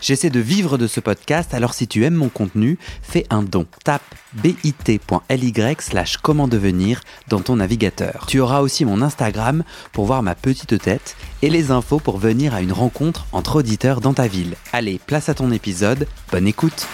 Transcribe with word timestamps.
J'essaie 0.00 0.30
de 0.30 0.40
vivre 0.40 0.78
de 0.78 0.86
ce 0.86 1.00
podcast, 1.00 1.54
alors 1.54 1.72
si 1.72 1.88
tu 1.88 2.04
aimes 2.04 2.14
mon 2.14 2.28
contenu, 2.28 2.78
fais 3.02 3.26
un 3.30 3.42
don. 3.42 3.66
Tape 3.84 4.02
bit.ly 4.34 5.54
slash 5.78 6.18
comment 6.18 6.48
devenir 6.48 7.00
dans 7.28 7.40
ton 7.40 7.56
navigateur. 7.56 8.26
Tu 8.28 8.40
auras 8.40 8.60
aussi 8.60 8.84
mon 8.84 9.00
Instagram 9.00 9.64
pour 9.92 10.04
voir 10.04 10.22
ma 10.22 10.34
petite 10.34 10.78
tête 10.80 11.16
et 11.42 11.50
les 11.50 11.70
infos 11.70 11.98
pour 11.98 12.18
venir 12.18 12.54
à 12.54 12.60
une 12.60 12.72
rencontre 12.72 13.26
entre 13.32 13.56
auditeurs 13.56 14.00
dans 14.00 14.14
ta 14.14 14.26
ville. 14.26 14.54
Allez, 14.72 15.00
place 15.06 15.28
à 15.28 15.34
ton 15.34 15.50
épisode, 15.50 16.06
bonne 16.30 16.46
écoute 16.46 16.86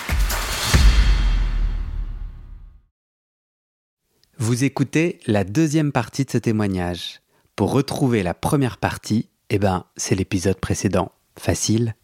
Vous 4.38 4.64
écoutez 4.64 5.20
la 5.26 5.44
deuxième 5.44 5.92
partie 5.92 6.24
de 6.24 6.30
ce 6.30 6.38
témoignage. 6.38 7.20
Pour 7.54 7.72
retrouver 7.72 8.22
la 8.22 8.34
première 8.34 8.78
partie, 8.78 9.28
eh 9.50 9.58
ben, 9.58 9.84
c'est 9.96 10.14
l'épisode 10.14 10.58
précédent. 10.58 11.12
Facile 11.38 11.94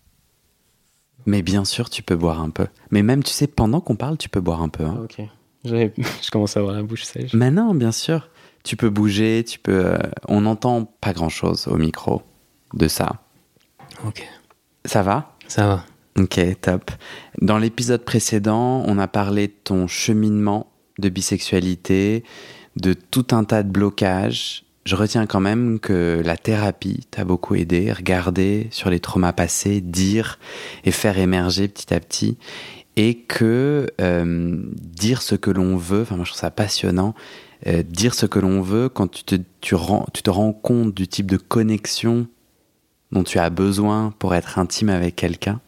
mais 1.28 1.42
bien 1.42 1.66
sûr, 1.66 1.90
tu 1.90 2.02
peux 2.02 2.16
boire 2.16 2.40
un 2.40 2.48
peu. 2.48 2.66
Mais 2.90 3.02
même, 3.02 3.22
tu 3.22 3.32
sais, 3.32 3.46
pendant 3.46 3.82
qu'on 3.82 3.96
parle, 3.96 4.16
tu 4.16 4.30
peux 4.30 4.40
boire 4.40 4.62
un 4.62 4.70
peu. 4.70 4.84
Hein. 4.84 4.96
Ah, 4.98 5.02
ok. 5.02 5.26
Je 6.22 6.30
commence 6.30 6.56
à 6.56 6.60
avoir 6.60 6.74
la 6.74 6.82
bouche 6.82 7.04
sèche. 7.04 7.34
Mais 7.34 7.50
non, 7.50 7.74
bien 7.74 7.92
sûr. 7.92 8.30
Tu 8.64 8.76
peux 8.76 8.88
bouger, 8.88 9.44
tu 9.46 9.58
peux. 9.58 9.84
Euh, 9.84 9.98
on 10.26 10.40
n'entend 10.40 10.86
pas 10.86 11.12
grand 11.12 11.28
chose 11.28 11.68
au 11.68 11.76
micro 11.76 12.22
de 12.72 12.88
ça. 12.88 13.20
Ok. 14.06 14.26
Ça 14.86 15.02
va? 15.02 15.36
Ça 15.48 15.66
va. 15.66 15.84
Ok, 16.18 16.40
top. 16.62 16.90
Dans 17.42 17.58
l'épisode 17.58 18.06
précédent, 18.06 18.82
on 18.86 18.98
a 18.98 19.06
parlé 19.06 19.48
de 19.48 19.54
ton 19.64 19.86
cheminement 19.86 20.72
de 20.98 21.10
bisexualité, 21.10 22.24
de 22.76 22.94
tout 22.94 23.26
un 23.32 23.44
tas 23.44 23.62
de 23.62 23.70
blocages, 23.70 24.64
je 24.88 24.96
retiens 24.96 25.26
quand 25.26 25.40
même 25.40 25.80
que 25.80 26.22
la 26.24 26.38
thérapie 26.38 27.06
t'a 27.10 27.22
beaucoup 27.22 27.54
aidé, 27.54 27.92
regarder 27.92 28.68
sur 28.70 28.88
les 28.88 29.00
traumas 29.00 29.34
passés, 29.34 29.82
dire 29.82 30.38
et 30.82 30.92
faire 30.92 31.18
émerger 31.18 31.68
petit 31.68 31.92
à 31.92 32.00
petit, 32.00 32.38
et 32.96 33.16
que 33.18 33.86
euh, 34.00 34.56
dire 34.72 35.20
ce 35.20 35.34
que 35.34 35.50
l'on 35.50 35.76
veut, 35.76 36.00
enfin 36.02 36.16
moi 36.16 36.24
je 36.24 36.30
trouve 36.30 36.40
ça 36.40 36.50
passionnant, 36.50 37.14
euh, 37.66 37.82
dire 37.82 38.14
ce 38.14 38.24
que 38.24 38.38
l'on 38.38 38.62
veut 38.62 38.88
quand 38.88 39.08
tu 39.08 39.24
te, 39.24 39.74
rends 39.74 40.52
compte 40.54 40.94
du 40.94 41.06
type 41.06 41.30
de 41.30 41.36
connexion 41.36 42.26
dont 43.12 43.24
tu 43.24 43.38
as 43.38 43.50
besoin 43.50 44.14
pour 44.18 44.34
être 44.34 44.58
intime 44.58 44.88
avec 44.88 45.16
quelqu'un. 45.16 45.60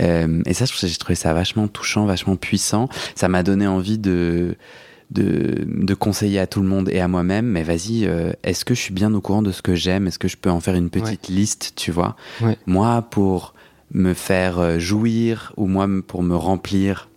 Euh, 0.00 0.40
et 0.46 0.54
ça, 0.54 0.64
j'ai 0.64 0.96
trouvé 0.96 1.14
ça 1.14 1.34
vachement 1.34 1.68
touchant, 1.68 2.06
vachement 2.06 2.36
puissant. 2.36 2.88
Ça 3.14 3.28
m'a 3.28 3.42
donné 3.42 3.66
envie 3.66 3.98
de 3.98 4.56
de, 5.10 5.94
conseiller 5.94 6.38
à 6.38 6.46
tout 6.46 6.62
le 6.62 6.68
monde 6.68 6.88
et 6.88 7.00
à 7.00 7.08
moi-même, 7.08 7.46
mais 7.46 7.62
vas-y, 7.62 8.06
euh, 8.06 8.32
est-ce 8.42 8.64
que 8.64 8.74
je 8.74 8.80
suis 8.80 8.94
bien 8.94 9.12
au 9.12 9.20
courant 9.20 9.42
de 9.42 9.52
ce 9.52 9.60
que 9.60 9.74
j'aime? 9.74 10.06
Est-ce 10.06 10.18
que 10.18 10.28
je 10.28 10.36
peux 10.36 10.50
en 10.50 10.60
faire 10.60 10.74
une 10.74 10.90
petite 10.90 11.28
liste, 11.28 11.72
tu 11.76 11.90
vois? 11.90 12.16
Moi, 12.66 13.02
pour 13.02 13.54
me 13.92 14.14
faire 14.14 14.58
euh, 14.58 14.78
jouir 14.78 15.52
ou 15.56 15.66
moi 15.66 15.88
pour 16.06 16.22
me 16.22 16.36
remplir 16.36 17.08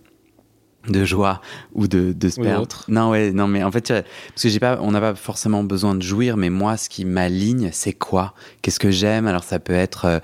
de 0.88 1.04
joie 1.04 1.40
ou 1.72 1.86
de, 1.86 2.12
de 2.12 2.28
sperme. 2.28 2.66
Non, 2.88 3.10
ouais, 3.10 3.32
non, 3.32 3.46
mais 3.46 3.62
en 3.62 3.70
fait, 3.70 3.88
parce 3.88 4.42
que 4.42 4.48
j'ai 4.48 4.60
pas, 4.60 4.78
on 4.82 4.90
n'a 4.90 5.00
pas 5.00 5.14
forcément 5.14 5.64
besoin 5.64 5.94
de 5.94 6.02
jouir, 6.02 6.36
mais 6.36 6.50
moi, 6.50 6.76
ce 6.76 6.88
qui 6.88 7.04
m'aligne, 7.04 7.70
c'est 7.72 7.92
quoi? 7.92 8.34
Qu'est-ce 8.60 8.80
que 8.80 8.90
j'aime? 8.90 9.26
Alors, 9.26 9.44
ça 9.44 9.58
peut 9.60 9.72
être, 9.72 10.04
euh, 10.04 10.18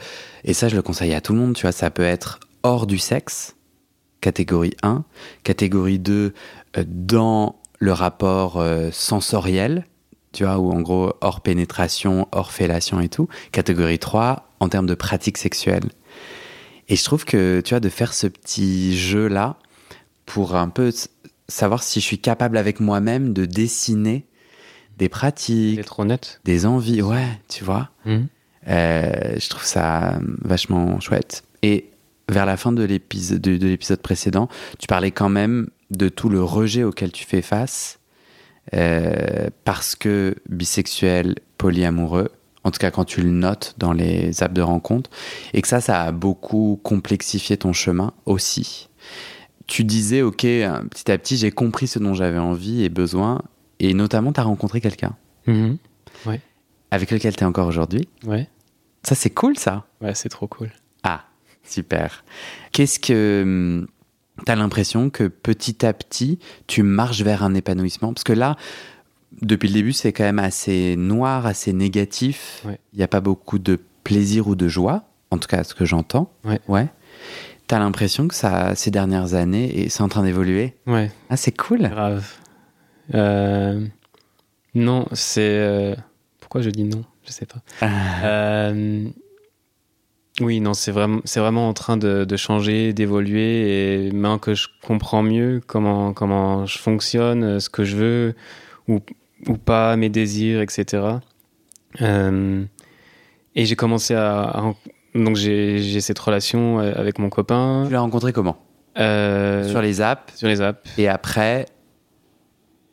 et 0.45 0.53
ça, 0.53 0.69
je 0.69 0.77
le 0.77 0.83
conseille 0.83 1.15
à 1.15 1.21
tout 1.21 1.33
le 1.33 1.39
monde, 1.39 1.55
tu 1.55 1.63
vois, 1.63 1.73
ça 1.73 1.91
peut 1.91 2.03
être 2.03 2.41
hors 2.63 2.87
du 2.87 2.99
sexe, 2.99 3.57
catégorie 4.21 4.75
1, 4.83 5.05
catégorie 5.45 5.99
2, 5.99 6.35
dans 6.85 7.60
le 7.81 7.93
rapport 7.93 8.59
euh, 8.61 8.91
sensoriel, 8.93 9.85
tu 10.33 10.45
vois, 10.45 10.59
ou 10.59 10.71
en 10.71 10.81
gros 10.81 11.15
hors 11.21 11.41
pénétration, 11.41 12.29
hors 12.31 12.53
fellation 12.53 13.01
et 13.01 13.09
tout. 13.09 13.29
Catégorie 13.51 13.99
3, 13.99 14.49
en 14.61 14.69
termes 14.69 14.87
de 14.87 14.95
pratique 14.95 15.39
sexuelle. 15.39 15.89
Et 16.89 16.97
je 16.97 17.03
trouve 17.03 17.25
que, 17.25 17.61
tu 17.65 17.71
vois, 17.71 17.81
de 17.81 17.89
faire 17.89 18.13
ce 18.13 18.27
petit 18.27 18.97
jeu-là 18.97 19.57
pour 20.27 20.55
un 20.55 20.69
peu 20.69 20.93
savoir 21.49 21.83
si 21.83 22.01
je 22.01 22.05
suis 22.05 22.19
capable 22.19 22.57
avec 22.57 22.79
moi-même 22.79 23.33
de 23.33 23.47
dessiner 23.47 24.27
des 24.99 25.09
pratiques, 25.09 25.81
des 26.45 26.67
envies, 26.67 27.03
ouais, 27.03 27.27
tu 27.49 27.65
vois. 27.65 27.89
Mmh. 28.05 28.19
Euh, 28.69 29.37
je 29.39 29.49
trouve 29.49 29.65
ça 29.65 30.21
vachement 30.43 31.01
chouette. 31.01 31.45
Et 31.63 31.91
vers 32.29 32.47
la 32.47 32.57
fin 32.57 32.73
de 32.73 32.83
l'épisode 32.83 33.41
de, 33.41 33.67
l'épisode 33.67 34.03
précédent, 34.03 34.49
tu 34.79 34.87
parlais 34.87 35.11
quand 35.11 35.31
même 35.31 35.71
de 35.91 36.09
tout 36.09 36.29
le 36.29 36.43
rejet 36.43 36.85
auquel 36.85 37.13
tu 37.13 37.25
fais 37.25 37.43
face 37.43 38.01
euh, 38.75 39.49
parce 39.65 39.95
que 39.97 40.37
bisexuel, 40.49 41.37
polyamoureux, 41.59 42.31
en 42.65 42.71
tout 42.71 42.79
cas 42.79 42.91
quand 42.91 43.05
tu 43.05 43.23
le 43.23 43.31
notes 43.31 43.75
dans 43.79 43.93
les 43.93 44.43
apps 44.43 44.55
de 44.55 44.63
rencontre, 44.63 45.11
et 45.55 45.63
que 45.63 45.69
ça, 45.69 45.81
ça 45.81 46.03
a 46.03 46.13
beaucoup 46.13 46.79
complexifié 46.83 47.57
ton 47.57 47.73
chemin 47.73 48.13
aussi. 48.27 48.89
Tu 49.67 49.85
disais, 49.85 50.23
ok, 50.23 50.41
petit 50.41 51.11
à 51.11 51.19
petit, 51.19 51.37
j'ai 51.37 51.51
compris 51.51 51.87
ce 51.87 51.99
dont 51.99 52.15
j'avais 52.15 52.39
envie 52.39 52.83
et 52.83 52.89
besoin, 52.89 53.43
et 53.79 53.95
notamment, 53.95 54.33
tu 54.33 54.41
as 54.41 54.45
rencontré 54.45 54.81
quelqu'un. 54.81 55.17
Ouais. 56.27 56.41
Avec 56.91 57.11
lequel 57.11 57.35
tu 57.35 57.43
es 57.43 57.47
encore 57.47 57.67
aujourd'hui. 57.67 58.09
Ouais. 58.25 58.49
Ça, 59.03 59.15
c'est 59.15 59.31
cool, 59.31 59.57
ça. 59.57 59.87
Ouais, 60.01 60.15
c'est 60.15 60.29
trop 60.29 60.47
cool. 60.47 60.71
Ah, 61.03 61.25
super. 61.65 62.25
Qu'est-ce 62.73 62.99
que 62.99 63.43
hum, 63.43 63.87
tu 64.45 64.53
as 64.53 64.57
l'impression 64.57 65.11
que 65.11 65.25
petit 65.25 65.85
à 65.85 65.93
petit, 65.93 66.39
tu 66.67 66.83
marches 66.83 67.23
vers 67.23 67.43
un 67.43 67.55
épanouissement? 67.55 68.13
Parce 68.13 68.25
que 68.25 68.33
là, 68.33 68.57
depuis 69.43 69.69
le 69.69 69.75
début, 69.75 69.93
c'est 69.93 70.13
quand 70.13 70.25
même 70.25 70.39
assez 70.39 70.97
noir, 70.97 71.47
assez 71.47 71.73
négatif. 71.73 72.65
Il 72.93 72.97
n'y 72.97 73.03
a 73.03 73.09
pas 73.09 73.21
beaucoup 73.21 73.59
de 73.59 73.79
plaisir 74.05 74.49
ou 74.49 74.55
de 74.55 74.69
joie, 74.69 75.05
en 75.31 75.39
tout 75.39 75.49
cas 75.49 75.65
ce 75.65 75.75
que 75.75 75.85
j'entends. 75.85 76.33
Ouais. 76.45 76.61
ouais. 76.69 76.89
Tu 77.69 77.75
as 77.75 77.79
l'impression 77.79 78.27
que 78.29 78.35
ça, 78.35 78.75
ces 78.75 78.91
dernières 78.91 79.35
années, 79.35 79.89
c'est 79.89 80.03
en 80.03 80.09
train 80.09 80.25
d'évoluer? 80.25 80.75
Ouais. 80.87 81.11
Ah, 81.29 81.37
c'est 81.37 81.57
cool. 81.57 81.89
Grave. 81.89 82.27
Euh, 83.15 83.87
non, 84.75 85.07
c'est. 85.13 85.41
Euh, 85.43 85.95
pourquoi 86.41 86.63
je 86.63 86.71
dis 86.71 86.85
non? 86.85 87.05
Je 87.25 87.33
sais 87.33 87.47
pas. 87.47 87.61
Ah. 87.81 88.25
Euh, 88.25 89.09
oui, 90.41 90.61
non, 90.61 90.75
c'est 90.75 90.91
vraiment, 90.91 91.21
c'est 91.25 91.41
vraiment 91.41 91.69
en 91.69 91.75
train 91.75 91.97
de, 91.97 92.37
changer, 92.37 92.93
d'évoluer, 92.93 94.07
et 94.07 94.11
maintenant 94.11 94.39
que 94.39 94.55
je 94.55 94.69
comprends 94.87 95.23
mieux 95.23 95.61
comment, 95.67 96.13
comment 96.13 96.67
je 96.67 96.79
fonctionne, 96.79 97.45
euh, 97.45 97.61
ce 97.61 97.69
que 97.69 97.85
je 97.85 97.97
veux 97.97 98.35
ou, 98.89 99.01
ou 99.47 99.57
pas, 99.57 99.97
mes 99.97 100.09
désirs, 100.09 100.61
etc. 100.61 101.03
Euh, 102.01 102.65
et 103.55 103.65
j'ai 103.67 103.77
commencé 103.77 104.15
à, 104.15 104.75
donc 105.15 105.37
j'ai, 105.37 106.01
cette 106.01 106.19
relation 106.19 106.81
euh, 106.81 106.93
avec 106.97 107.19
mon 107.19 107.29
copain. 107.29 107.85
Tu 107.87 107.93
l'as 107.93 108.01
rencontré 108.01 108.33
comment? 108.33 108.57
Sur 108.97 109.83
les 109.83 110.01
apps? 110.01 110.35
Sur 110.37 110.49
les 110.49 110.61
apps. 110.61 110.81
Et 110.99 111.09
après, 111.09 111.67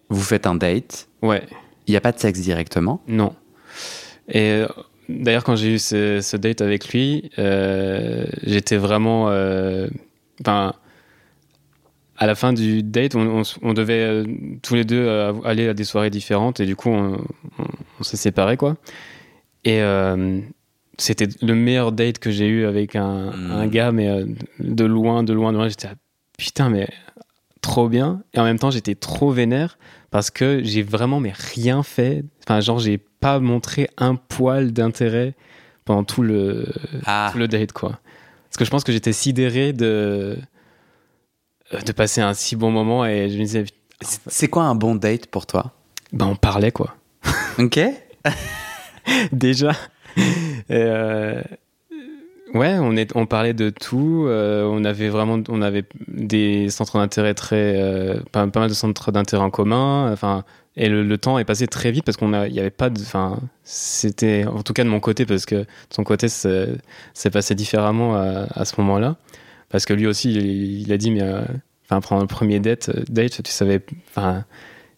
vous 0.10 0.22
faites 0.22 0.48
un 0.48 0.56
date? 0.56 1.08
Ouais. 1.22 1.44
Il 1.88 1.92
n'y 1.92 1.98
a 1.98 2.02
pas 2.02 2.12
de 2.12 2.20
sexe 2.20 2.40
directement? 2.42 3.02
Non. 3.08 3.34
Et 4.30 4.64
D'ailleurs, 5.10 5.44
quand 5.44 5.56
j'ai 5.56 5.74
eu 5.74 5.80
ce, 5.80 6.36
date 6.38 6.62
avec 6.62 6.90
lui, 6.90 7.30
euh, 7.40 8.26
j'étais 8.44 8.78
vraiment. 8.78 9.30
Euh, 9.30 9.88
enfin, 10.42 10.74
à 12.18 12.26
la 12.26 12.36
fin 12.36 12.52
du 12.52 12.84
date, 12.84 13.16
on, 13.16 13.74
devait 13.74 14.02
euh, 14.02 14.26
tous 14.64 14.76
les 14.76 14.86
deux 14.86 15.08
aller 15.46 15.70
à 15.70 15.74
des 15.74 15.84
soirées 15.84 16.10
différentes 16.10 16.60
et 16.60 16.66
du 16.66 16.76
coup, 16.76 16.90
on, 16.90 17.18
s'est 18.02 18.18
séparés, 18.18 18.58
quoi. 18.58 18.76
Et 19.64 19.82
c'était 20.98 21.28
le 21.42 21.54
meilleur 21.54 21.92
date 21.92 22.20
que 22.20 22.32
j'ai 22.32 22.48
eu 22.48 22.66
avec 22.66 22.96
un, 22.96 23.32
hmm. 23.32 23.52
un 23.52 23.68
gars, 23.68 23.92
mais 23.92 24.26
de 24.60 24.86
loin, 24.86 25.24
de 25.24 25.34
loin, 25.34 25.52
de 25.52 25.58
loin. 25.58 25.70
J'étais 25.70 25.90
putain, 26.38 26.70
mais 26.70 26.88
trop 27.62 27.90
bien. 27.90 28.24
Et 28.34 28.40
en 28.40 28.44
même 28.44 28.60
temps, 28.60 28.72
j'étais 28.72 28.96
trop 28.96 29.32
vénère 29.32 29.78
parce 30.12 30.32
que 30.32 30.62
j'ai 30.64 30.84
vraiment 30.84 31.20
mais 31.20 31.34
rien 31.36 31.84
fait. 31.84 32.24
Enfin, 32.44 32.62
genre, 32.62 32.80
j'ai 32.80 33.00
pas 33.20 33.40
montré 33.40 33.90
un 33.98 34.16
poil 34.16 34.72
d'intérêt 34.72 35.36
pendant 35.86 36.04
tout 36.04 36.22
le, 36.22 36.66
ah. 37.06 37.32
le 37.36 37.48
date, 37.48 37.72
quoi. 37.72 38.00
Parce 38.50 38.58
que 38.58 38.66
je 38.66 38.70
pense 38.70 38.84
que 38.84 38.92
j'étais 38.92 39.14
sidéré 39.14 39.74
de, 39.74 40.38
de 41.86 41.92
passer 41.92 42.22
un 42.22 42.34
si 42.34 42.56
bon 42.56 42.72
moment 42.72 43.06
et 43.06 43.30
je 43.30 43.38
me 43.38 43.44
disais. 43.44 43.66
C'est 44.02 44.48
quoi 44.48 44.64
un 44.64 44.76
bon 44.76 44.96
date 44.96 45.28
pour 45.28 45.46
toi? 45.46 45.74
Ben, 46.14 46.26
on 46.28 46.36
parlait, 46.36 46.72
quoi. 46.72 46.96
Ok. 47.60 47.80
Déjà. 49.32 49.72
Euh, 50.70 51.42
Ouais, 52.54 52.78
on, 52.80 52.96
est, 52.96 53.14
on 53.16 53.26
parlait 53.26 53.54
de 53.54 53.70
tout. 53.70 54.26
euh, 54.28 54.64
on 54.64 54.86
avait 54.86 55.10
vraiment, 55.10 55.40
on 55.50 55.62
avait 55.62 55.84
des 56.08 56.70
centres 56.70 56.98
d'intérêt 56.98 57.34
très, 57.34 57.74
euh, 57.76 58.20
pas, 58.32 58.48
pas 58.48 58.62
mal 58.62 58.70
de 58.70 58.74
centres 58.74 59.12
d'intérêt 59.12 59.44
en 59.44 59.50
commun. 59.50 60.12
Enfin, 60.12 60.46
et 60.78 60.90
le, 60.90 61.04
le 61.04 61.18
temps 61.18 61.40
est 61.40 61.44
passé 61.44 61.68
très 61.68 61.92
vite 61.92 62.06
parce 62.06 62.18
qu'on 62.18 62.34
a, 62.34 62.48
il 62.48 62.54
y 62.54 62.60
avait 62.60 62.70
pas 62.70 62.92
de, 62.92 63.02
enfin, 63.02 63.40
c'était, 63.64 64.46
en 64.46 64.62
tout 64.62 64.74
cas 64.74 64.84
de 64.84 64.90
mon 64.90 65.00
côté 65.00 65.26
parce 65.26 65.46
que 65.48 65.56
de 65.56 65.66
son 65.90 66.04
côté, 66.04 66.30
c'est 66.30 67.30
passé 67.32 67.56
différemment 67.56 68.16
à, 68.16 68.48
à 68.52 68.64
ce 68.64 68.80
moment-là. 68.80 69.18
Parce 69.70 69.86
que 69.86 69.94
lui 69.94 70.06
aussi, 70.06 70.32
il, 70.32 70.82
il 70.82 70.94
a 70.94 70.98
dit, 70.98 71.12
mais, 71.12 71.24
euh, 71.24 71.42
enfin, 71.86 72.00
prendre 72.00 72.22
le 72.22 72.28
premier 72.28 72.60
date, 72.60 72.90
euh, 72.90 73.04
date, 73.10 73.42
tu 73.44 73.52
savais, 73.52 73.82
enfin, 74.10 74.46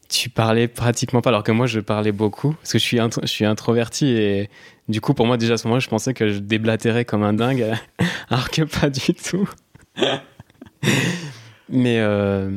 tu 0.09 0.29
parlais 0.29 0.67
pratiquement 0.67 1.21
pas, 1.21 1.29
alors 1.29 1.43
que 1.43 1.53
moi, 1.53 1.65
je 1.65 1.79
parlais 1.79 2.11
beaucoup 2.11 2.53
parce 2.53 2.73
que 2.73 2.79
je 2.79 2.83
suis, 2.83 2.97
je 3.21 3.27
suis 3.27 3.45
introverti 3.45 4.07
et 4.07 4.49
du 4.89 4.99
coup, 4.99 5.13
pour 5.13 5.25
moi, 5.27 5.37
déjà 5.37 5.53
à 5.53 5.57
ce 5.57 5.65
moment-là, 5.67 5.79
je 5.79 5.87
pensais 5.87 6.13
que 6.13 6.29
je 6.29 6.39
déblatérais 6.39 7.05
comme 7.05 7.23
un 7.23 7.33
dingue, 7.33 7.73
alors 8.29 8.49
que 8.49 8.63
pas 8.63 8.89
du 8.89 9.13
tout. 9.13 9.49
Mais 11.69 11.99
euh, 11.99 12.51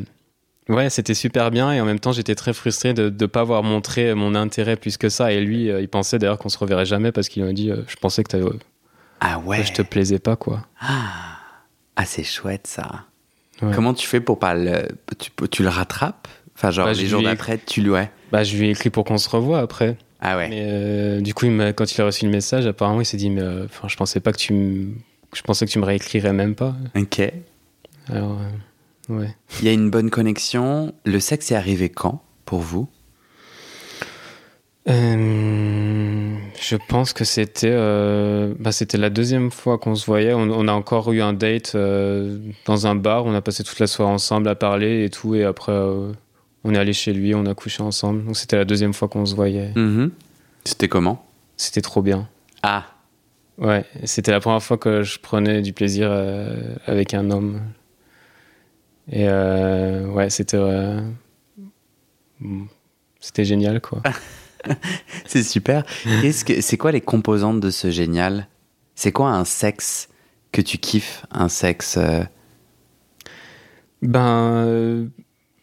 ouais, 0.68 0.90
c'était 0.90 1.14
super 1.14 1.50
bien 1.50 1.72
et 1.72 1.80
en 1.80 1.84
même 1.84 2.00
temps, 2.00 2.12
j'étais 2.12 2.34
très 2.34 2.52
frustré 2.52 2.94
de 2.94 3.10
ne 3.10 3.26
pas 3.26 3.40
avoir 3.40 3.62
montré 3.62 4.14
mon 4.14 4.34
intérêt 4.34 4.76
plus 4.76 4.96
que 4.96 5.08
ça. 5.08 5.32
Et 5.32 5.40
lui, 5.40 5.70
euh, 5.70 5.80
il 5.80 5.88
pensait 5.88 6.18
d'ailleurs 6.18 6.38
qu'on 6.38 6.48
se 6.48 6.58
reverrait 6.58 6.86
jamais 6.86 7.12
parce 7.12 7.28
qu'il 7.28 7.44
m'a 7.44 7.52
dit 7.52 7.70
euh, 7.70 7.82
Je 7.88 7.96
pensais 7.96 8.22
que, 8.24 8.28
t'avais- 8.30 8.44
Ah 9.20 9.38
ouais. 9.40 9.58
que 9.60 9.66
je 9.66 9.72
te 9.72 9.82
plaisais 9.82 10.18
pas, 10.18 10.36
quoi. 10.36 10.66
Ah, 10.80 11.00
Ah, 11.96 12.04
c'est 12.04 12.24
chouette 12.24 12.66
ça. 12.66 13.04
Ouais. 13.60 13.72
Comment 13.74 13.94
tu 13.94 14.06
fais 14.06 14.20
pour 14.20 14.38
pas 14.38 14.54
le. 14.54 14.88
Tu, 15.18 15.30
tu 15.50 15.62
le 15.62 15.68
rattrapes? 15.68 16.26
Enfin, 16.56 16.70
genre 16.70 16.86
Bah, 16.86 16.92
les 16.94 17.06
jours 17.06 17.22
d'après, 17.22 17.58
tu 17.58 17.80
lui. 17.82 17.90
Ouais. 17.90 18.10
Bah, 18.32 18.44
je 18.44 18.56
lui 18.56 18.68
ai 18.68 18.70
écrit 18.70 18.90
pour 18.90 19.04
qu'on 19.04 19.18
se 19.18 19.28
revoie 19.28 19.60
après. 19.60 19.96
Ah 20.20 20.36
ouais. 20.36 20.48
Mais 20.48 20.62
euh, 20.66 21.20
du 21.20 21.34
coup, 21.34 21.46
il 21.46 21.72
quand 21.74 21.92
il 21.94 22.00
a 22.00 22.04
reçu 22.06 22.24
le 22.24 22.30
message, 22.30 22.66
apparemment, 22.66 23.00
il 23.00 23.04
s'est 23.04 23.16
dit 23.16 23.30
Mais 23.30 23.40
euh, 23.42 23.64
enfin, 23.66 23.88
je 23.88 23.96
pensais 23.96 24.20
pas 24.20 24.32
que 24.32 24.38
tu 24.38 24.52
me. 24.52 24.88
Je 25.34 25.42
pensais 25.42 25.64
que 25.66 25.70
tu 25.70 25.78
me 25.78 25.84
réécrirais 25.84 26.32
même 26.32 26.54
pas. 26.54 26.74
Ok. 26.96 27.20
Alors, 28.08 28.32
euh, 28.32 28.48
ouais. 29.08 29.34
Il 29.60 29.66
y 29.66 29.68
a 29.68 29.72
une 29.72 29.90
bonne 29.90 30.10
connexion. 30.10 30.94
Le 31.04 31.20
sexe 31.20 31.50
est 31.52 31.54
arrivé 31.54 31.88
quand 31.88 32.22
pour 32.44 32.60
vous? 32.60 32.88
Euh, 34.88 36.34
je 36.60 36.76
pense 36.88 37.12
que 37.12 37.24
c'était 37.24 37.70
euh, 37.70 38.52
bah, 38.58 38.72
c'était 38.72 38.98
la 38.98 39.10
deuxième 39.10 39.50
fois 39.50 39.78
qu'on 39.78 39.94
se 39.94 40.06
voyait. 40.06 40.34
On, 40.34 40.50
on 40.50 40.66
a 40.66 40.72
encore 40.72 41.12
eu 41.12 41.20
un 41.22 41.32
date 41.32 41.72
euh, 41.74 42.38
dans 42.66 42.86
un 42.86 42.94
bar. 42.94 43.24
On 43.24 43.34
a 43.34 43.40
passé 43.40 43.62
toute 43.62 43.78
la 43.78 43.86
soirée 43.86 44.12
ensemble 44.12 44.48
à 44.48 44.54
parler 44.54 45.04
et 45.04 45.10
tout. 45.10 45.34
Et 45.34 45.44
après, 45.44 45.72
on 46.64 46.74
est 46.74 46.78
allé 46.78 46.92
chez 46.92 47.12
lui, 47.12 47.34
on 47.34 47.46
a 47.46 47.54
couché 47.54 47.82
ensemble. 47.82 48.24
Donc 48.24 48.36
c'était 48.36 48.56
la 48.56 48.64
deuxième 48.64 48.92
fois 48.92 49.08
qu'on 49.08 49.24
se 49.24 49.34
voyait. 49.34 49.72
Mhm. 49.76 50.10
C'était 50.64 50.88
comment? 50.88 51.24
C'était 51.56 51.82
trop 51.82 52.02
bien. 52.02 52.28
Ah, 52.62 52.86
Ouais, 53.58 53.84
c'était 54.04 54.32
la 54.32 54.40
première 54.40 54.62
fois 54.62 54.78
que 54.78 55.02
je 55.02 55.18
prenais 55.20 55.60
du 55.60 55.74
plaisir 55.74 56.10
avec 56.86 57.12
un 57.12 57.30
homme. 57.30 57.60
Et 59.12 59.28
euh, 59.28 60.06
ouais, 60.06 60.30
c'était 60.30 60.56
euh, 60.56 61.00
mm, 62.40 62.64
c'était 63.20 63.44
génial 63.44 63.80
quoi. 63.80 64.02
c'est 65.26 65.42
super. 65.42 65.84
Qu'est-ce 66.22 66.44
que 66.44 66.60
c'est 66.60 66.78
quoi 66.78 66.92
les 66.92 67.02
composantes 67.02 67.60
de 67.60 67.70
ce 67.70 67.90
génial? 67.90 68.48
C'est 68.94 69.12
quoi 69.12 69.30
un 69.30 69.44
sexe 69.44 70.08
que 70.50 70.62
tu 70.62 70.78
kiffes 70.78 71.24
Un 71.30 71.48
sexe 71.48 71.96
euh, 71.98 72.22
Ben, 74.00 74.64
euh, 74.66 75.06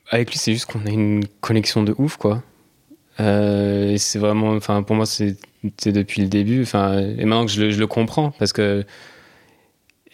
avec 0.10 0.32
lui, 0.32 0.38
c'est 0.38 0.54
juste 0.54 0.66
qu'on 0.66 0.86
a 0.86 0.90
une 0.90 1.26
connexion 1.42 1.84
de 1.84 1.96
ouf, 1.98 2.18
quoi. 2.18 2.44
Euh, 3.20 3.92
et 3.92 3.98
c'est 3.98 4.20
vraiment, 4.20 4.52
enfin, 4.52 4.84
pour 4.84 4.96
moi, 4.96 5.06
c'est 5.06 5.38
c'est 5.78 5.92
depuis 5.92 6.22
le 6.22 6.28
début. 6.28 6.62
Enfin, 6.62 7.00
et 7.00 7.26
maintenant 7.26 7.46
que 7.46 7.52
je 7.52 7.62
le, 7.62 7.72
je 7.72 7.80
le 7.80 7.88
comprends, 7.88 8.32
parce 8.32 8.54
que. 8.54 8.86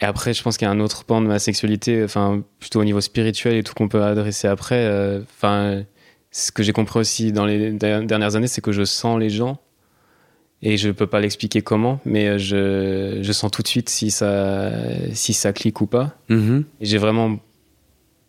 Et 0.02 0.06
après, 0.06 0.34
je 0.34 0.44
pense 0.44 0.58
qu'il 0.58 0.66
y 0.66 0.70
a 0.70 0.72
un 0.72 0.80
autre 0.80 1.06
pan 1.06 1.22
de 1.22 1.28
ma 1.28 1.40
sexualité, 1.40 2.04
enfin, 2.04 2.44
plutôt 2.60 2.82
au 2.82 2.84
niveau 2.84 3.00
spirituel 3.02 3.56
et 3.56 3.64
tout 3.64 3.74
qu'on 3.74 3.88
peut 3.88 4.04
adresser 4.04 4.48
après. 4.48 4.86
euh, 4.86 5.22
Enfin, 5.38 5.84
ce 6.32 6.52
que 6.52 6.64
j'ai 6.64 6.74
compris 6.74 7.00
aussi 7.00 7.32
dans 7.32 7.46
les 7.46 7.72
der- 7.72 8.04
dernières 8.04 8.36
années, 8.36 8.48
c'est 8.48 8.62
que 8.62 8.74
je 8.74 8.84
sens 8.84 9.20
les 9.20 9.30
gens. 9.30 9.58
Et 10.62 10.78
je 10.78 10.90
peux 10.90 11.06
pas 11.08 11.20
l'expliquer 11.20 11.62
comment, 11.62 12.00
mais 12.06 12.40
je, 12.40 13.20
je 13.22 13.32
sens 13.32 13.52
tout 13.52 13.62
de 13.62 13.68
suite 13.68 13.88
si 13.90 14.10
ça, 14.10 14.72
si 15.14 15.34
ça 15.34 15.54
clique 15.54 15.80
ou 15.82 15.86
pas. 15.86 16.16
mhm. 16.30 16.64
Et 16.82 16.86
j'ai 16.86 16.98
vraiment 16.98 17.38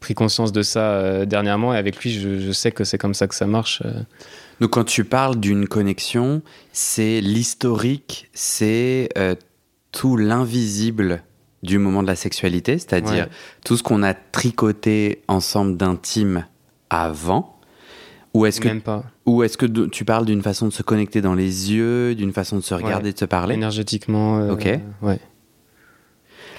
pris 0.01 0.15
conscience 0.15 0.53
de 0.53 0.63
ça 0.63 0.91
euh, 0.91 1.25
dernièrement 1.25 1.73
et 1.75 1.79
avec 1.79 1.97
lui, 1.97 2.11
je, 2.13 2.39
je 2.39 2.53
sais 2.53 2.71
que 2.73 2.85
c'est 2.85 2.99
comme 2.99 3.15
ça 3.15 3.27
que 3.27 3.35
ça 3.35 3.47
marche. 3.47 3.83
euh. 3.87 3.93
Donc 4.61 4.71
quand 4.71 4.85
tu 4.85 5.05
parles 5.05 5.37
d'une 5.41 5.67
connexion, 5.67 6.43
c'est 6.73 7.21
l'historique, 7.21 8.29
c'est 8.35 9.09
euh, 9.17 9.35
tout 9.93 10.17
l'invisible 10.17 11.23
du 11.67 11.79
moment 11.79 12.03
de 12.03 12.07
la 12.09 12.17
sexualité, 12.17 12.79
c'est-à-dire 12.79 13.25
Ouais. 13.25 13.31
tout 13.65 13.77
ce 13.77 13.83
qu'on 13.83 14.03
a 14.03 14.15
tricoté 14.15 15.23
ensemble 15.29 15.77
d'intime 15.77 16.47
avant. 16.91 17.59
Ou 18.35 18.45
est-ce 18.47 18.61
que, 18.61 18.69
pas. 18.81 19.03
ou 19.25 19.43
est-ce 19.43 19.57
que 19.57 19.65
tu 19.87 20.05
parles 20.05 20.27
d'une 20.27 20.43
façon 20.43 20.69
de 20.69 20.73
se 20.73 20.83
connecter 20.83 21.21
dans 21.23 21.35
les 21.35 21.73
yeux, 21.73 22.15
d'une 22.15 22.33
façon 22.33 22.57
de 22.57 22.61
se 22.63 22.75
regarder, 22.75 23.07
Ouais. 23.09 23.13
de 23.15 23.19
se 23.19 23.25
parler? 23.25 23.55
Énergétiquement. 23.55 24.39
euh, 24.41 24.53
Ok. 24.53 24.69
Ouais. 25.03 25.19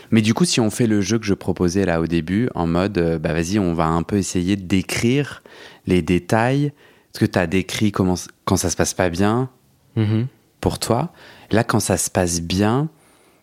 Mais 0.09 0.21
du 0.21 0.33
coup, 0.33 0.45
si 0.45 0.59
on 0.59 0.69
fait 0.69 0.88
le 0.88 1.01
jeu 1.01 1.19
que 1.19 1.25
je 1.25 1.33
proposais 1.33 1.86
là 1.86 2.00
au 2.01 2.07
début, 2.07 2.50
en 2.56 2.65
mode, 2.65 2.98
euh, 2.98 3.19
bah 3.19 3.33
vas-y, 3.33 3.59
on 3.59 3.74
va 3.74 3.86
un 3.88 4.04
peu 4.04 4.15
essayer 4.18 4.56
de 4.56 4.63
décrire 4.63 5.44
les 5.86 6.01
détails. 6.01 6.65
Est-ce 7.13 7.19
que 7.19 7.25
tu 7.25 7.38
as 7.38 7.45
décrit 7.48 7.92
comment, 7.92 8.15
quand 8.45 8.57
ça 8.57 8.69
se 8.69 8.75
passe 8.75 8.94
pas 8.94 9.09
bien 9.09 9.50
Mhm. 9.95 10.27
pour 10.62 10.80
toi 10.80 11.12
Là, 11.51 11.63
quand 11.63 11.80
ça 11.80 11.98
se 11.98 12.09
passe 12.09 12.42
bien, 12.42 12.89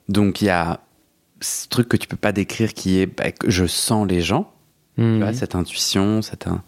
donc 0.09 0.41
il 0.43 0.47
y 0.47 0.51
a 0.51 0.81
ce 1.41 1.69
truc 1.69 1.89
que 1.89 1.97
tu 1.97 2.07
peux 2.09 2.17
pas 2.17 2.33
décrire 2.33 2.73
qui 2.75 3.01
est 3.01 3.07
bah, 3.07 3.31
que 3.33 3.51
je 3.51 3.67
sens 3.67 4.07
les 4.09 4.21
gens, 4.21 4.53
tu 4.97 5.03
Mhm. 5.03 5.19
vois, 5.21 5.33
cette 5.33 5.55
intuition, 5.55 6.23
cette. 6.23 6.47
in- 6.47 6.63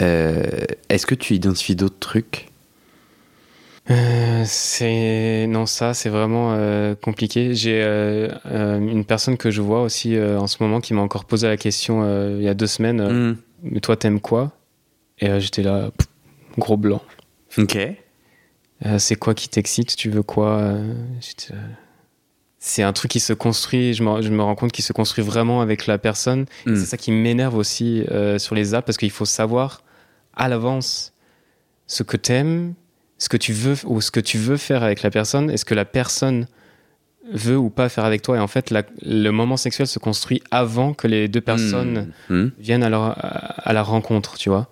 Euh, 0.00 0.42
Est-ce 0.88 1.04
que 1.06 1.14
tu 1.14 1.34
identifies 1.34 1.76
d'autres 1.76 1.98
trucs? 1.98 2.48
Euh, 3.90 4.44
c'est 4.46 5.46
non 5.48 5.66
ça 5.66 5.92
c'est 5.92 6.08
vraiment 6.08 6.54
euh, 6.54 6.94
compliqué. 6.94 7.54
J'ai 7.54 7.82
une 8.44 9.04
personne 9.04 9.36
que 9.36 9.50
je 9.50 9.60
vois 9.60 9.82
aussi 9.82 10.18
en 10.18 10.46
ce 10.46 10.62
moment 10.62 10.80
qui 10.80 10.94
m'a 10.94 11.00
encore 11.02 11.24
posé 11.24 11.48
la 11.48 11.56
question 11.56 12.36
il 12.38 12.42
y 12.42 12.48
a 12.48 12.54
deux 12.54 12.66
semaines. 12.68 13.02
Hmm. 13.02 13.36
Mais 13.64 13.80
toi 13.80 13.96
t'aimes 13.96 14.20
quoi? 14.20 14.52
Et 15.18 15.40
j'étais 15.40 15.62
là 15.62 15.90
pff, 15.96 16.06
gros 16.58 16.76
blanc. 16.76 17.02
Ok. 17.58 17.76
C'est 18.98 19.16
quoi 19.16 19.34
qui 19.34 19.48
t'excite? 19.48 19.94
Tu 19.96 20.10
veux 20.10 20.22
quoi 20.22 20.72
j'étais, 21.20 21.52
C'est 22.64 22.84
un 22.84 22.92
truc 22.92 23.10
qui 23.10 23.18
se 23.18 23.32
construit. 23.32 23.92
Je 23.92 24.04
me, 24.04 24.22
je 24.22 24.28
me 24.28 24.40
rends 24.40 24.54
compte 24.54 24.70
qu'il 24.70 24.84
se 24.84 24.92
construit 24.92 25.24
vraiment 25.24 25.62
avec 25.62 25.88
la 25.88 25.98
personne. 25.98 26.42
Hmm. 26.64 26.76
C'est 26.76 26.86
ça 26.86 26.96
qui 26.96 27.10
m'énerve 27.10 27.56
aussi 27.56 28.04
euh, 28.12 28.38
sur 28.38 28.54
les 28.54 28.72
apps 28.74 28.86
parce 28.86 28.96
qu'il 28.98 29.10
faut 29.10 29.24
savoir 29.24 29.82
à 30.36 30.48
l'avance 30.48 31.12
ce 31.88 32.04
que 32.04 32.16
t'aimes, 32.16 32.74
ce 33.18 33.28
que 33.28 33.36
tu 33.36 33.52
veux 33.52 33.74
ou 33.84 34.00
ce 34.00 34.12
que 34.12 34.20
tu 34.20 34.38
veux 34.38 34.56
faire 34.56 34.84
avec 34.84 35.02
la 35.02 35.10
personne 35.10 35.50
et 35.50 35.56
ce 35.56 35.64
que 35.64 35.74
la 35.74 35.84
personne 35.84 36.46
veut 37.32 37.56
ou 37.58 37.68
pas 37.68 37.88
faire 37.88 38.04
avec 38.04 38.22
toi. 38.22 38.36
Et 38.36 38.40
en 38.40 38.46
fait, 38.46 38.70
la- 38.70 38.84
le 39.04 39.30
moment 39.30 39.56
sexuel 39.56 39.88
se 39.88 39.98
construit 39.98 40.40
avant 40.52 40.94
que 40.94 41.08
les 41.08 41.26
deux 41.26 41.40
personnes 41.40 42.12
Hmm. 42.30 42.34
Hmm. 42.44 42.50
viennent 42.60 42.84
à, 42.84 42.88
leur- 42.90 43.10
à- 43.18 43.68
à 43.68 43.72
la 43.72 43.82
rencontre, 43.82 44.36
tu 44.38 44.50
vois. 44.50 44.68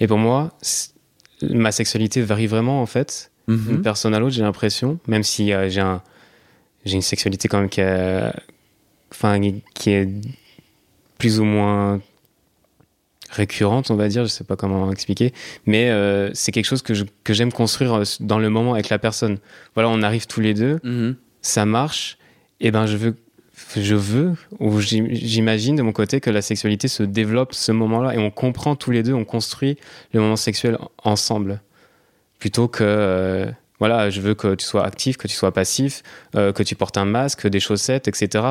Et 0.00 0.08
pour 0.08 0.18
moi, 0.18 0.50
ma 1.42 1.70
sexualité 1.70 2.20
varie 2.20 2.48
vraiment 2.48 2.82
en 2.82 2.86
fait 2.86 3.30
d'une 3.46 3.76
Mhm. 3.76 3.82
personne 3.82 4.12
à 4.12 4.18
l'autre, 4.18 4.34
j'ai 4.34 4.42
l'impression, 4.42 4.98
même 5.06 5.22
si 5.22 5.52
euh, 5.52 5.68
j'ai 5.68 5.80
un, 5.80 6.02
j'ai 6.88 6.96
une 6.96 7.02
sexualité 7.02 7.48
quand 7.48 7.60
même 7.60 7.68
qui, 7.68 7.80
est- 7.80 8.32
enfin, 9.12 9.40
qui 9.74 9.90
est 9.90 10.08
plus 11.18 11.40
ou 11.40 11.44
moins 11.44 12.00
récurrente, 13.30 13.90
on 13.90 13.94
va 13.96 14.08
dire, 14.08 14.22
je 14.24 14.28
sais 14.28 14.44
pas 14.44 14.56
comment 14.56 14.90
expliquer, 14.90 15.34
mais 15.66 15.90
euh, 15.90 16.30
c'est 16.32 16.50
quelque 16.50 16.64
chose 16.64 16.80
que 16.82 16.94
je- 16.94 17.04
que 17.24 17.34
j'aime 17.34 17.52
construire 17.52 17.92
euh, 17.94 18.04
dans 18.20 18.38
le 18.38 18.48
moment 18.48 18.72
avec 18.74 18.88
la 18.88 18.98
personne. 18.98 19.38
Voilà, 19.74 19.90
on 19.90 20.02
arrive 20.02 20.26
tous 20.26 20.40
les 20.40 20.54
deux, 20.54 20.80
Mhm. 20.82 21.14
ça 21.42 21.66
marche, 21.66 22.16
et 22.60 22.70
ben 22.70 22.86
je 22.86 22.96
veux, 22.96 23.16
je 23.76 23.94
veux, 23.94 24.32
ou 24.60 24.80
j'im- 24.80 25.08
j'imagine 25.10 25.76
de 25.76 25.82
mon 25.82 25.92
côté 25.92 26.20
que 26.20 26.30
la 26.30 26.40
sexualité 26.40 26.88
se 26.88 27.02
développe 27.02 27.52
ce 27.54 27.70
moment-là, 27.70 28.14
et 28.14 28.18
on 28.18 28.30
comprend 28.30 28.76
tous 28.76 28.92
les 28.92 29.02
deux, 29.02 29.12
on 29.12 29.26
construit 29.26 29.76
le 30.14 30.20
moment 30.20 30.36
sexuel 30.36 30.78
ensemble, 31.04 31.60
plutôt 32.38 32.66
que, 32.66 32.82
euh, 32.82 33.50
voilà, 33.78 34.10
je 34.10 34.20
veux 34.20 34.34
que 34.34 34.54
tu 34.54 34.64
sois 34.66 34.84
actif, 34.84 35.16
que 35.16 35.28
tu 35.28 35.34
sois 35.36 35.52
passif, 35.52 36.02
euh, 36.34 36.52
que 36.52 36.62
tu 36.62 36.74
portes 36.74 36.96
un 36.96 37.04
masque, 37.04 37.46
des 37.46 37.60
chaussettes, 37.60 38.08
etc. 38.08 38.44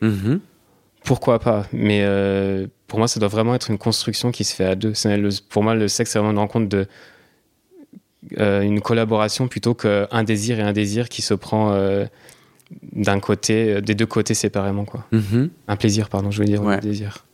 Mhm. 0.00 0.40
Pourquoi 1.04 1.40
pas? 1.40 1.66
Mais 1.72 2.02
euh, 2.04 2.66
pour 2.86 2.98
moi, 3.00 3.08
ça 3.08 3.18
doit 3.18 3.28
vraiment 3.28 3.54
être 3.56 3.70
une 3.70 3.78
construction 3.78 4.30
qui 4.30 4.44
se 4.44 4.54
fait 4.54 4.64
à 4.66 4.74
deux. 4.76 4.92
Le- 5.04 5.42
pour 5.48 5.62
moi, 5.64 5.74
le 5.74 5.88
sexe, 5.88 6.12
c'est 6.12 6.18
vraiment 6.18 6.32
une 6.32 6.38
rencontre 6.38 6.68
de 6.68 6.86
euh, 8.38 8.60
une 8.62 8.80
collaboration 8.80 9.48
plutôt 9.48 9.74
qu'un 9.74 10.22
désir 10.24 10.60
et 10.60 10.62
un 10.62 10.72
désir 10.72 11.08
qui 11.08 11.22
se 11.22 11.34
prend 11.34 11.76
d'un 12.92 13.20
côté, 13.20 13.80
des 13.82 13.94
deux 13.94 14.06
côtés 14.06 14.34
séparément, 14.34 14.84
quoi. 14.84 15.04
Mhm. 15.12 15.50
Un 15.68 15.76
plaisir, 15.76 16.08
pardon, 16.08 16.30
je 16.30 16.38
veux 16.38 16.44
dire, 16.46 16.62
Ouais. 16.62 16.76
un 16.76 16.78
désir. 16.78 17.24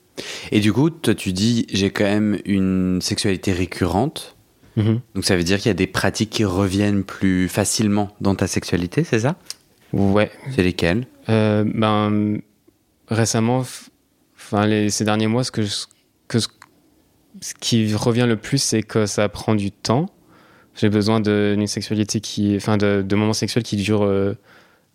Et 0.50 0.61
du 0.61 0.73
coup, 0.73 0.90
toi, 0.90 1.14
tu 1.14 1.32
dis, 1.32 1.66
j'ai 1.70 1.90
quand 1.90 2.04
même 2.04 2.38
une 2.44 3.00
sexualité 3.02 3.52
récurrente. 3.52 4.35
Mhm. 4.78 5.00
Donc 5.14 5.25
ça 5.25 5.37
veut 5.37 5.42
dire 5.42 5.58
qu'il 5.58 5.66
y 5.66 5.70
a 5.70 5.75
des 5.75 5.88
pratiques 5.88 6.30
qui 6.30 6.44
reviennent 6.44 7.02
plus 7.02 7.49
facilement 7.49 8.11
dans 8.20 8.37
ta 8.37 8.47
sexualité, 8.47 9.02
c'est 9.02 9.20
ça? 9.20 9.35
Ouais. 9.92 10.30
C'est 10.54 10.62
lesquels 10.62 11.06
euh, 11.28 11.64
Ben 11.66 12.40
récemment, 13.08 13.64
enfin 14.37 14.66
les, 14.66 14.88
ces 14.90 15.04
derniers 15.04 15.26
mois, 15.26 15.42
ce 15.42 15.50
que 15.50 15.62
que 16.28 16.38
ce, 16.38 16.49
qui 17.61 17.92
revient 17.94 18.26
le 18.28 18.37
plus, 18.37 18.62
c'est 18.62 18.82
que 18.82 19.06
ça 19.06 19.28
prend 19.28 19.54
du 19.54 19.73
temps. 19.73 20.06
J'ai 20.76 20.90
besoin 20.90 21.20
d'une 21.20 21.66
sexualité 21.66 22.20
qui, 22.20 22.54
enfin 22.56 22.76
de, 22.76 23.02
de, 23.02 23.16
moments 23.16 23.32
sexuels 23.32 23.64
qui 23.64 23.76
durent 23.76 24.04
euh, 24.04 24.35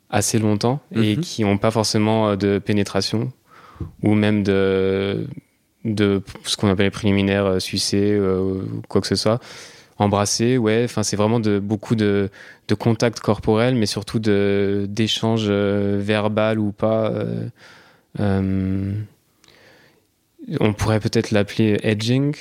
assez 0.10 0.40
longtemps 0.40 0.80
et 0.94 1.18
mhm. 1.18 1.22
qui 1.22 1.44
n'ont 1.44 1.58
pas 1.58 1.72
forcément 1.72 2.30
euh, 2.30 2.36
de 2.38 2.60
pénétration 2.60 3.34
ou 4.02 4.14
même 4.14 4.44
de 4.44 5.28
de 5.84 6.22
ce 6.46 6.56
qu'on 6.56 6.70
appelle 6.70 6.86
les 6.86 6.92
préliminaires, 6.92 7.62
sucer, 7.62 8.18
ou 8.18 8.82
quoi 8.88 9.02
que 9.02 9.08
ce 9.08 9.16
soit 9.16 9.42
embrasser, 9.98 10.58
ouais. 10.58 10.84
Enfin, 10.86 11.04
c'est 11.04 11.16
vraiment 11.16 11.40
de, 11.40 11.60
beaucoup 11.60 11.96
de, 11.96 12.30
de 12.68 12.76
contacts 12.76 13.20
corporels, 13.20 13.76
mais 13.76 13.86
surtout 13.86 14.20
d'échanges 14.20 15.48
euh, 15.50 16.00
verbal 16.02 16.60
ou 16.60 16.72
pas. 16.72 17.12
Euh, 17.12 17.48
euh, 18.20 18.92
on 20.60 20.74
pourrait 20.74 21.00
peut-être 21.00 21.32
l'appeler 21.32 21.80
edging. 21.84 22.36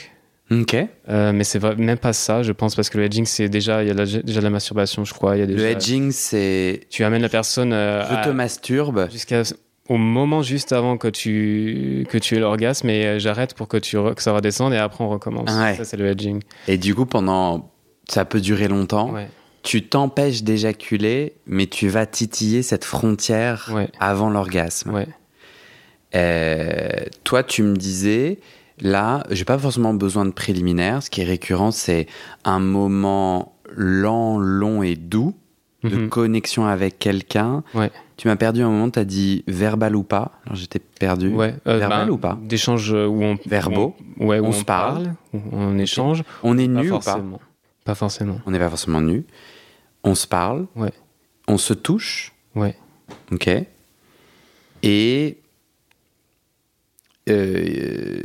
Ok. 0.50 0.76
mais 1.08 1.44
c'est 1.44 1.62
même 1.78 1.96
pas 1.96 2.12
ça, 2.12 2.42
je 2.42 2.52
pense, 2.52 2.74
parce 2.74 2.90
que 2.90 2.98
le 2.98 3.04
edging, 3.04 3.24
c'est 3.24 3.48
déjà, 3.48 3.82
il 3.82 3.88
y 3.88 3.90
a 3.90 3.94
déjà 3.94 4.20
de 4.20 4.40
la 4.40 4.50
masturbation, 4.50 5.02
je 5.04 5.14
crois. 5.14 5.36
Y 5.38 5.42
a 5.42 5.46
déjà, 5.46 5.58
le 5.58 5.66
edging, 5.66 6.10
c'est. 6.12 6.80
Tu 6.90 7.04
amènes 7.04 7.22
la 7.22 7.30
personne. 7.30 7.70
je 7.70 8.24
te 8.24 8.30
masturbe. 8.30 9.08
Jusqu'à 9.10 9.44
au 9.88 9.96
moment 9.96 10.42
juste 10.42 10.72
avant 10.72 10.96
que 10.96 11.08
tu, 11.08 12.06
que 12.08 12.18
tu 12.18 12.36
aies 12.36 12.40
l'orgasme 12.40 12.88
et 12.88 13.06
euh, 13.06 13.18
j'arrête 13.18 13.54
pour 13.54 13.68
que, 13.68 13.76
tu 13.76 13.96
que 14.14 14.22
ça 14.22 14.32
redescende 14.32 14.72
et 14.72 14.76
après 14.76 15.02
on 15.02 15.08
recommence. 15.08 15.50
Ça, 15.50 15.84
c'est 15.84 15.96
le 15.96 16.06
hedging. 16.06 16.40
Et 16.68 16.78
du 16.78 16.94
coup, 16.94 17.06
pendant. 17.06 17.70
Ça 18.08 18.24
peut 18.24 18.40
durer 18.40 18.68
longtemps. 18.68 19.14
Tu 19.62 19.86
t'empêches 19.86 20.42
d'éjaculer, 20.42 21.34
mais 21.46 21.66
tu 21.66 21.88
vas 21.88 22.04
titiller 22.04 22.62
cette 22.62 22.84
frontière 22.84 23.72
avant 24.00 24.28
l'orgasme. 24.28 25.06
Euh, 26.14 27.04
toi, 27.22 27.42
tu 27.44 27.62
me 27.62 27.76
disais, 27.76 28.38
là, 28.80 29.22
j'ai 29.30 29.44
pas 29.44 29.56
forcément 29.56 29.94
besoin 29.94 30.26
de 30.26 30.32
préliminaire. 30.32 31.02
Ce 31.02 31.10
qui 31.10 31.20
est 31.20 31.24
récurrent, 31.24 31.70
c'est 31.70 32.06
un 32.44 32.58
moment 32.58 33.56
lent, 33.74 34.38
long 34.38 34.82
et 34.82 34.96
doux 34.96 35.34
de 35.84 35.96
mhm. 35.96 36.08
connexion 36.08 36.66
avec 36.66 36.98
quelqu'un. 36.98 37.62
Tu 38.22 38.28
m'as 38.28 38.36
perdu 38.36 38.62
un 38.62 38.70
moment, 38.70 38.88
tu 38.88 39.00
as 39.00 39.04
dit 39.04 39.42
verbal 39.48 39.96
ou 39.96 40.04
pas? 40.04 40.30
Alors 40.46 40.54
j'étais 40.54 40.78
perdu. 40.78 41.30
Ouais, 41.30 41.56
euh, 41.66 41.78
verbal 41.78 42.06
ben, 42.06 42.12
ou 42.12 42.18
pas? 42.18 42.38
D'échanges 42.40 42.92
où 42.92 43.20
on. 43.20 43.36
Verbaux? 43.46 43.96
où 44.16 44.22
on, 44.22 44.28
ouais, 44.28 44.38
où 44.38 44.44
on, 44.44 44.52
se 44.52 44.64
parle, 44.64 45.16
on 45.32 45.76
échange. 45.76 46.22
On 46.44 46.56
est 46.56 46.68
nu 46.68 46.92
ou 46.92 47.00
pas? 47.00 47.20
Pas 47.84 47.96
forcément. 47.96 48.40
On 48.46 48.52
n'est 48.52 48.60
pas 48.60 48.68
forcément 48.68 49.00
nu. 49.00 49.24
On 50.04 50.14
se 50.14 50.28
parle? 50.28 50.66
Ouais. 50.76 50.92
On 51.48 51.58
se 51.58 51.74
touche? 51.74 52.32
Ouais. 52.54 52.76
Ok. 53.32 53.50
Et. 54.84 55.38
Euh, 57.28 58.20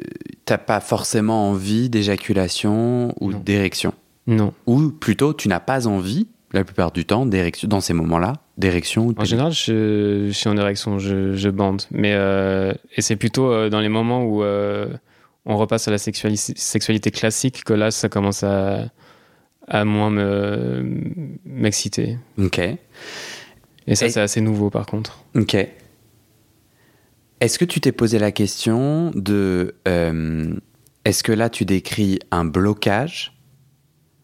t'as 0.45 0.59
pas 0.59 0.79
forcément 0.79 1.49
envie 1.49 1.89
d'éjaculation 1.89 3.15
ou 3.19 3.33
d'érection? 3.33 3.95
Non. 4.27 4.53
Ou 4.67 4.91
plutôt, 4.91 5.33
tu 5.33 5.47
n'as 5.47 5.59
pas 5.59 5.87
envie 5.87 6.27
la 6.53 6.63
plupart 6.63 6.91
du 6.91 7.05
temps, 7.05 7.25
dans 7.25 7.81
ces 7.81 7.93
moments-là, 7.93 8.33
d'érection 8.57 9.13
En 9.17 9.23
général, 9.23 9.51
je, 9.51 10.29
suis 10.31 10.49
en 10.49 10.57
érection, 10.57 10.99
je, 10.99 11.49
bande. 11.49 11.83
Mais, 11.91 12.13
euh, 12.13 12.73
et 12.95 13.01
c'est 13.01 13.15
plutôt 13.15 13.51
euh, 13.51 13.69
dans 13.69 13.79
les 13.79 13.89
moments 13.89 14.23
où 14.23 14.43
euh, 14.43 14.87
on 15.45 15.57
repasse 15.57 15.87
à 15.87 15.91
la 15.91 15.97
sexualité 15.97 17.11
classique 17.11 17.63
que 17.63 17.73
là, 17.73 17.91
ça 17.91 18.09
commence 18.09 18.43
à, 18.43 18.89
à 19.67 19.85
moins 19.85 20.11
m'exciter. 21.45 22.17
Ok. 22.37 22.59
Et 22.59 23.95
ça, 23.95 24.09
c'est 24.09 24.19
assez 24.19 24.41
nouveau 24.41 24.69
par 24.69 24.85
contre. 24.85 25.23
Ok. 25.35 25.55
Est-ce 27.39 27.59
que 27.59 27.65
tu 27.65 27.79
t'es 27.79 27.91
posé 27.91 28.17
la 28.17 28.31
question 28.31 29.11
de. 29.13 29.75
est-ce 31.05 31.23
que 31.23 31.31
là, 31.31 31.49
tu 31.49 31.65
décris 31.65 32.19
un 32.31 32.43
blocage 32.45 33.33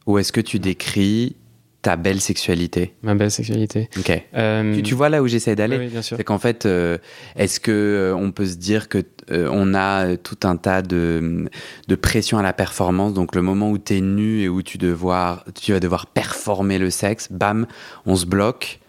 ou 0.06 0.18
est-ce 0.18 0.32
que 0.34 0.42
tu 0.42 0.60
décris 0.60 1.36
ta 1.84 1.98
belle 1.98 2.22
sexualité 2.22 2.94
Ma 3.04 3.14
belle 3.14 3.30
sexualité. 3.30 3.90
Ok. 4.00 4.10
Euh, 4.36 4.82
tu, 4.82 4.96
vois 4.96 5.10
là 5.10 5.22
où 5.22 5.28
j'essaie 5.28 5.56
d'aller 5.56 5.78
Oui, 5.78 5.88
bien 5.88 6.02
sûr. 6.02 6.16
C'est 6.16 6.24
qu'en 6.24 6.40
fait, 6.40 6.66
euh, 6.66 6.98
est-ce 7.36 7.60
que 7.60 7.72
euh, 7.72 8.16
on 8.16 8.32
peut 8.32 8.46
se 8.46 8.56
dire 8.56 8.90
que 8.90 9.04
on 9.30 9.74
a 9.74 10.18
tout 10.18 10.40
un 10.44 10.58
tas 10.58 10.82
de, 10.82 11.46
de 11.88 11.96
pression 11.96 12.38
à 12.38 12.42
la 12.42 12.54
performance? 12.54 13.14
Donc 13.14 13.36
le 13.36 13.42
moment 13.42 13.70
où 13.70 13.78
tu 13.78 13.98
es 13.98 14.02
nu 14.02 14.42
et 14.42 14.50
où 14.50 14.64
tu, 14.64 14.78
devoir, 14.78 15.46
tu 15.62 15.74
vas 15.74 15.82
devoir 15.82 16.08
performer 16.08 16.80
le 16.80 16.90
sexe, 16.90 17.28
bam, 17.30 17.68
on 18.06 18.16
se 18.16 18.26
bloque. 18.26 18.80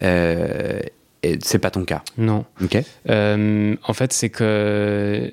et 0.00 1.38
c'est 1.42 1.58
pas 1.60 1.70
ton 1.70 1.84
cas. 1.84 2.02
Non. 2.18 2.44
Ok. 2.60 2.76
en 3.08 3.92
fait, 3.94 4.12
c'est 4.12 4.30
que 4.30 5.32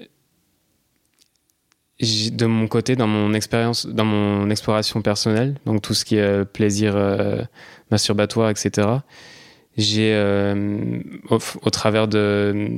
de 2.01 2.45
mon 2.45 2.67
côté, 2.67 2.95
dans 2.95 3.07
mon 3.07 3.33
expérience, 3.33 3.85
dans 3.85 4.05
mon 4.05 4.49
exploration 4.49 5.01
personnelle, 5.01 5.55
donc 5.65 5.81
tout 5.81 5.93
ce 5.93 6.05
qui 6.05 6.15
est 6.15 6.21
euh, 6.21 6.45
plaisir 6.45 6.93
euh, 6.95 7.41
masturbatoire, 7.91 8.49
etc., 8.49 8.87
j'ai, 9.77 10.13
euh, 10.13 10.99
au, 11.29 11.69
travers 11.69 12.07
de, 12.07 12.69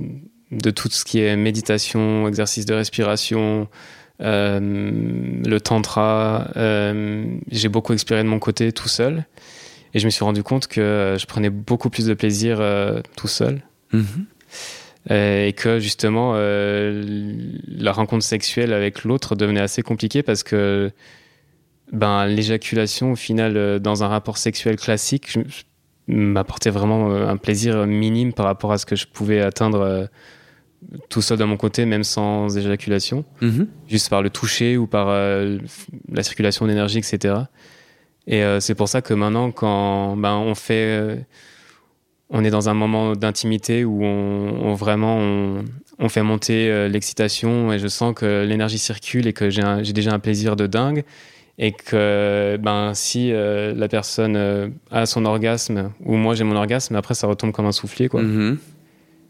de 0.52 0.72
tout 0.72 0.90
ce 0.90 1.04
qui 1.04 1.20
est 1.20 1.36
méditation, 1.36 2.28
exercice 2.28 2.66
de 2.66 2.74
respiration, 2.74 3.68
le 4.20 5.58
tantra, 5.60 6.48
j'ai 7.50 7.70
beaucoup 7.70 7.94
expiré 7.94 8.22
de 8.22 8.28
mon 8.28 8.38
côté 8.38 8.72
tout 8.72 8.88
seul. 8.88 9.26
Et 9.96 10.00
je 10.00 10.06
me 10.06 10.12
suis 10.12 10.24
rendu 10.24 10.44
compte 10.44 10.68
que 10.68 11.18
je 11.20 11.26
prenais 11.26 11.50
beaucoup 11.50 11.90
plus 11.90 12.06
de 12.06 12.14
plaisir 12.14 12.62
tout 13.16 13.28
seul. 13.28 13.64
Mm-hmm. 13.94 14.26
Et 15.10 15.54
que 15.54 15.80
justement 15.80 16.34
euh, 16.36 17.04
la 17.68 17.92
rencontre 17.92 18.24
sexuelle 18.24 18.72
avec 18.72 19.04
l'autre 19.04 19.36
devenait 19.36 19.62
assez 19.62 19.82
compliquée 19.82 20.22
parce 20.22 20.44
que 20.44 20.92
ben, 21.92 22.28
l'éjaculation 22.28 23.14
au 23.14 23.16
final 23.16 23.58
euh, 23.58 23.80
dans 23.80 24.04
un 24.04 24.08
rapport 24.08 24.38
sexuel 24.38 24.76
classique 24.76 25.38
m'apportait 26.08 26.70
vraiment 26.70 27.12
un 27.12 27.38
plaisir 27.38 27.88
minime 27.88 28.34
par 28.34 28.46
rapport 28.46 28.72
à 28.72 28.78
ce 28.78 28.86
que 28.86 28.96
je 28.96 29.08
pouvais 29.08 29.42
atteindre 29.42 30.10
tout 31.10 31.22
seul 31.22 31.38
de 31.38 31.44
mon 31.46 31.58
côté, 31.58 31.86
même 31.86 32.04
sans 32.04 32.58
éjaculation, 32.58 33.24
mm-hmm. 33.42 33.68
juste 33.88 34.10
par 34.10 34.22
le 34.22 34.30
toucher 34.30 34.78
ou 34.78 34.88
par 34.88 35.08
la 35.08 36.24
circulation 36.24 36.66
d'énergie, 36.68 36.98
etc. 36.98 37.36
Et 38.28 38.44
c'est 38.60 38.76
pour 38.76 38.90
ça 38.90 39.02
que 39.02 39.14
maintenant, 39.14 39.52
quand 39.52 40.18
ben, 40.18 40.34
on 40.34 40.56
fait 40.56 41.24
on 42.32 42.44
est 42.44 42.50
dans 42.50 42.70
un 42.70 42.74
moment 42.74 43.14
d'intimité 43.14 43.84
où 43.84 44.04
on, 44.04 44.74
vraiment 44.74 45.18
on, 46.00 46.10
fait 46.10 46.24
monter 46.24 46.70
euh, 46.70 46.88
l'excitation 46.88 47.72
et 47.72 47.78
je 47.78 47.88
sens 47.88 48.16
que 48.16 48.46
l'énergie 48.46 48.80
circule 48.80 49.28
et 49.28 49.34
que 49.34 49.50
j'ai 49.50 49.94
déjà 49.94 50.14
un 50.14 50.20
plaisir 50.20 50.56
de 50.56 50.66
dingue 50.66 51.04
et 51.60 51.74
que 51.74 52.58
ben 52.62 52.94
si 52.94 53.32
euh, 53.32 53.74
la 53.76 53.88
personne 53.90 54.36
euh, 54.38 54.70
a 54.90 55.06
son 55.06 55.26
orgasme 55.26 55.92
ou 56.04 56.16
moi 56.16 56.34
j'ai 56.34 56.46
mon 56.46 56.56
orgasme 56.56 56.96
après 56.96 57.14
ça 57.14 57.28
retombe 57.28 57.52
comme 57.52 57.66
un 57.66 57.74
soufflet 57.74 58.08
quoi 58.08 58.24
mm-hmm. 58.24 58.58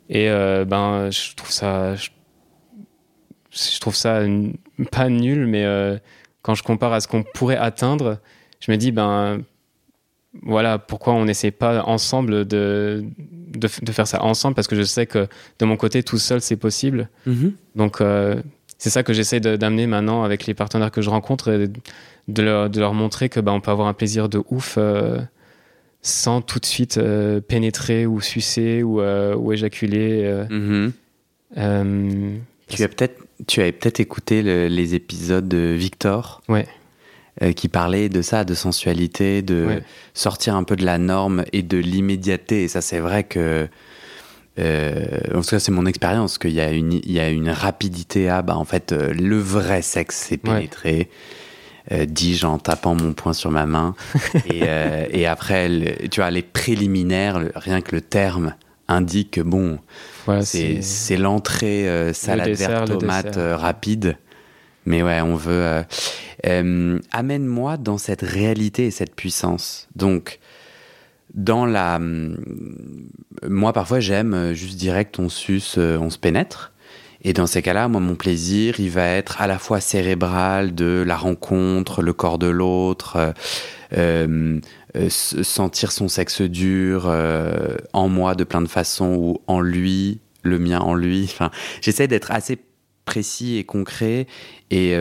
et 0.10 0.28
ben 0.66 1.10
je 1.10 1.36
trouve 1.36 1.52
ça 1.52 1.96
je, 1.96 2.10
je, 3.50 3.80
trouve 3.80 3.96
ça 3.96 4.22
pas 4.92 5.10
nul 5.10 5.48
mais 5.48 5.66
quand 6.44 6.54
je 6.54 6.64
compare 6.64 6.94
à 6.94 7.00
ce 7.00 7.08
qu'on 7.08 7.24
pourrait 7.24 7.58
atteindre 7.58 8.20
je 8.60 8.72
me 8.72 8.78
dis 8.78 8.92
ben 8.92 9.42
voilà 10.44 10.80
pourquoi 10.80 11.14
on 11.14 11.26
n'essaie 11.26 11.52
pas 11.52 11.84
ensemble 11.84 12.46
de, 12.46 13.04
de, 13.18 13.92
faire 13.92 14.08
ça 14.08 14.24
ensemble 14.24 14.56
parce 14.56 14.68
que 14.68 14.76
je 14.76 14.84
sais 14.84 15.06
que 15.06 15.28
de 15.60 15.66
mon 15.66 15.76
côté 15.76 16.04
tout 16.04 16.18
seul 16.18 16.42
c'est 16.42 16.56
possible 16.56 17.10
mm-hmm. 17.28 17.52
donc 17.76 18.00
euh, 18.00 18.42
c'est 18.78 18.90
ça 18.90 19.04
que 19.04 19.14
j'essaie 19.14 19.40
d'amener 19.42 19.88
maintenant 19.88 20.24
avec 20.24 20.46
les 20.46 20.54
partenaires 20.54 20.92
que 20.92 21.02
je 21.02 21.10
rencontre 21.10 21.52
et 21.52 21.68
de 22.28 22.42
leur, 22.42 22.70
de 22.70 22.80
leur 22.80 22.94
montrer 22.94 23.30
que 23.30 23.40
bah, 23.40 23.52
on 23.52 23.60
peut 23.60 23.72
avoir 23.72 23.88
un 23.88 23.94
plaisir 23.94 24.30
de 24.30 24.42
ouf 24.50 24.76
euh, 24.78 25.20
sans 26.02 26.42
tout 26.42 26.60
de 26.60 26.66
suite 26.66 26.98
euh, 26.98 27.42
pénétrer 27.42 28.06
ou 28.06 28.22
sucer 28.22 28.84
ou, 28.84 29.02
ou 29.02 29.52
éjaculer 29.52 30.46
mm-hmm. 30.50 30.92
tu 32.70 32.84
as 32.84 32.88
peut-être 32.88 33.22
tu 33.48 33.60
avais 33.60 33.72
peut-être 33.72 34.00
écouté 34.00 34.44
les 34.70 34.96
épisodes 34.96 35.48
de 35.48 35.74
Victor? 35.76 36.42
Ouais 36.48 36.68
euh, 37.42 37.54
qui 37.54 37.70
parlait 37.70 38.10
de 38.10 38.22
ça, 38.22 38.44
de 38.44 38.54
sensualité, 38.54 39.42
de 39.42 39.82
sortir 40.14 40.54
un 40.54 40.64
peu 40.64 40.76
de 40.76 40.84
la 40.84 40.98
norme 40.98 41.46
et 41.54 41.64
de 41.64 41.78
l'immédiateté. 41.78 42.64
Et 42.64 42.68
ça, 42.68 42.82
c'est 42.82 43.00
vrai 43.00 43.24
que. 43.24 43.70
Euh, 44.60 45.06
en 45.34 45.42
tout 45.42 45.52
cas, 45.52 45.60
c'est 45.60 45.72
mon 45.72 45.86
expérience 45.86 46.38
qu'il 46.38 46.52
y, 46.52 46.60
a 46.60 46.70
une, 46.72 46.92
il 46.92 47.12
y 47.12 47.22
a 47.22 47.30
une 47.30 47.50
rapidité 47.50 48.28
à. 48.28 48.42
Bah, 48.42 48.58
en 48.58 48.66
fait, 48.66 48.92
euh, 48.92 49.14
le 49.14 49.38
vrai 49.38 49.82
sexe, 49.82 50.26
c'est 50.28 50.36
pénétrer. 50.36 51.10
dis-je 51.90 52.46
en 52.46 52.58
tapant 52.58 52.96
mon 52.96 53.14
poing 53.14 53.32
sur 53.32 53.50
ma 53.50 53.66
main. 53.66 53.96
et, 54.52 54.64
et, 55.12 55.26
après, 55.26 55.70
tu 56.12 56.20
vois, 56.20 56.32
les 56.32 56.44
préliminaires, 56.44 57.42
rien 57.56 57.80
que 57.80 57.96
le 57.96 58.02
terme 58.02 58.56
indique 58.90 59.32
que 59.32 59.42
bon, 59.42 59.80
c'est 60.42 61.18
l'entrée 61.18 62.12
salade 62.14 62.50
verte 62.50 63.00
tomate 63.00 63.38
rapide. 63.38 64.18
Mais 64.86 65.04
ouais, 65.04 65.22
on 65.22 65.36
veut. 65.36 65.52
Euh, 65.52 65.84
euh, 66.48 67.00
amène-moi 67.12 67.78
dans 67.78 67.98
cette 67.98 68.22
réalité 68.22 68.88
et 68.88 68.92
cette 68.92 69.16
puissance. 69.16 69.88
Donc, 69.96 70.40
dans 71.34 71.66
la. 71.66 72.00
Moi, 72.00 73.74
parfois, 73.74 74.00
j'aime 74.00 74.54
juste 74.54 74.78
direct, 74.78 75.20
on 75.20 75.30
suce, 75.30 75.78
on 75.78 76.10
se 76.10 76.18
pénètre. 76.18 76.72
Et 77.24 77.34
dans 77.34 77.46
ces 77.46 77.62
cas-là, 77.62 77.88
moi, 77.88 78.02
mon 78.02 78.16
plaisir, 78.16 78.80
il 78.80 78.90
va 78.90 79.08
être 79.08 79.42
à 79.42 79.48
la 79.48 79.60
fois 79.60 79.80
cérébral 79.80 80.74
de 80.74 81.04
la 81.06 81.16
rencontre, 81.16 82.02
le 82.02 82.14
corps 82.14 82.40
de 82.40 82.48
l'autre, 82.48 83.34
euh, 83.94 84.60
euh, 84.96 85.10
sentir 85.10 85.92
son 85.92 86.08
sexe 86.08 86.42
dur 86.42 87.06
euh, 87.08 87.78
en 87.94 88.10
moi 88.10 88.34
de 88.36 88.44
plein 88.44 88.62
de 88.62 88.68
façons 88.68 89.16
ou 89.16 89.38
en 89.48 89.62
lui, 89.62 90.20
le 90.42 90.58
mien 90.58 90.80
en 90.80 90.96
lui. 90.96 91.24
Enfin, 91.26 91.52
j'essaie 91.82 92.08
d'être 92.08 92.32
assez 92.32 92.58
précis 93.06 93.58
et 93.58 93.66
concret 93.66 94.26
et, 94.72 94.96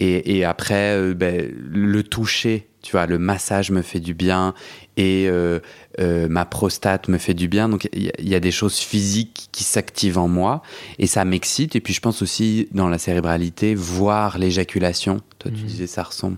et, 0.00 0.36
et, 0.38 0.44
après, 0.44 1.14
ben, 1.14 1.50
le 1.58 2.02
toucher, 2.02 2.68
tu 2.82 2.92
vois, 2.92 3.06
le 3.06 3.18
massage 3.18 3.70
me 3.70 3.82
fait 3.82 4.00
du 4.00 4.14
bien 4.14 4.54
et 4.96 5.28
euh, 5.98 6.28
ma 6.28 6.44
prostate 6.44 7.08
me 7.08 7.18
fait 7.18 7.34
du 7.34 7.48
bien. 7.48 7.68
Donc 7.68 7.88
il 7.92 8.28
y, 8.28 8.34
a 8.34 8.40
des 8.40 8.50
choses 8.50 8.78
physiques 8.78 9.48
qui 9.50 9.64
s'activent 9.64 10.18
en 10.18 10.28
moi 10.28 10.62
et 10.98 11.06
ça 11.06 11.24
m'excite. 11.24 11.74
Et 11.74 11.80
puis 11.80 11.94
je 11.94 12.00
pense 12.00 12.22
aussi 12.22 12.68
dans 12.72 12.88
la 12.88 12.98
cérébralité, 12.98 13.74
voir 13.74 14.38
l'éjaculation. 14.38 15.20
Toi 15.38 15.50
tu 15.50 15.62
mmh. 15.62 15.66
disais 15.66 15.86
ça 15.86 16.02
ressemble. 16.02 16.36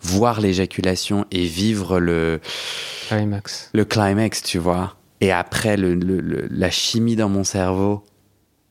Voir 0.00 0.40
l'éjaculation 0.40 1.26
et 1.30 1.44
vivre 1.44 2.00
le 2.00 2.40
climax. 3.08 3.70
Le 3.72 3.84
climax, 3.84 4.42
tu 4.42 4.58
vois. 4.58 4.96
Et 5.20 5.32
après 5.32 5.76
le, 5.76 5.94
la 6.50 6.70
chimie 6.70 7.16
dans 7.16 7.28
mon 7.28 7.44
cerveau 7.44 8.04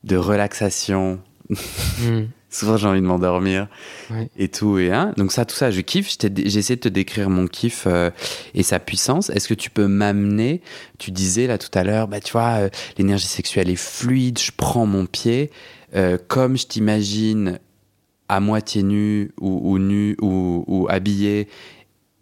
de 0.04 0.16
relaxation. 0.16 1.20
Mmh. 1.50 2.24
Souvent 2.50 2.76
j'ai 2.76 2.86
envie 2.86 3.00
de 3.00 3.06
m'endormir 3.06 3.68
et 4.36 4.48
tout 4.48 4.78
et 4.78 4.90
hein. 4.90 5.12
donc 5.16 5.32
ça 5.32 5.44
tout 5.44 5.54
ça 5.54 5.70
je 5.70 5.80
kiffe. 5.80 6.16
J'essaie 6.44 6.76
de 6.76 6.80
te 6.80 6.88
décrire 6.88 7.30
mon 7.30 7.46
kiff 7.46 7.84
euh, 7.86 8.10
et 8.54 8.62
sa 8.62 8.78
puissance. 8.78 9.30
Est-ce 9.30 9.48
que 9.48 9.54
tu 9.54 9.70
peux 9.70 9.86
m'amener 9.86 10.62
tu 10.98 11.10
disais 11.10 11.46
là 11.46 11.58
tout 11.58 11.70
à 11.74 11.84
l'heure 11.84 12.08
bah 12.08 12.20
tu 12.20 12.32
vois 12.32 12.60
euh, 12.60 12.68
l'énergie 12.96 13.26
sexuelle 13.26 13.68
est 13.68 13.76
fluide 13.76 14.38
je 14.38 14.52
prends 14.56 14.86
mon 14.86 15.06
pied 15.06 15.50
euh, 15.94 16.18
comme 16.28 16.56
je 16.56 16.66
t'imagine 16.66 17.58
à 18.28 18.40
moitié 18.40 18.82
nu 18.82 19.32
ou, 19.40 19.78
nu 19.78 20.14
ou, 20.20 20.62
ou, 20.66 20.86
habillé 20.90 21.48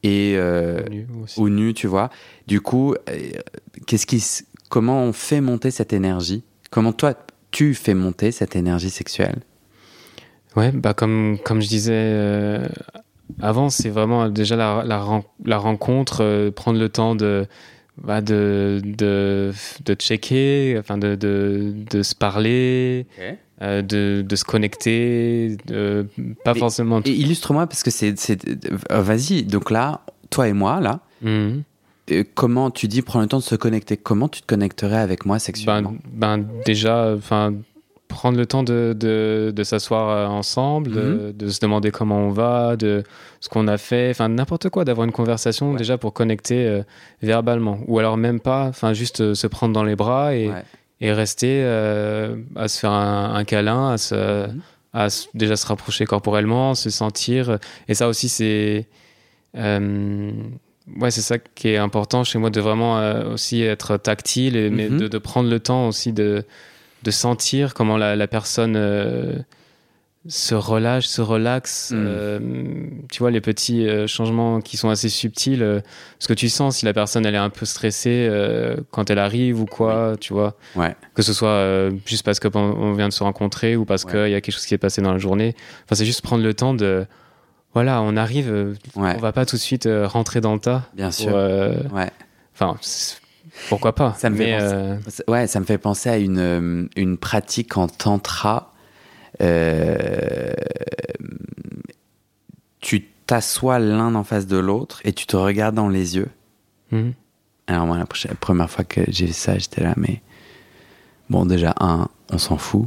et 0.04 0.38
ou 1.36 1.48
nu 1.48 1.74
tu 1.74 1.88
vois. 1.88 2.10
Du 2.46 2.60
coup 2.60 2.94
qu'est-ce 3.86 4.06
qui 4.06 4.22
comment 4.68 5.02
on 5.02 5.12
fait 5.12 5.40
monter 5.40 5.70
cette 5.70 5.92
énergie? 5.92 6.44
Comment 6.70 6.92
toi 6.92 7.14
tu 7.50 7.74
fais 7.74 7.94
monter 7.94 8.30
cette 8.32 8.54
énergie 8.54 8.90
sexuelle? 8.90 9.40
Ouais, 10.56 10.72
bah 10.72 10.94
comme, 10.94 11.36
comme 11.44 11.60
je 11.60 11.68
disais 11.68 11.92
euh, 11.94 12.66
avant, 13.40 13.68
c'est 13.68 13.90
vraiment 13.90 14.28
déjà 14.30 14.56
la, 14.56 14.82
la, 14.84 15.22
la 15.44 15.58
rencontre, 15.58 16.22
euh, 16.22 16.50
prendre 16.50 16.78
le 16.78 16.88
temps 16.88 17.14
de, 17.14 17.46
bah 18.02 18.22
de, 18.22 18.80
de, 18.82 19.52
de, 19.84 19.94
checker, 19.94 20.76
enfin 20.78 20.96
de, 20.96 21.14
de, 21.14 21.74
de 21.90 22.02
se 22.02 22.14
parler, 22.14 23.06
euh, 23.60 23.82
de, 23.82 24.24
de, 24.26 24.36
se 24.36 24.44
connecter, 24.44 25.58
de, 25.66 26.06
pas 26.42 26.54
forcément. 26.54 27.02
Et 27.04 27.10
illustre-moi, 27.10 27.66
parce 27.66 27.82
que 27.82 27.90
c'est. 27.90 28.14
Vas-y, 28.90 29.42
donc 29.42 29.70
là, 29.70 30.00
toi 30.30 30.48
et 30.48 30.54
moi, 30.54 30.80
là. 30.80 31.00
Mhm. 31.22 31.64
comment 32.34 32.70
tu 32.70 32.88
dis 32.88 33.02
prendre 33.02 33.22
le 33.24 33.28
temps 33.28 33.38
de 33.38 33.42
se 33.42 33.54
connecter 33.56 33.96
Comment 33.96 34.28
tu 34.28 34.42
te 34.42 34.46
connecterais 34.46 34.98
avec 34.98 35.26
moi 35.26 35.38
sexuellement? 35.38 35.94
Ben, 36.12 36.38
ben 36.38 36.48
déjà, 36.64 37.14
enfin 37.14 37.54
prendre 38.08 38.38
le 38.38 38.46
temps 38.46 38.62
de, 38.62 38.94
de, 38.98 39.62
s'asseoir 39.64 40.08
euh, 40.08 40.26
ensemble, 40.26 40.90
mhm. 40.90 41.32
de, 41.32 41.48
se 41.48 41.60
demander 41.60 41.90
comment 41.90 42.18
on 42.18 42.30
va, 42.30 42.76
de 42.76 43.02
ce 43.40 43.48
qu'on 43.48 43.68
a 43.68 43.78
fait, 43.78 44.10
enfin 44.10 44.28
n'importe 44.28 44.68
quoi, 44.68 44.84
d'avoir 44.84 45.04
une 45.04 45.12
conversation 45.12 45.74
déjà 45.74 45.98
pour 45.98 46.12
connecter 46.12 46.66
euh, 46.66 46.82
verbalement. 47.22 47.80
Ou 47.86 47.98
alors 47.98 48.16
même 48.16 48.40
pas, 48.40 48.64
enfin 48.64 48.92
juste 48.92 49.20
euh, 49.20 49.34
se 49.34 49.46
prendre 49.46 49.72
dans 49.72 49.84
les 49.84 49.96
bras 49.96 50.34
et, 50.34 50.50
et 51.00 51.12
rester 51.12 51.64
à 52.56 52.68
se 52.68 52.78
faire 52.78 52.92
un, 52.92 53.44
câlin, 53.44 53.90
à, 53.92 53.98
se, 53.98 54.46
mhm. 54.46 54.60
à 54.94 55.08
déjà 55.34 55.56
se 55.56 55.66
rapprocher 55.66 56.06
corporellement, 56.06 56.74
se 56.74 56.90
sentir. 56.90 57.58
Et 57.88 57.94
ça 57.94 58.08
aussi, 58.08 58.28
c'est. 58.28 58.86
ouais, 59.54 61.10
c'est 61.10 61.20
ça 61.20 61.38
qui 61.38 61.68
est 61.68 61.76
important 61.76 62.24
chez 62.24 62.38
moi, 62.38 62.50
de 62.50 62.60
vraiment 62.60 62.98
aussi 63.30 63.62
être 63.62 63.98
tactile, 63.98 64.56
et, 64.56 64.70
mais 64.70 64.88
mhm. 64.88 65.08
de, 65.08 65.18
prendre 65.18 65.50
le 65.50 65.60
temps 65.60 65.88
aussi 65.88 66.12
de 66.12 66.44
de 67.06 67.10
sentir 67.12 67.72
comment 67.72 67.96
la, 67.96 68.26
personne 68.26 68.74
euh, 68.76 69.38
se 70.26 70.56
relâche, 70.56 71.06
se 71.06 71.22
relaxe. 71.22 71.92
Mm. 71.92 71.94
Euh, 71.96 72.40
tu 73.12 73.20
vois, 73.20 73.30
les 73.30 73.40
petits 73.40 73.86
euh, 73.86 74.08
changements 74.08 74.60
qui 74.60 74.76
sont 74.76 74.90
assez 74.90 75.08
subtils. 75.08 75.82
ce 76.18 76.28
que 76.28 76.34
tu 76.34 76.48
sens 76.48 76.78
si 76.78 76.84
la 76.84 76.92
personne 76.92 77.24
elle 77.24 77.36
est 77.36 77.38
un 77.38 77.50
peu 77.50 77.64
stressée 77.64 78.28
quand 78.90 79.08
elle 79.08 79.20
arrive 79.20 79.60
ou 79.60 79.66
quoi, 79.66 80.16
tu 80.20 80.32
vois. 80.32 80.56
Ouais. 80.74 80.96
Que 81.14 81.22
ce 81.22 81.32
soit 81.32 81.90
juste 82.04 82.24
parce 82.24 82.40
qu'on 82.40 82.92
vient 82.94 83.08
de 83.08 83.14
se 83.14 83.22
rencontrer 83.22 83.76
ou 83.76 83.84
parce 83.84 84.04
qu'il 84.04 84.28
y 84.28 84.34
a 84.34 84.40
quelque 84.40 84.54
chose 84.54 84.66
qui 84.66 84.74
est 84.74 84.78
passé 84.78 85.00
dans 85.00 85.12
la 85.12 85.18
journée. 85.18 85.54
Enfin, 85.84 85.94
c'est 85.94 86.06
juste 86.06 86.22
prendre 86.22 86.42
le 86.42 86.54
temps 86.54 86.74
de. 86.74 87.06
Voilà, 87.74 88.00
on 88.00 88.16
arrive, 88.16 88.74
on 88.96 89.02
va 89.02 89.32
pas 89.32 89.44
tout 89.44 89.56
de 89.56 89.60
suite 89.60 89.88
rentrer 90.04 90.40
dans 90.40 90.54
le 90.54 90.60
tas. 90.60 90.88
Bien 90.94 91.10
sûr. 91.12 91.34
ouais. 91.34 92.10
Enfin, 92.54 92.78
pourquoi 93.68 93.94
pas 93.94 94.14
ça 94.18 94.30
me, 94.30 94.36
fait 94.36 94.58
penser, 94.58 94.74
euh, 94.74 94.96
ouais, 95.28 95.46
ça 95.46 95.60
me 95.60 95.64
fait 95.64 95.78
penser 95.78 96.08
à 96.08 96.18
une, 96.18 96.38
euh, 96.38 96.88
une 96.96 97.16
pratique 97.16 97.76
en 97.76 97.88
tantra. 97.88 98.72
Euh, 99.42 100.52
tu 102.80 103.04
t'assois 103.26 103.78
l'un 103.78 104.14
en 104.14 104.24
face 104.24 104.46
de 104.46 104.56
l'autre 104.56 105.00
et 105.04 105.12
tu 105.12 105.26
te 105.26 105.36
regardes 105.36 105.74
dans 105.74 105.88
les 105.88 106.16
yeux. 106.16 106.28
Mhm. 106.92 107.12
Alors 107.66 107.86
moi, 107.86 107.98
la, 107.98 108.06
première 108.34 108.70
fois 108.70 108.84
que 108.84 109.00
j'ai 109.08 109.26
vu 109.26 109.32
ça, 109.32 109.58
j'étais 109.58 109.82
là, 109.82 109.94
mais 109.96 110.22
bon, 111.28 111.46
déjà 111.46 111.74
un, 111.80 112.08
on 112.30 112.38
s'en 112.38 112.56
fout. 112.56 112.86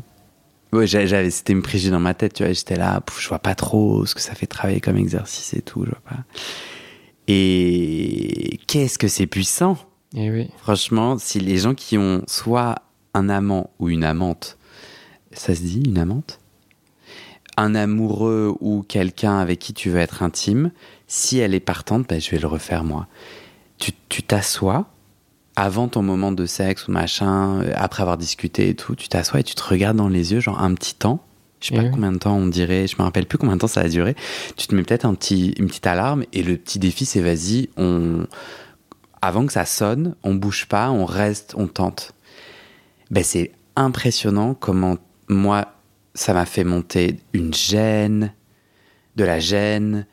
Ouais, 0.71 0.85
j'avais, 0.85 1.31
c'était 1.31 1.53
une 1.53 1.63
préjugé 1.63 1.89
dans 1.89 1.99
ma 1.99 2.13
tête, 2.13 2.33
tu 2.33 2.43
vois. 2.43 2.53
J'étais 2.53 2.75
là, 2.75 3.01
je 3.19 3.27
vois 3.27 3.39
pas 3.39 3.55
trop 3.55 4.05
ce 4.05 4.13
que 4.13 4.21
ça 4.21 4.35
fait 4.35 4.45
travailler 4.45 4.79
comme 4.79 4.97
exercice 4.97 5.53
et 5.55 5.61
tout, 5.61 5.83
je 5.83 5.89
vois 5.89 6.01
pas. 6.05 6.23
Et 7.27 8.59
qu'est-ce 8.67 8.97
que 8.97 9.07
c'est 9.07 9.27
puissant 9.27 9.77
eh 10.15 10.31
oui. 10.31 10.49
Franchement, 10.57 11.17
si 11.17 11.39
les 11.39 11.57
gens 11.57 11.73
qui 11.73 11.97
ont 11.97 12.23
soit 12.27 12.81
un 13.13 13.29
amant 13.29 13.69
ou 13.79 13.89
une 13.89 14.03
amante, 14.03 14.57
ça 15.31 15.55
se 15.55 15.61
dit 15.61 15.83
une 15.85 15.97
amante? 15.97 16.39
Un 17.57 17.75
amoureux 17.75 18.55
ou 18.59 18.83
quelqu'un 18.87 19.37
avec 19.37 19.59
qui 19.59 19.73
tu 19.73 19.89
veux 19.89 19.99
être 19.99 20.23
intime, 20.23 20.71
si 21.07 21.39
elle 21.39 21.53
est 21.53 21.59
partante, 21.59 22.07
ben, 22.07 22.21
je 22.21 22.31
vais 22.31 22.39
le 22.39 22.47
refaire 22.47 22.83
moi. 22.83 23.07
Tu 24.09 24.23
t'assois 24.23 24.87
avant 25.55 25.89
ton 25.89 26.01
moment 26.01 26.31
de 26.31 26.45
sexe 26.45 26.87
ou 26.87 26.91
machin, 26.91 27.61
euh, 27.61 27.73
après 27.75 28.01
avoir 28.01 28.17
discuté 28.17 28.69
et 28.69 28.75
tout, 28.75 28.95
tu 28.95 29.09
t'assois 29.09 29.41
et 29.41 29.43
tu 29.43 29.55
te 29.55 29.63
regardes 29.63 29.97
dans 29.97 30.07
les 30.07 30.31
yeux, 30.31 30.39
genre 30.39 30.61
un 30.61 30.73
petit 30.73 30.95
temps. 30.95 31.19
Je 31.59 31.67
sais 31.67 31.75
pas 31.75 31.83
eh 31.83 31.91
combien 31.91 32.13
de 32.13 32.17
temps 32.17 32.37
on 32.37 32.47
dirait, 32.47 32.87
je 32.87 32.95
me 32.97 33.03
rappelle 33.03 33.25
plus 33.25 33.37
combien 33.37 33.55
de 33.55 33.59
temps 33.59 33.67
ça 33.67 33.81
a 33.81 33.89
duré. 33.89 34.15
Tu 34.55 34.67
te 34.67 34.75
mets 34.75 34.83
peut-être 34.83 35.03
un 35.03 35.13
petit, 35.13 35.53
une 35.57 35.67
petite 35.67 35.87
alarme 35.87 36.23
et 36.31 36.43
le 36.43 36.55
petit 36.55 36.79
défi 36.79 37.05
c'est 37.05 37.19
vas-y, 37.19 37.67
on, 37.75 38.25
avant 39.21 39.45
que 39.45 39.53
ça 39.53 39.65
sonne, 39.65 40.15
on 40.23 40.35
bouge 40.35 40.65
pas, 40.67 40.91
on 40.91 41.05
reste, 41.05 41.53
on 41.57 41.67
tente. 41.67 42.13
Ben, 43.11 43.23
c'est 43.23 43.51
impressionnant 43.75 44.53
comment 44.53 44.97
moi, 45.27 45.73
ça 46.13 46.33
m'a 46.33 46.45
fait 46.45 46.63
monter 46.63 47.19
une 47.33 47.53
gêne, 47.53 48.33
de 49.15 49.23
la 49.23 49.39
gêne, 49.39 50.05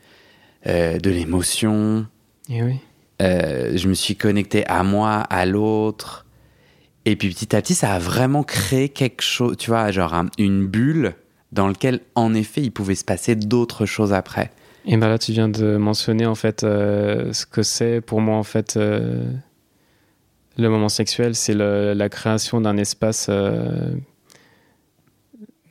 euh, 0.65 0.99
de 0.99 1.09
l'émotion. 1.09 2.07
Et 2.49 2.57
eh 2.57 2.63
oui. 2.63 2.79
Euh, 3.21 3.75
je 3.75 3.87
me 3.87 3.93
suis 3.93 4.15
connecté 4.15 4.65
à 4.67 4.83
moi, 4.83 5.19
à 5.21 5.45
l'autre. 5.45 6.25
Et 7.05 7.15
puis 7.15 7.29
petit 7.29 7.55
à 7.55 7.61
petit, 7.61 7.73
ça 7.73 7.93
a 7.93 7.99
vraiment 7.99 8.43
créé 8.43 8.89
quelque 8.89 9.21
chose, 9.23 9.55
tu 9.57 9.69
vois, 9.69 9.91
genre 9.91 10.13
une 10.37 10.67
bulle 10.67 11.15
dans 11.51 11.67
laquelle, 11.67 12.01
en 12.15 12.33
effet, 12.33 12.61
il 12.61 12.71
pouvait 12.71 12.95
se 12.95 13.05
passer 13.05 13.35
d'autres 13.35 13.85
choses 13.85 14.13
après. 14.13 14.51
Et 14.89 14.95
ben 14.95 15.09
là, 15.09 15.17
tu 15.17 15.33
viens 15.33 15.49
de 15.49 15.75
mentionner 15.75 16.25
en 16.25 16.35
fait 16.35 16.63
euh, 16.63 17.33
ce 17.33 17.45
que 17.45 17.61
c'est 17.61 17.99
pour 17.99 18.21
moi 18.21 18.37
en 18.37 18.43
fait 18.43 18.77
euh, 18.77 19.21
le 20.57 20.69
moment 20.69 20.87
sexuel, 20.87 21.35
c'est 21.35 21.53
la 21.53 22.09
création 22.09 22.61
d'un 22.61 22.77
espace 22.77 23.27
euh, 23.29 23.91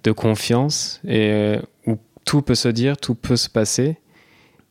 de 0.05 0.13
confiance 0.13 1.01
et 1.09 1.57
où 1.87 1.97
tout 2.27 2.43
peut 2.43 2.55
se 2.55 2.69
dire, 2.69 2.99
tout 2.99 3.15
peut 3.15 3.37
se 3.37 3.49
passer 3.49 3.97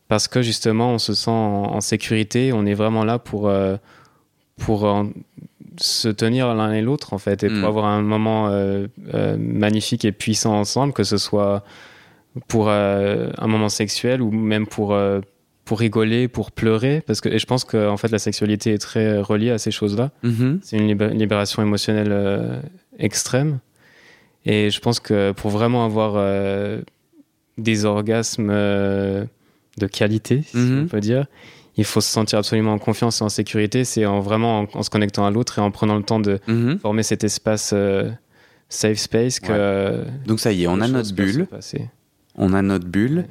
parce 0.07 0.27
que 0.27 0.43
justement 0.43 0.91
on 0.91 0.99
se 0.99 1.15
sent 1.15 1.31
en, 1.31 1.81
sécurité, 1.81 2.53
on 2.53 2.67
est 2.67 2.75
vraiment 2.75 3.03
là 3.03 3.17
pour 3.17 3.51
pour 4.57 5.05
se 5.77 6.07
tenir 6.07 6.53
l'un 6.53 6.71
et 6.71 6.81
l'autre 6.81 7.13
en 7.13 7.17
fait 7.17 7.43
et 7.43 7.49
pour 7.49 7.57
mm. 7.57 7.65
avoir 7.65 7.85
un 7.85 8.03
moment 8.03 8.51
magnifique 9.39 10.05
et 10.05 10.11
puissant 10.11 10.53
ensemble, 10.53 10.93
que 10.93 11.03
ce 11.03 11.17
soit 11.17 11.63
pour 12.47 12.69
euh, 12.69 13.29
un 13.37 13.47
moment 13.47 13.69
sexuel 13.69 14.21
ou 14.21 14.31
même 14.31 14.67
pour, 14.67 14.93
euh, 14.93 15.21
pour 15.63 15.79
rigoler, 15.79 16.27
pour 16.27 16.51
pleurer. 16.51 17.01
Parce 17.05 17.21
que, 17.21 17.29
et 17.29 17.39
je 17.39 17.45
pense 17.45 17.63
que 17.63 17.87
en 17.89 17.97
fait, 17.97 18.11
la 18.11 18.19
sexualité 18.19 18.73
est 18.73 18.77
très 18.77 19.19
reliée 19.19 19.51
à 19.51 19.57
ces 19.57 19.71
choses-là. 19.71 20.11
Mm-hmm. 20.23 20.59
C'est 20.61 20.77
une 20.77 21.09
libération 21.17 21.61
émotionnelle 21.61 22.11
euh, 22.11 22.59
extrême. 22.99 23.59
Et 24.45 24.69
je 24.69 24.79
pense 24.79 24.99
que 24.99 25.31
pour 25.31 25.49
vraiment 25.49 25.85
avoir 25.85 26.21
des 27.57 27.85
orgasmes 27.85 28.49
de 28.51 29.87
qualité, 29.91 30.43
si 30.43 30.57
mm-hmm. 30.57 30.83
on 30.83 30.87
peut 30.87 30.99
dire, 30.99 31.25
il 31.77 31.83
faut 31.83 32.01
se 32.01 32.09
sentir 32.09 32.39
absolument 32.39 32.73
en 32.73 32.77
confiance 32.79 33.21
et 33.21 33.23
en 33.23 33.29
sécurité, 33.29 33.83
c'est 33.83 34.05
en 34.05 34.19
vraiment 34.21 34.67
en, 34.73 34.83
se 34.83 34.89
connectant 34.89 35.25
à 35.25 35.31
l'autre 35.31 35.59
et 35.59 35.61
en 35.61 35.71
prenant 35.71 35.95
le 35.95 36.03
temps 36.03 36.19
de 36.19 36.39
Mhm. 36.47 36.79
former 36.79 37.03
cet 37.03 37.23
espace 37.23 37.71
euh, 37.73 38.09
safe 38.69 38.97
space 38.97 39.39
que. 39.39 39.47
Ouais. 39.47 39.57
euh, 39.57 40.03
Donc 40.25 40.39
ça 40.39 40.51
y 40.51 40.63
est, 40.63 40.67
on 40.67 40.79
a 40.79 40.87
notre 40.87 41.13
bulle. 41.13 41.47
On 42.37 42.53
a 42.53 42.61
notre 42.61 42.85
bulle. 42.87 43.27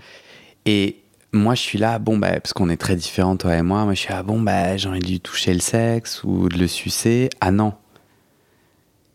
Et 0.67 0.97
moi, 1.33 1.55
je 1.55 1.61
suis 1.61 1.79
là, 1.79 1.99
bon, 1.99 2.17
bah, 2.19 2.33
parce 2.40 2.53
qu'on 2.53 2.69
est 2.71 2.77
très 2.77 2.97
différents, 2.97 3.37
toi 3.37 3.57
et 3.57 3.62
moi. 3.62 3.85
Moi, 3.85 3.95
je 3.95 4.01
suis 4.01 4.11
là, 4.12 4.23
bon, 4.23 4.40
bah, 4.40 4.77
j'ai 4.77 4.88
envie 4.88 5.01
de 5.01 5.07
lui 5.09 5.21
toucher 5.21 5.53
le 5.53 5.61
sexe 5.61 6.23
ou 6.25 6.49
de 6.49 6.57
le 6.59 6.67
sucer. 6.67 7.29
Ah 7.40 7.51
non. 7.51 7.73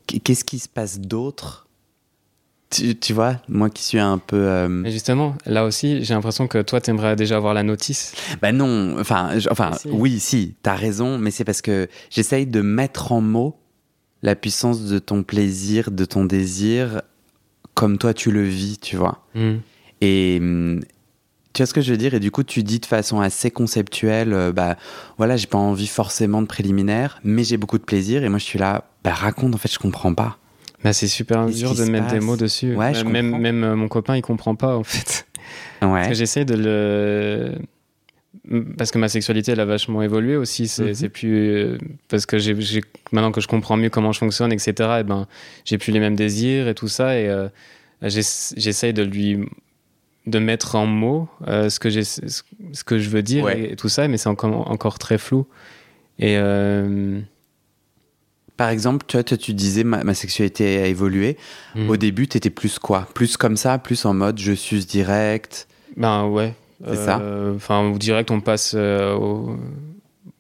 Qu- 0.08 0.20
Qu'est-ce 0.20 0.44
qui 0.44 0.60
se 0.60 0.70
passe 0.70 1.00
d'autre? 1.00 1.66
Tu, 2.70 2.96
tu 2.96 3.14
vois, 3.14 3.38
moi 3.48 3.72
qui 3.72 3.84
suis 3.84 3.98
un 3.98 4.20
peu. 4.20 4.38
euh, 4.38 4.84
justement, 4.92 5.36
là 5.48 5.66
aussi, 5.66 6.04
j'ai 6.04 6.14
l'impression 6.14 6.48
que 6.48 6.62
toi, 6.62 6.80
t'aimerais 6.80 7.16
déjà 7.16 7.36
avoir 7.38 7.56
la 7.56 7.64
notice. 7.64 8.14
Bah 8.44 8.52
non, 8.52 8.96
enfin, 9.00 9.32
enfin 9.50 9.72
Si. 9.74 9.88
oui, 9.90 10.20
si, 10.20 10.54
t'as 10.62 10.76
raison, 10.76 11.18
mais 11.18 11.32
c'est 11.32 11.44
parce 11.46 11.64
que 11.64 11.88
j'essaye 12.12 12.46
de 12.46 12.62
mettre 12.62 13.12
en 13.12 13.22
mots 13.22 13.58
la 14.22 14.36
puissance 14.36 14.84
de 14.84 15.00
ton 15.00 15.24
plaisir, 15.24 15.90
de 15.90 16.06
ton 16.06 16.26
désir, 16.26 17.02
comme 17.74 17.98
toi 17.98 18.14
tu 18.14 18.30
le 18.32 18.44
vis, 18.44 18.78
tu 18.78 18.98
vois. 18.98 19.26
Et 20.02 20.38
hum, 20.42 20.82
tu 21.54 21.62
vois 21.62 21.66
ce 21.68 21.74
que 21.74 21.82
je 21.82 21.92
veux 21.92 21.98
dire? 21.98 22.14
Et 22.14 22.20
du 22.20 22.32
coup, 22.32 22.44
tu 22.44 22.64
dis 22.64 22.80
de 22.80 22.86
façon 22.86 23.20
assez 23.20 23.52
conceptuelle, 23.52 24.34
euh, 24.34 24.52
bah 24.52 24.78
voilà, 25.18 25.36
j'ai 25.38 25.48
pas 25.48 25.58
envie 25.58 25.88
forcément 25.88 26.42
de 26.42 26.48
préliminaire, 26.48 27.20
mais 27.24 27.44
j'ai 27.44 27.58
beaucoup 27.58 27.78
de 27.78 27.84
plaisir. 27.84 28.24
Et 28.24 28.30
moi, 28.30 28.40
je 28.40 28.46
suis 28.46 28.60
là, 28.60 28.86
bah 29.04 29.14
raconte, 29.14 29.56
en 29.56 29.58
fait, 29.58 29.72
je 29.72 29.80
comprends 29.80 30.14
pas. 30.14 30.38
Bah, 30.84 30.94
c'est 30.94 31.08
super 31.10 31.46
Qu'est-ce 31.48 31.58
dur 31.58 31.76
de 31.76 31.84
mettre 31.86 32.08
des 32.08 32.20
mots 32.22 32.38
dessus. 32.38 32.76
Ouais, 32.76 32.94
je 32.94 33.04
même 33.04 33.38
même 33.38 33.64
euh, 33.64 33.76
mon 33.76 33.88
copain, 33.90 34.16
il 34.16 34.22
comprend 34.22 34.56
pas 34.56 34.78
en 34.78 34.84
fait. 34.84 35.26
Parce 35.82 35.92
Ouais. 35.92 36.08
que 36.08 36.14
j'essaie 36.14 36.46
de 36.46 36.54
le. 36.56 37.56
Parce 38.78 38.92
que 38.92 38.98
ma 38.98 39.10
sexualité, 39.10 39.52
elle 39.52 39.60
a 39.60 39.66
vachement 39.66 40.02
évolué 40.02 40.36
aussi. 40.38 40.68
C'est 40.70 40.84
Mhm. 40.86 40.94
c'est 40.94 41.10
plus. 41.10 41.36
euh, 41.50 41.78
Parce 42.08 42.26
que 42.26 42.38
j'ai 42.38 42.60
j'ai- 42.62 42.84
maintenant 43.12 43.32
que 43.32 43.42
je 43.42 43.48
comprends 43.48 43.76
mieux 43.76 43.90
comment 43.90 44.12
je 44.14 44.20
fonctionne, 44.20 44.54
etc., 44.54 45.00
et 45.00 45.04
ben, 45.04 45.28
j'ai 45.66 45.78
plus 45.78 45.92
les 45.92 46.00
mêmes 46.00 46.16
désirs 46.16 46.68
et 46.70 46.76
tout 46.76 46.88
ça. 46.88 47.20
Et 47.20 47.28
euh, 47.28 47.50
j'ess- 48.04 48.54
j'essaye 48.56 48.94
de 48.94 49.04
lui. 49.04 49.40
De 50.28 50.40
mettre 50.40 50.76
en 50.76 50.86
mots 50.86 51.28
euh, 51.48 51.70
ce, 51.70 51.80
que 51.80 51.90
j'ai- 51.90 52.04
ce 52.04 52.84
que 52.86 53.00
je 53.00 53.10
veux 53.10 53.22
dire 53.24 53.46
Ouais. 53.46 53.72
et, 53.72 53.76
tout 53.76 53.90
ça, 53.90 54.08
mais 54.08 54.18
c'est 54.18 54.30
encore, 54.30 54.70
encore 54.70 55.00
très 55.00 55.18
flou. 55.18 55.46
Et. 56.20 56.36
euh, 56.38 57.20
Par 58.58 58.70
exemple, 58.70 59.06
tu 59.08 59.24
toi, 59.24 59.38
tu 59.38 59.54
disais 59.54 59.84
ma, 59.86 60.04
ma 60.04 60.14
sexualité 60.14 60.82
a 60.82 60.88
évolué. 60.88 61.38
hmm. 61.76 61.90
Au 61.90 61.96
début, 61.98 62.28
t'étais 62.28 62.50
plus 62.50 62.78
quoi? 62.78 63.08
Plus 63.14 63.38
comme 63.38 63.56
ça, 63.58 63.78
plus 63.78 64.04
en 64.06 64.14
mode 64.14 64.38
je 64.40 64.54
suce 64.54 64.86
direct? 64.86 65.68
Ben 65.96 66.26
ouais. 66.26 66.54
C'est 66.88 66.96
ça 66.98 67.20
Euh, 67.20 67.56
Enfin, 67.56 67.92
direct, 67.92 68.32
on 68.32 68.42
passe 68.42 68.74
au. 68.76 69.56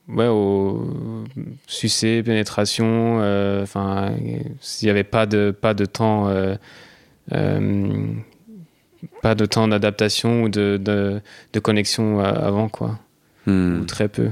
Ouais, 0.10 0.28
au 0.28 0.88
sucer, 1.68 2.24
pénétration. 2.24 3.20
euh, 3.22 3.64
Enfin, 3.64 4.12
s'il 4.60 4.88
n'y 4.88 4.92
avait 4.92 5.04
pas 5.04 5.26
de, 5.26 5.52
pas 5.52 5.74
de 5.74 5.86
temps. 5.86 6.28
euh, 6.28 6.56
euh, 7.34 8.08
pas 9.22 9.36
de 9.36 9.46
temps 9.46 9.68
d'adaptation 9.68 10.44
ou 10.44 10.50
de, 10.50 10.78
de, 10.82 11.22
de 11.54 11.60
connexion 11.60 12.20
euh, 12.20 12.24
avant, 12.24 12.70
quoi. 12.70 13.00
Hmm. 13.46 13.82
Ou 13.82 13.86
très 13.86 14.08
peu. 14.08 14.30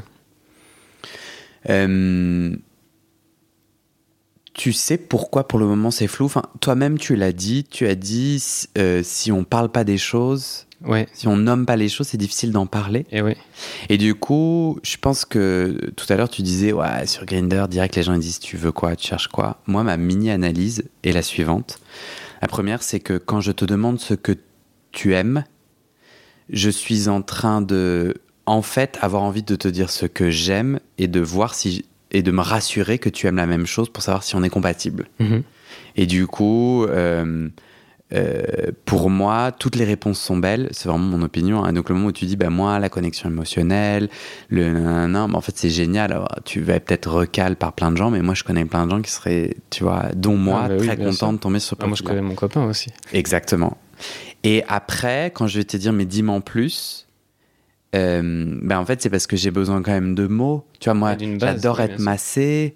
Euh, 1.69 2.55
tu 4.53 4.73
sais 4.73 4.97
pourquoi 4.97 5.47
pour 5.47 5.59
le 5.59 5.65
moment 5.65 5.91
c'est 5.91 6.07
flou? 6.07 6.25
Enfin, 6.25 6.43
Toi-même, 6.61 6.97
tu 6.97 7.15
l'as 7.15 7.31
dit, 7.31 7.63
tu 7.63 7.85
as 7.87 7.95
dit 7.95 8.41
euh, 8.77 9.01
si 9.03 9.31
on 9.31 9.43
parle 9.43 9.69
pas 9.69 9.83
des 9.83 9.97
choses, 9.97 10.65
Ouais, 10.85 11.07
si 11.11 11.27
on 11.27 11.37
nomme 11.37 11.65
pas 11.65 11.75
les 11.75 11.89
choses, 11.89 12.09
c'est 12.09 12.17
difficile 12.19 12.51
d'en 12.51 12.67
parler. 12.67 13.07
et 13.11 13.23
ouais. 13.23 13.35
Et 13.89 13.97
du 13.97 14.13
coup, 14.13 14.77
je 14.83 14.97
pense 14.97 15.25
que 15.25 15.75
tout 15.95 16.05
à 16.09 16.15
l'heure, 16.15 16.29
tu 16.29 16.43
disais, 16.43 16.71
ouais, 16.71 17.07
sur 17.07 17.25
Grinder, 17.25 17.65
direct, 17.67 17.95
les 17.95 18.03
gens 18.03 18.13
ils 18.13 18.19
disent, 18.19 18.39
tu 18.39 18.57
veux 18.57 18.71
quoi, 18.71 18.95
tu 18.95 19.07
cherches 19.07 19.27
quoi? 19.27 19.59
Moi, 19.65 19.81
ma 19.83 19.97
mini-analyse 19.97 20.83
est 21.03 21.13
la 21.13 21.23
suivante. 21.23 21.79
La 22.43 22.47
première, 22.47 22.83
c'est 22.83 22.99
que 22.99 23.17
quand 23.17 23.41
je 23.41 23.51
te 23.53 23.65
demande 23.65 23.99
ce 23.99 24.13
que 24.13 24.33
tu 24.91 25.13
aimes, 25.13 25.43
je 26.49 26.69
suis 26.69 27.07
en 27.09 27.21
train 27.21 27.61
de, 27.61 28.15
en 28.45 28.61
fait, 28.61 28.97
avoir 29.01 29.23
envie 29.23 29.43
de 29.43 29.55
te 29.55 29.67
dire 29.67 29.89
ce 29.89 30.05
que 30.05 30.29
j'aime 30.29 30.79
et 30.97 31.07
de 31.07 31.19
voir 31.19 31.53
si, 31.53 31.85
et 32.11 32.21
de 32.21 32.31
me 32.31 32.41
rassurer 32.41 32.97
que 32.99 33.09
tu 33.09 33.27
aimes 33.27 33.35
la 33.37 33.47
même 33.47 33.65
chose 33.65 33.89
pour 33.89 34.01
savoir 34.03 34.23
si 34.23 34.35
on 34.35 34.43
est 34.43 34.49
compatible. 34.49 35.07
Mhm. 35.19 35.43
Et 35.97 36.05
du 36.05 36.25
coup, 36.27 36.85
euh, 36.85 37.49
euh, 38.13 38.43
pour 38.85 39.09
moi, 39.09 39.51
toutes 39.51 39.75
les 39.75 39.83
réponses 39.83 40.19
sont 40.21 40.37
belles. 40.37 40.69
C'est 40.71 40.87
vraiment 40.87 41.03
mon 41.05 41.21
opinion. 41.23 41.65
hein. 41.65 41.73
Donc, 41.73 41.89
le 41.89 41.95
moment 41.95 42.07
où 42.07 42.11
tu 42.13 42.25
dis, 42.25 42.37
bah, 42.37 42.49
moi, 42.49 42.79
la 42.79 42.87
connexion 42.87 43.27
émotionnelle, 43.29 44.07
le 44.49 44.71
nanana, 44.71 45.27
bah, 45.27 45.37
en 45.37 45.41
fait, 45.41 45.57
c'est 45.57 45.69
génial. 45.69 46.13
Alors, 46.13 46.29
tu 46.45 46.61
vas 46.61 46.79
peut-être 46.79 47.11
recal 47.11 47.57
par 47.57 47.73
plein 47.73 47.91
de 47.91 47.97
gens, 47.97 48.09
mais 48.11 48.21
moi, 48.21 48.33
je 48.35 48.43
connais 48.45 48.63
plein 48.63 48.85
de 48.85 48.91
gens 48.91 49.01
qui 49.01 49.11
seraient, 49.11 49.57
tu 49.69 49.83
vois, 49.83 50.05
dont 50.15 50.37
moi, 50.37 50.61
Ah, 50.65 50.67
bah 50.69 50.75
oui, 50.79 50.87
très 50.87 51.11
sûr. 51.11 51.33
de 51.33 51.37
tomber 51.37 51.59
sur 51.59 51.75
Ah, 51.81 51.87
moi, 51.87 51.97
je 51.97 52.03
connais 52.03 52.21
mon 52.21 52.35
copain 52.35 52.63
aussi. 52.65 52.91
Exactement. 53.11 53.75
Et 54.43 54.63
après, 54.67 55.31
quand 55.33 55.47
je 55.47 55.57
vais 55.57 55.63
te 55.65 55.77
dire, 55.77 55.93
mais 55.93 56.05
dis-moi 56.05 56.35
en 56.35 56.41
plus, 56.41 57.07
euh, 57.95 58.59
ben 58.61 58.79
en 58.79 58.85
fait, 58.85 59.01
c'est 59.01 59.09
parce 59.09 59.27
que 59.27 59.35
j'ai 59.37 59.51
besoin 59.51 59.81
quand 59.81 59.91
même 59.91 60.15
de 60.15 60.27
mots. 60.27 60.65
Tu 60.79 60.85
vois, 60.85 60.93
moi, 60.93 61.15
j'adore 61.39 61.79
être 61.81 61.99
massé 61.99 62.75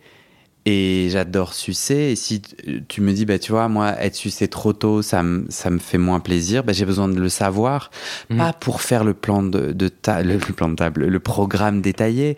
et 0.66 1.08
j'adore 1.12 1.54
sucer. 1.54 1.96
Et 2.12 2.16
si 2.16 2.42
t- 2.42 2.84
tu 2.88 3.02
me 3.02 3.14
dis, 3.14 3.26
bah, 3.26 3.40
tu 3.40 3.52
vois, 3.52 3.68
moi, 3.68 3.96
être 4.00 4.16
sucé 4.16 4.48
trop 4.48 4.74
tôt, 4.74 5.02
ça 5.02 5.24
me, 5.24 5.46
ça 5.50 5.70
me 5.70 5.80
fait 5.80 5.98
moins 5.98 6.20
plaisir, 6.20 6.64
ben, 6.64 6.74
j'ai 6.74 6.86
besoin 6.86 7.08
de 7.08 7.20
le 7.20 7.30
savoir. 7.30 7.90
Mhm. 8.30 8.38
Pas 8.38 8.54
pour 8.54 8.82
faire 8.82 9.04
le 9.04 9.14
plan 9.14 9.44
de, 9.44 9.72
de 9.72 9.88
ta- 9.88 10.24
le, 10.24 10.34
le 10.34 10.54
plan 10.54 10.70
de 10.70 10.76
table, 10.76 11.06
le 11.06 11.20
programme 11.20 11.82
détaillé, 11.82 12.38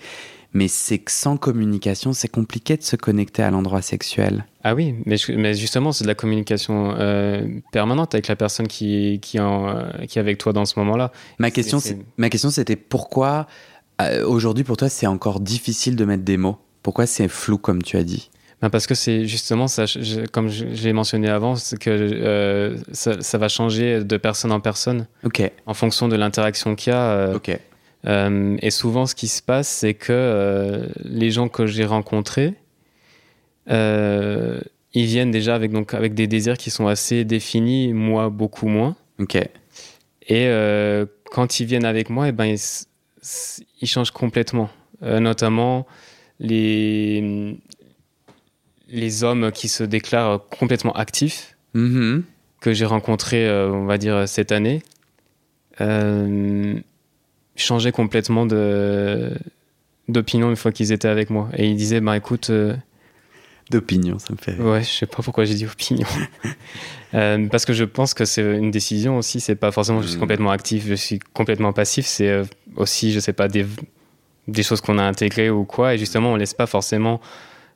mais 0.53 0.67
c'est 0.67 0.99
que 0.99 1.11
sans 1.11 1.35
communication, 1.37 2.13
c'est 2.13 2.27
compliqué 2.27 2.77
de 2.77 2.83
se 2.83 2.95
connecter 2.95 3.43
à 3.43 3.51
l'endroit 3.51 3.81
sexuel. 3.81 4.45
Ah 4.63 4.75
oui, 4.75 4.95
mais, 5.05 5.17
je- 5.17 5.31
mais 5.33 5.53
justement, 5.55 5.91
c'est 5.91 6.03
de 6.03 6.07
la 6.07 6.15
communication 6.15 6.95
euh, 6.99 7.47
permanente 7.71 8.13
avec 8.15 8.27
la 8.27 8.35
personne 8.35 8.67
qui, 8.67 9.19
qui, 9.21 9.39
en, 9.39 9.67
euh, 9.67 9.83
qui 10.07 10.17
est 10.19 10.21
avec 10.21 10.37
toi 10.37 10.53
dans 10.53 10.65
ce 10.65 10.77
moment-là. 10.79 11.11
Ma 11.39 11.51
question, 11.51 11.79
ma 12.17 12.29
question, 12.29 12.49
c'était 12.51 12.75
pourquoi 12.75 13.47
euh, 14.01 14.25
aujourd'hui 14.25 14.63
pour 14.63 14.77
toi 14.77 14.89
c'est 14.89 15.07
encore 15.07 15.39
difficile 15.39 15.95
de 15.95 16.05
mettre 16.05 16.23
des 16.23 16.37
mots? 16.37 16.57
Pourquoi 16.81 17.05
c'est 17.05 17.27
flou 17.27 17.57
comme 17.57 17.81
tu 17.81 17.97
as 17.97 18.03
dit? 18.03 18.29
Ben, 18.61 18.69
parce 18.69 18.87
que 18.87 18.95
c'est 18.95 19.25
justement, 19.25 19.67
ça, 19.67 19.85
je- 19.85 20.25
comme 20.27 20.47
l'ai 20.47 20.93
mentionné 20.93 21.27
avant, 21.29 21.55
que 21.79 21.89
euh, 21.89 22.77
ça, 22.93 23.21
ça 23.21 23.37
va 23.37 23.49
changer 23.49 24.03
de 24.03 24.17
personne 24.17 24.53
en 24.53 24.61
personne 24.61 25.07
Ok, 25.25 25.41
en 25.65 25.73
fonction 25.73 26.07
de 26.07 26.15
l'interaction 26.15 26.75
qu'il 26.75 26.93
y 26.93 26.95
a. 26.95 27.33
ok. 27.35 27.59
Euh, 28.05 28.57
et 28.61 28.71
souvent, 28.71 29.05
ce 29.05 29.15
qui 29.15 29.27
se 29.27 29.41
passe, 29.41 29.67
c'est 29.67 29.93
que 29.93 30.11
euh, 30.11 30.87
les 31.03 31.31
gens 31.31 31.47
que 31.47 31.65
j'ai 31.65 31.85
rencontrés, 31.85 32.53
euh, 33.69 34.59
ils 34.93 35.05
viennent 35.05 35.31
déjà 35.31 35.55
avec, 35.55 35.71
donc, 35.71 35.93
avec 35.93 36.13
des 36.13 36.27
désirs 36.27 36.57
qui 36.57 36.69
sont 36.69 36.87
assez 36.87 37.23
définis, 37.23 37.93
moi 37.93 38.29
beaucoup 38.29 38.67
moins. 38.67 38.95
Ok. 39.19 39.37
Et 40.27 40.49
quand 41.31 41.59
ils 41.59 41.65
viennent 41.65 41.85
avec 41.85 42.09
moi, 42.09 42.29
eh 42.29 42.31
ben, 42.31 42.55
ils, 43.81 43.87
changent 43.87 44.11
complètement. 44.11 44.69
Notamment 45.01 45.85
les, 46.39 47.57
les 48.87 49.23
hommes 49.23 49.51
qui 49.51 49.67
se 49.67 49.83
déclarent 49.83 50.47
complètement 50.47 50.93
actifs, 50.93 51.57
Mhm. 51.73 52.23
que 52.61 52.71
j'ai 52.71 52.85
rencontrés, 52.85 53.49
on 53.51 53.85
va 53.85 53.97
dire, 53.97 54.27
cette 54.27 54.51
année, 54.51 54.83
euh, 55.81 56.75
changeaient 57.55 57.91
complètement 57.91 58.45
de 58.45 59.31
d'opinion 60.09 60.49
une 60.49 60.55
fois 60.55 60.71
qu'ils 60.71 60.91
étaient 60.91 61.07
avec 61.07 61.29
moi. 61.29 61.49
Et 61.55 61.67
ils 61.69 61.75
disaient, 61.77 62.01
bah 62.01 62.17
écoute, 62.17 62.49
euh, 62.49 62.75
D'opinion, 63.69 64.19
ça 64.19 64.33
me 64.33 64.37
fait 64.37 64.51
rire. 64.51 64.65
Ouais, 64.65 64.81
je 64.83 64.89
sais 64.89 65.05
pas 65.05 65.23
pourquoi 65.23 65.45
j'ai 65.45 65.55
dit 65.55 65.65
opinion. 65.65 66.07
Euh, 67.15 67.47
parce 67.47 67.65
que 67.65 67.73
je 67.73 67.83
pense 67.83 68.15
que 68.15 68.25
c'est 68.25 68.41
une 68.41 68.71
décision 68.71 69.19
aussi. 69.19 69.39
C'est 69.39 69.53
pas 69.53 69.71
forcément 69.71 70.01
je 70.01 70.07
suis 70.07 70.17
Mm. 70.17 70.19
complètement 70.19 70.49
actif, 70.49 70.87
je 70.87 70.95
suis 70.95 71.19
complètement 71.19 71.71
passif. 71.71 72.07
C'est 72.07 72.27
euh, 72.27 72.43
aussi, 72.75 73.11
je 73.11 73.19
sais 73.19 73.33
pas, 73.33 73.47
des, 73.47 73.67
des 74.47 74.63
choses 74.63 74.81
qu'on 74.81 74.97
a 74.97 75.03
intégrées 75.03 75.51
ou 75.51 75.63
quoi. 75.63 75.93
Et 75.93 75.99
justement, 75.99 76.33
on 76.33 76.37
laisse 76.37 76.55
pas 76.55 76.65
forcément 76.65 77.21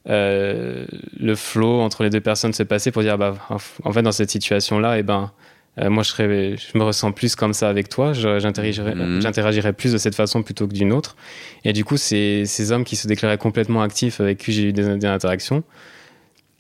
euh, 0.10 0.88
le 1.20 1.36
flow 1.36 1.82
entre 1.82 2.02
les 2.02 2.10
deux 2.10 2.20
personnes 2.20 2.52
se 2.54 2.64
passer 2.64 2.90
pour 2.90 3.04
dire, 3.04 3.20
bah, 3.20 3.36
en 3.84 3.92
fait, 3.94 4.02
dans 4.02 4.12
cette 4.12 4.32
situation-là, 4.32 4.98
et 4.98 5.04
ben, 5.04 5.32
euh, 5.80 5.90
moi, 5.90 6.04
je, 6.04 6.10
serais, 6.10 6.56
je 6.58 6.78
me 6.78 6.84
ressens 6.84 7.12
plus 7.12 7.36
comme 7.36 7.54
ça 7.54 7.70
avec 7.70 7.90
toi. 7.90 8.14
J'interagirais 8.14 8.96
Mhm. 8.96 9.22
j'interagirais 9.22 9.74
plus 9.74 9.94
de 9.94 9.98
cette 9.98 10.16
façon 10.16 10.42
plutôt 10.44 10.68
que 10.68 10.74
d'une 10.74 10.92
autre. 10.92 11.16
Et 11.64 11.74
du 11.74 11.86
coup, 11.86 11.98
ces, 11.98 12.44
ces 12.46 12.72
hommes 12.72 12.84
qui 12.84 12.96
se 12.96 13.08
déclaraient 13.08 13.38
complètement 13.38 13.82
actifs 13.84 14.20
avec 14.20 14.40
qui 14.40 14.52
j'ai 14.54 14.64
eu 14.70 14.74
des, 14.74 14.98
des 14.98 15.06
interactions, 15.08 15.64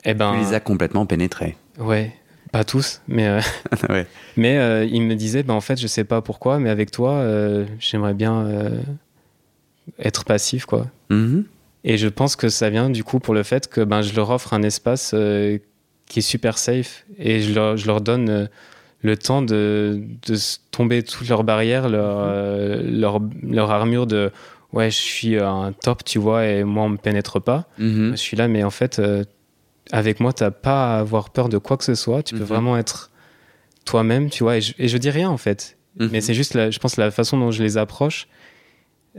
eh 0.06 0.14
ben, 0.14 0.34
Tu 0.34 0.40
les 0.50 0.54
as 0.54 0.60
complètement 0.60 1.06
pénétrés. 1.06 1.58
Ouais, 1.80 2.14
pas 2.52 2.64
tous, 2.64 3.02
mais, 3.08 3.28
euh, 3.28 3.42
ouais. 3.90 4.06
mais 4.36 4.58
euh, 4.58 4.86
il 4.86 5.02
me 5.02 5.16
disait, 5.16 5.44
ben, 5.44 5.54
en 5.56 5.62
fait, 5.62 5.80
je 5.80 5.88
sais 5.88 6.04
pas 6.04 6.22
pourquoi, 6.22 6.60
mais 6.60 6.70
avec 6.70 6.92
toi, 6.92 7.14
euh, 7.14 7.66
j'aimerais 7.80 8.14
bien 8.14 8.48
être 10.00 10.26
passif, 10.26 10.66
quoi. 10.66 10.88
Mhm. 11.10 11.46
Et 11.84 11.98
je 11.98 12.08
pense 12.08 12.36
que 12.36 12.50
ça 12.50 12.70
vient 12.70 12.90
du 12.90 13.04
coup 13.04 13.20
pour 13.20 13.34
le 13.34 13.44
fait 13.44 13.68
que 13.70 13.82
ben, 13.82 14.02
je 14.02 14.14
leur 14.16 14.30
offre 14.30 14.54
un 14.54 14.62
espace 14.64 15.16
qui 16.08 16.20
est 16.20 16.22
super 16.22 16.58
safe 16.58 17.06
et 17.18 17.40
je 17.40 17.54
leur, 17.54 17.78
je 17.78 17.88
leur 17.88 18.02
donne 18.02 18.50
le 19.02 19.16
temps 19.18 19.42
de, 19.42 20.02
de 20.28 20.36
tomber 20.72 21.04
toutes 21.04 21.30
leurs 21.30 21.44
barrières, 21.44 21.88
leur, 21.90 22.18
euh, 22.20 22.82
leur, 22.84 23.20
leur 23.44 23.72
armure 23.72 24.08
de 24.08 24.32
ouais, 24.74 24.90
je 24.92 24.98
suis 24.98 25.38
un 25.40 25.72
top, 25.72 26.04
tu 26.04 26.20
vois, 26.20 26.46
et 26.46 26.64
moi, 26.64 26.84
on 26.84 26.90
me 26.90 26.98
pénètre 26.98 27.42
pas. 27.42 27.68
Mhm. 27.78 28.12
Je 28.12 28.16
suis 28.18 28.36
là, 28.36 28.48
mais 28.48 28.64
en 28.64 28.70
fait, 28.70 29.00
euh, 29.00 29.24
avec 29.92 30.20
moi, 30.20 30.34
t'as 30.34 30.52
pas 30.52 30.96
à 30.96 31.00
avoir 31.00 31.30
peur 31.30 31.48
de 31.48 31.58
quoi 31.58 31.78
que 31.78 31.84
ce 31.86 31.96
soit. 31.96 32.22
Tu 32.24 32.34
peux 32.36 32.42
Mhm. 32.42 32.48
vraiment 32.48 32.78
être 32.78 33.10
toi-même, 33.86 34.30
tu 34.30 34.44
vois, 34.44 34.58
et 34.58 34.62
je, 34.62 34.74
et 34.78 34.88
je 34.90 34.98
dis 34.98 35.10
rien, 35.10 35.30
en 35.30 35.38
fait. 35.38 35.78
Mhm. 36.00 36.10
Mais 36.12 36.22
c'est 36.22 36.34
juste, 36.34 36.54
la- 36.54 36.70
je 36.72 36.80
pense, 36.80 36.98
la 36.98 37.10
façon 37.12 37.38
dont 37.40 37.52
je 37.52 37.64
les 37.64 37.78
approche 37.78 38.28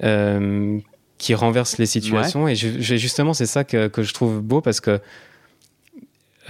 euh, 0.03 0.79
qui 1.19 1.35
renverse 1.35 1.79
les 1.79 1.87
situations. 1.87 2.47
Et 2.47 2.55
je- 2.55 2.81
je- 2.81 2.97
justement, 2.97 3.33
c'est 3.35 3.47
ça 3.47 3.65
que, 3.65 3.89
que 3.89 4.03
je 4.03 4.13
trouve 4.15 4.41
beau 4.41 4.61
parce 4.61 4.81
que 4.81 5.01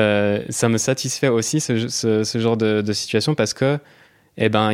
euh, 0.01 0.43
ça 0.49 0.69
me 0.69 0.79
satisfait 0.79 1.29
aussi, 1.29 1.61
ce, 1.61 1.89
ce- 1.89 2.39
genre 2.39 2.57
de, 2.57 2.93
situation, 2.93 3.35
parce 3.35 3.55
que 3.55 3.79
eh 4.41 4.49
ben, 4.49 4.71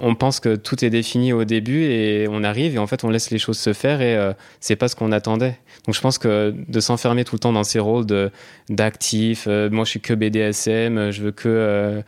on 0.00 0.14
pense 0.14 0.40
que 0.40 0.56
tout 0.56 0.82
est 0.84 0.88
défini 0.90 1.34
au 1.34 1.44
début 1.44 1.82
et 1.84 2.26
on 2.30 2.42
arrive 2.44 2.74
et 2.76 2.78
en 2.78 2.86
fait 2.86 3.04
on 3.04 3.10
laisse 3.10 3.30
les 3.30 3.38
choses 3.38 3.58
se 3.58 3.74
faire 3.74 4.00
et 4.00 4.16
euh, 4.16 4.32
c'est 4.60 4.76
pas 4.76 4.88
ce 4.88 4.96
qu'on 4.96 5.12
attendait. 5.12 5.58
Donc 5.86 5.94
je 5.94 6.00
pense 6.00 6.16
que 6.16 6.54
de 6.68 6.80
s'enfermer 6.80 7.24
tout 7.24 7.34
le 7.34 7.40
temps 7.40 7.52
dans 7.52 7.64
ces 7.64 7.78
rôles 7.78 8.06
de 8.06 8.30
d'actif, 8.70 9.44
euh, 9.48 9.68
moi 9.70 9.84
je 9.84 9.90
suis 9.90 10.00
que 10.00 10.14
BDSM, 10.14 11.10
je 11.10 11.22
veux 11.22 11.32
que 11.32 12.02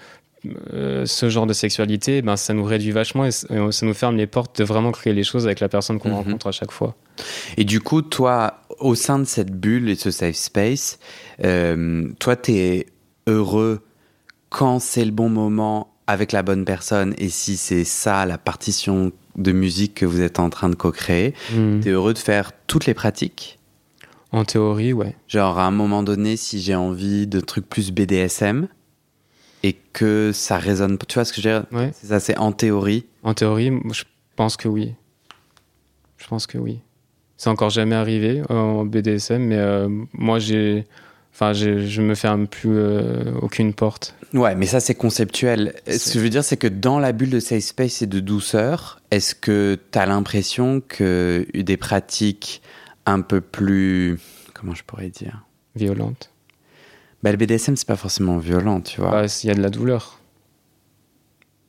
euh, 0.73 1.07
ce 1.07 1.29
genre 1.29 1.47
de 1.47 1.53
sexualité, 1.53 2.23
ben 2.23 2.37
ça 2.37 2.53
nous 2.55 2.65
réduit 2.65 2.91
vachement 2.93 3.25
et 3.27 3.31
ça 3.31 3.47
nous 3.87 3.95
ferme 3.95 4.17
les 4.17 4.27
portes 4.27 4.59
de 4.59 4.65
vraiment 4.65 4.93
créer 4.93 5.13
les 5.13 5.23
choses 5.25 5.47
avec 5.47 5.61
la 5.61 5.69
personne 5.69 5.99
qu'on 5.99 6.09
Mhm. 6.11 6.15
rencontre 6.15 6.47
à 6.49 6.53
chaque 6.53 6.71
fois. 6.73 6.95
Et 7.57 7.65
du 7.65 7.81
coup, 7.81 8.03
toi, 8.03 8.61
au 8.81 8.95
sein 8.95 9.19
de 9.19 9.25
cette 9.25 9.53
bulle 9.53 9.89
et 9.89 9.95
de 9.95 10.01
ce 10.01 10.11
safe 10.11 10.37
space, 10.37 10.99
euh, 11.45 12.09
toi, 12.19 12.37
t'es 12.37 12.87
heureux 13.27 13.81
quand 14.51 14.79
c'est 14.79 15.05
le 15.05 15.11
bon 15.11 15.29
moment 15.29 15.95
avec 16.07 16.33
la 16.33 16.43
bonne 16.43 16.65
personne 16.65 17.15
et 17.19 17.29
si 17.31 17.57
c'est 17.57 17.85
ça 17.85 18.27
la 18.27 18.37
partition 18.39 19.13
de 19.37 19.53
musique 19.53 19.95
que 19.95 20.07
vous 20.07 20.21
êtes 20.21 20.39
en 20.39 20.51
train 20.51 20.69
de 20.69 20.75
co-créer, 20.75 21.35
Mhm. 21.55 21.81
t'es 21.81 21.91
heureux 21.91 22.13
de 22.15 22.19
faire 22.19 22.53
toutes 22.67 22.87
les 22.87 22.95
pratiques? 22.95 23.59
En 24.33 24.45
théorie, 24.45 24.93
ouais. 24.93 25.15
Genre, 25.29 25.59
à 25.59 25.65
un 25.65 25.71
moment 25.71 26.03
donné, 26.03 26.37
si 26.37 26.61
j'ai 26.61 26.75
envie 26.75 27.27
de 27.29 27.39
trucs 27.41 27.69
plus 27.69 27.91
BDSM 27.93 28.67
et 29.65 29.73
que 29.95 30.31
ça 30.35 30.59
résonne, 30.59 30.99
tu 31.09 31.15
vois 31.15 31.25
ce 31.25 31.33
que 31.33 31.41
je 31.41 31.49
veux 31.49 31.61
dire? 31.61 31.67
Ouais. 31.73 31.91
C'est 31.95 32.09
ça, 32.09 32.21
c'est 32.21 32.37
en 32.37 32.53
théorie. 32.53 33.07
En 33.23 33.33
théorie, 33.33 33.73
je 33.93 34.05
pense 34.37 34.59
que 34.59 34.69
oui. 34.69 34.93
Je 36.19 36.27
pense 36.27 36.47
que 36.47 36.59
oui. 36.59 36.81
C'est 37.39 37.49
encore 37.49 37.71
jamais 37.71 37.95
arrivé 37.95 38.43
euh, 38.51 38.55
en 38.55 38.85
BDSM, 38.85 39.43
mais 39.43 39.57
euh, 39.57 39.89
moi, 40.13 40.39
j'ai. 40.39 40.85
Enfin, 41.33 41.53
je 41.53 42.01
me 42.03 42.15
ferme 42.15 42.47
plus 42.47 42.77
euh, 42.77 43.33
aucune 43.41 43.73
porte. 43.73 44.15
Ouais, 44.35 44.55
mais 44.55 44.67
ça, 44.67 44.81
c'est 44.81 44.95
conceptuel. 44.95 45.75
Ce 45.89 46.13
que 46.13 46.19
je 46.19 46.21
veux 46.21 46.31
dire, 46.31 46.45
c'est 46.45 46.59
que 46.59 46.69
dans 46.69 46.99
la 46.99 47.13
bulle 47.13 47.31
de 47.31 47.41
safe 47.41 47.65
space 47.65 48.03
et 48.03 48.07
de 48.07 48.21
douceur, 48.21 49.01
est-ce 49.11 49.35
que 49.35 49.79
tu 49.91 49.99
as 49.99 50.07
l'impression 50.07 50.81
que 50.87 51.45
des 51.55 51.77
pratiques 51.77 52.63
un 53.07 53.23
peu 53.23 53.41
plus. 53.41 54.21
Comment 54.53 54.75
je 54.75 54.85
pourrais 54.85 55.09
dire? 55.09 55.45
Violente. 55.75 56.31
Bah, 57.25 57.31
Le 57.33 57.37
BDSM, 57.39 57.75
c'est 57.77 57.89
pas 57.89 57.97
forcément 57.97 58.37
violent, 58.39 58.81
tu 58.81 59.01
vois. 59.01 59.11
Bah, 59.11 59.27
Il 59.43 59.47
y 59.47 59.51
a 59.51 59.55
de 59.55 59.63
la 59.63 59.71
douleur. 59.71 60.21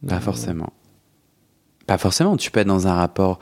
Pas 0.07 0.19
forcément. 0.19 0.71
Pas 1.87 1.97
forcément. 1.97 2.35
Tu 2.37 2.51
peux 2.51 2.59
être 2.59 2.67
dans 2.67 2.87
un 2.87 2.93
rapport 2.93 3.39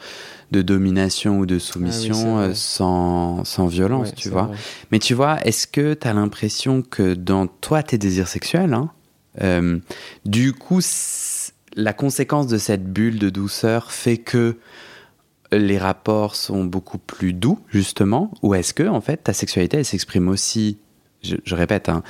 de 0.52 0.62
domination 0.62 1.40
ou 1.40 1.46
de 1.46 1.60
soumission 1.60 2.38
Ah 2.38 2.42
euh, 2.44 2.54
sans, 2.54 3.44
sans 3.44 3.68
violence, 3.68 4.10
Ouais, 4.10 4.16
tu 4.16 4.30
vois. 4.30 4.44
vrai. 4.44 4.58
Mais 4.92 5.00
tu 5.00 5.14
vois, 5.14 5.42
est-ce 5.46 5.66
que 5.66 5.94
tu 5.94 6.08
as 6.08 6.14
l'impression 6.14 6.82
que 6.84 7.14
dans 7.16 7.48
toi, 7.48 7.84
tes 7.84 7.98
désirs 7.98 8.28
sexuels, 8.28 8.74
hein, 8.74 8.92
euh, 9.42 9.80
du 10.26 10.54
coup, 10.54 10.80
la 11.76 11.94
conséquence 11.94 12.48
de 12.48 12.58
cette 12.60 12.86
bulle 12.94 13.18
de 13.18 13.30
douceur 13.32 13.92
fait 13.92 14.18
que 14.18 14.58
les 15.52 15.78
rapports 15.78 16.36
sont 16.36 16.64
beaucoup 16.66 16.98
plus 17.00 17.34
doux, 17.34 17.60
justement 17.70 18.32
Ou 18.44 18.54
est-ce 18.56 18.74
que, 18.74 18.88
en 18.88 19.02
fait, 19.02 19.18
ta 19.18 19.34
sexualité, 19.34 19.78
elle 19.78 19.86
s'exprime 19.86 20.28
aussi, 20.30 20.78
je, 21.24 21.36
je 21.44 21.56
répète, 21.56 21.90
hein, 21.90 22.04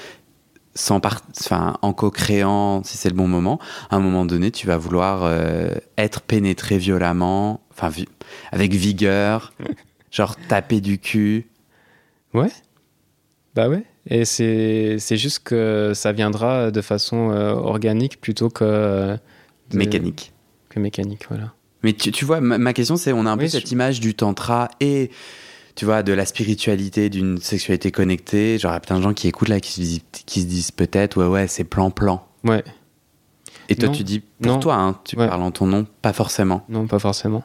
sans 0.76 1.00
par- 1.00 1.22
enfin, 1.40 1.78
en 1.82 1.94
co-créant, 1.94 2.84
si 2.84 2.98
c'est 2.98 3.10
le 3.10 3.16
bon 3.16 3.28
moment, 3.28 3.60
à 3.90 3.96
un 3.96 4.00
moment 4.00 4.26
donné, 4.26 4.50
tu 4.52 4.66
vas 4.68 4.78
vouloir 4.78 5.22
euh, 5.24 5.70
être 5.98 6.22
pénétré 6.22 6.78
violemment, 6.78 7.62
enfin, 7.72 7.90
vi- 7.90 8.08
avec 8.52 8.74
vigueur, 8.74 9.54
genre 10.12 10.36
taper 10.48 10.82
du 10.82 10.98
cul 11.00 11.48
Ouais. 12.34 12.50
Bah 13.56 13.70
ouais. 13.70 13.84
Et 14.10 14.26
c'est 14.26 14.98
juste 15.12 15.40
que 15.44 15.92
ça 15.94 16.12
viendra 16.12 16.72
de 16.72 16.82
façon 16.82 17.30
euh, 17.32 17.52
organique 17.54 18.20
plutôt 18.20 18.50
que. 18.50 18.64
euh, 18.64 19.18
de- 19.70 19.78
mécanique. 19.78 20.34
Que 20.70 20.80
mécanique, 20.80 21.28
voilà. 21.30 21.54
Mais 21.84 21.94
tu, 21.94 22.12
tu 22.12 22.26
vois, 22.26 22.42
ma, 22.42 22.58
ma 22.58 22.74
question, 22.74 22.98
c'est 22.98 23.14
on 23.14 23.26
a 23.28 23.30
un 23.32 23.38
peu 23.38 23.48
cette 23.48 23.68
je- 23.68 23.74
image 23.74 24.00
du 24.00 24.16
tantra 24.16 24.70
et, 24.80 25.12
tu 25.76 25.86
vois, 25.86 26.04
de 26.04 26.14
la 26.14 26.26
spiritualité, 26.26 27.10
d'une 27.10 27.38
sexualité 27.40 27.92
connectée. 27.92 28.58
Genre, 28.60 28.72
il 28.72 28.76
y 28.76 28.78
a 28.78 28.80
plein 28.80 28.98
de 28.98 29.02
gens 29.04 29.14
qui 29.14 29.28
écoutent 29.28 29.50
là, 29.50 29.60
qui 29.60 29.72
se 29.72 29.82
disent, 29.82 30.02
qui 30.26 30.42
se 30.42 30.46
disent 30.46 30.72
peut-être, 30.72 31.18
ouais, 31.18 31.28
ouais, 31.28 31.48
c'est 31.48 31.64
plan-plan. 31.64 32.26
Ouais. 32.44 32.64
Et 33.70 33.76
toi, 33.76 33.88
Non. 33.90 33.96
tu 33.96 34.04
dis, 34.04 34.20
pour 34.20 34.52
Non. 34.54 34.60
toi, 34.60 34.76
hein, 34.76 35.00
tu 35.06 35.18
Ouais. 35.18 35.28
parles 35.28 35.42
en 35.42 35.52
ton 35.52 35.66
nom, 35.68 35.88
pas 36.02 36.14
forcément. 36.14 36.64
Non, 36.70 36.86
pas 36.86 37.00
forcément. 37.00 37.44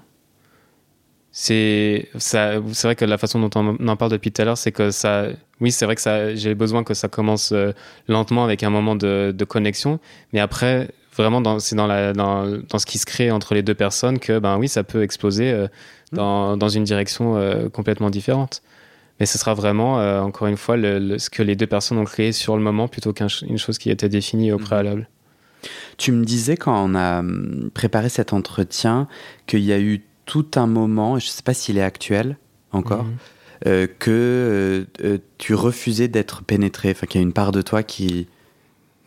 C'est 1.30 2.08
ça, 2.16 2.54
c'est 2.72 2.88
vrai 2.88 2.96
que 2.96 3.04
la 3.04 3.18
façon 3.18 3.38
dont 3.38 3.50
on 3.54 3.86
en 3.86 3.96
parle 3.96 4.10
depuis 4.10 4.32
tout 4.32 4.42
à 4.42 4.44
l'heure, 4.44 4.58
c'est 4.58 4.72
que 4.72 4.90
ça, 4.90 5.26
oui, 5.60 5.70
c'est 5.70 5.84
vrai 5.84 5.94
que 5.94 6.00
ça, 6.00 6.34
j'ai 6.34 6.54
besoin 6.54 6.82
que 6.84 6.94
ça 6.94 7.08
commence 7.08 7.52
euh, 7.52 7.72
lentement 8.08 8.44
avec 8.44 8.62
un 8.62 8.70
moment 8.70 8.96
de, 8.96 9.32
de 9.36 9.44
connexion, 9.44 10.00
mais 10.32 10.40
après, 10.40 10.88
vraiment, 11.16 11.40
dans, 11.40 11.58
c'est 11.60 11.76
dans, 11.76 11.86
la, 11.86 12.12
dans, 12.14 12.46
dans 12.68 12.78
ce 12.78 12.86
qui 12.86 12.98
se 12.98 13.06
crée 13.06 13.30
entre 13.30 13.54
les 13.54 13.62
deux 13.62 13.74
personnes 13.74 14.18
que, 14.18 14.38
ben 14.38 14.56
oui, 14.58 14.68
ça 14.68 14.82
peut 14.84 15.02
exploser 15.02 15.50
euh, 15.52 15.68
dans, 16.12 16.56
dans 16.56 16.68
une 16.68 16.84
direction 16.84 17.36
euh, 17.36 17.68
complètement 17.68 18.10
différente. 18.10 18.62
Mais 19.20 19.26
ce 19.26 19.36
sera 19.36 19.52
vraiment, 19.54 19.98
euh, 20.00 20.20
encore 20.20 20.46
une 20.46 20.56
fois, 20.56 20.76
le, 20.76 20.98
le- 20.98 21.18
ce 21.18 21.28
que 21.28 21.42
les 21.42 21.56
deux 21.56 21.66
personnes 21.66 21.98
ont 21.98 22.04
créé 22.04 22.32
sur 22.32 22.56
le 22.56 22.62
moment 22.62 22.86
plutôt 22.88 23.12
qu'une 23.12 23.28
chose 23.58 23.78
qui 23.78 23.90
était 23.90 24.08
définie 24.08 24.52
au 24.52 24.58
Mhm. 24.58 24.64
préalable. 24.64 25.08
Tu 25.96 26.12
me 26.12 26.24
disais 26.24 26.56
quand 26.56 26.76
on 26.84 26.94
a 26.94 27.18
hum, 27.20 27.70
préparé 27.74 28.08
cet 28.08 28.32
entretien 28.32 29.08
qu'il 29.46 29.60
y 29.64 29.72
a 29.72 29.80
eu 29.80 30.02
tout 30.24 30.46
un 30.54 30.66
moment, 30.68 31.18
je 31.18 31.26
sais 31.26 31.42
pas 31.42 31.54
s'il 31.54 31.78
est 31.78 31.82
actuel 31.82 32.36
encore, 32.70 33.04
Mhm. 33.04 33.16
euh, 33.66 33.86
que 33.98 34.86
euh, 35.02 35.18
tu 35.38 35.54
refusais 35.54 36.06
d'être 36.06 36.44
pénétré, 36.44 36.90
enfin 36.92 37.06
qu'il 37.08 37.20
y 37.20 37.24
a 37.24 37.26
une 37.26 37.32
part 37.32 37.50
de 37.50 37.60
toi 37.62 37.82
qui... 37.82 38.28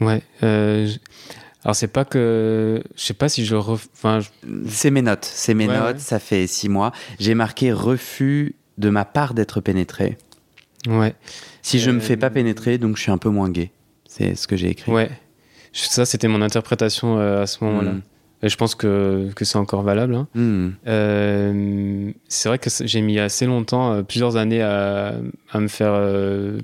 Ouais. 0.02 0.22
euh, 0.44 0.90
alors 1.64 1.76
c'est 1.76 1.88
pas 1.88 2.06
que, 2.06 2.82
je 2.96 3.02
sais 3.04 3.14
pas 3.14 3.30
si 3.30 3.46
je, 3.46 3.56
ref... 3.56 3.88
enfin, 3.94 4.20
je- 4.20 4.30
C'est 4.68 4.92
mes 4.92 5.02
notes, 5.02 5.26
c'est 5.26 5.54
mes 5.54 5.68
Ouais, 5.68 5.78
notes, 5.78 5.94
ouais. 5.96 6.00
ça 6.00 6.20
fait 6.20 6.48
six 6.48 6.70
mois. 6.70 6.92
J'ai 7.20 7.36
marqué 7.36 7.72
refus 7.72 8.56
de 8.78 8.90
ma 8.90 9.06
part 9.06 9.34
d'être 9.34 9.62
pénétré. 9.62 10.18
ouais, 10.88 11.14
Si 11.62 11.80
je 11.80 11.92
me 11.92 12.00
fais 12.00 12.18
pas 12.18 12.28
Euh, 12.28 12.32
pénétrer, 12.32 12.78
donc 12.78 12.98
je 12.98 13.02
suis 13.04 13.12
un 13.12 13.18
peu 13.20 13.30
moins 13.30 13.50
gay. 13.50 13.72
C'est 14.08 14.36
ce 14.36 14.48
que 14.48 14.56
j'ai 14.58 14.70
écrit. 14.70 14.92
ouais. 14.92 15.10
Ça 15.74 16.06
c'était 16.06 16.28
mon 16.28 16.42
interprétation 16.42 17.18
euh, 17.20 17.44
à 17.44 17.48
ce 17.48 17.64
moment-là. 17.64 17.92
Mm. 17.94 18.02
Et 18.44 18.50
je 18.50 18.58
pense 18.58 18.74
que, 18.74 19.30
que 19.36 19.46
c'est 19.46 19.58
encore 19.60 19.84
valable. 19.84 20.16
hein. 20.16 20.28
Hmm. 20.34 20.70
Euh, 20.88 22.12
c'est 22.28 22.50
vrai 22.50 22.58
que 22.58 22.70
j'ai 22.82 23.02
mis 23.02 23.20
assez 23.20 23.46
longtemps, 23.46 24.04
plusieurs 24.04 24.36
années 24.36 24.64
à, 24.64 25.14
à 25.52 25.60
me 25.60 25.68
faire 25.68 25.94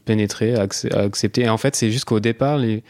pénétrer, 0.05 0.55
à, 0.55 0.65
à 0.93 0.99
accepter. 1.01 1.41
Et 1.43 1.49
en 1.49 1.57
fait, 1.57 1.75
c'est 1.75 1.91
juste 1.91 2.05
qu'au 2.05 2.19
départ, 2.19 2.57
les, 2.57 2.83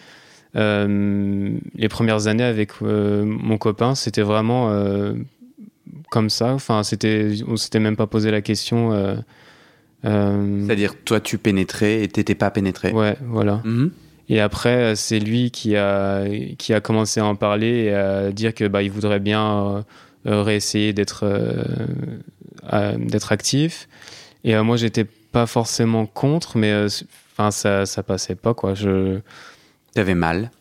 les 0.55 1.89
premières 1.89 2.27
années 2.27 2.43
avec 2.43 2.71
euh, 2.81 3.23
mon 3.25 3.57
copain, 3.57 3.95
c'était 3.95 4.21
vraiment 4.21 4.69
euh, 4.71 5.13
comme 6.10 6.29
ça. 6.29 6.53
Enfin, 6.53 6.83
c'était, 6.83 7.31
on 7.47 7.57
s'était 7.57 7.79
même 7.79 7.95
pas 7.95 8.07
posé 8.07 8.31
la 8.31 8.41
question. 8.41 8.91
euh, 8.93 9.15
euh, 10.05 10.65
C'est-à-dire, 10.65 10.93
toi, 11.05 11.19
tu 11.19 11.38
pénétrais 11.38 12.03
et 12.03 12.07
t'étais 12.07 12.36
pas 12.36 12.51
pénétré. 12.51 12.91
ouais, 12.91 13.17
voilà. 13.25 13.62
Mhm. 13.65 13.91
Et 14.29 14.41
après, 14.41 14.95
c'est 14.97 15.19
lui 15.19 15.51
qui 15.51 15.77
a, 15.77 16.25
qui 16.57 16.73
a 16.73 16.81
commencé 16.81 17.21
à 17.21 17.25
en 17.25 17.36
parler 17.36 17.86
et 17.86 17.93
à 17.93 18.31
dire 18.31 18.53
que 18.53 18.67
bah, 18.67 18.83
il 18.83 18.91
voudrait 18.91 19.21
bien 19.21 19.41
euh, 19.45 19.81
euh, 20.27 20.43
réessayer 20.43 20.91
d'être 20.91 21.21
euh, 21.23 21.63
actif. 23.29 23.88
Et 24.43 24.55
euh, 24.55 24.63
moi, 24.63 24.75
j'étais 24.75 25.05
pas 25.31 25.45
forcément 25.45 26.05
contre, 26.05 26.57
mais 26.57 26.71
euh, 26.71 26.88
enfin, 27.33 27.51
ça, 27.51 27.86
ça 27.86 28.03
passait 28.03 28.36
pas 28.36 28.53
quoi. 28.53 28.73
Je, 28.73 29.19
T'avais 29.97 30.13
mal. 30.13 30.51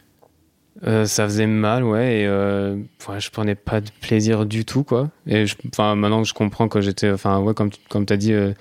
euh, 0.86 1.04
ça 1.04 1.24
faisait 1.24 1.46
mal, 1.46 1.84
ouais. 1.84 2.20
Et 2.20 2.26
euh, 2.26 2.76
ouais, 3.06 3.20
je 3.20 3.30
prenais 3.30 3.54
pas 3.54 3.82
de 3.82 3.90
plaisir 4.00 4.46
du 4.46 4.64
tout, 4.64 4.82
quoi. 4.82 5.10
Et 5.26 5.44
je- 5.44 5.56
maintenant 5.78 6.22
que 6.22 6.28
je 6.28 6.32
comprends 6.32 6.68
que 6.68 6.80
j'étais, 6.80 7.10
enfin, 7.10 7.40
ouais, 7.40 7.52
comme 7.52 7.68
tu- 7.70 7.80
comme 7.90 8.06
t'as 8.06 8.16
dit. 8.16 8.32
euh, 8.32 8.52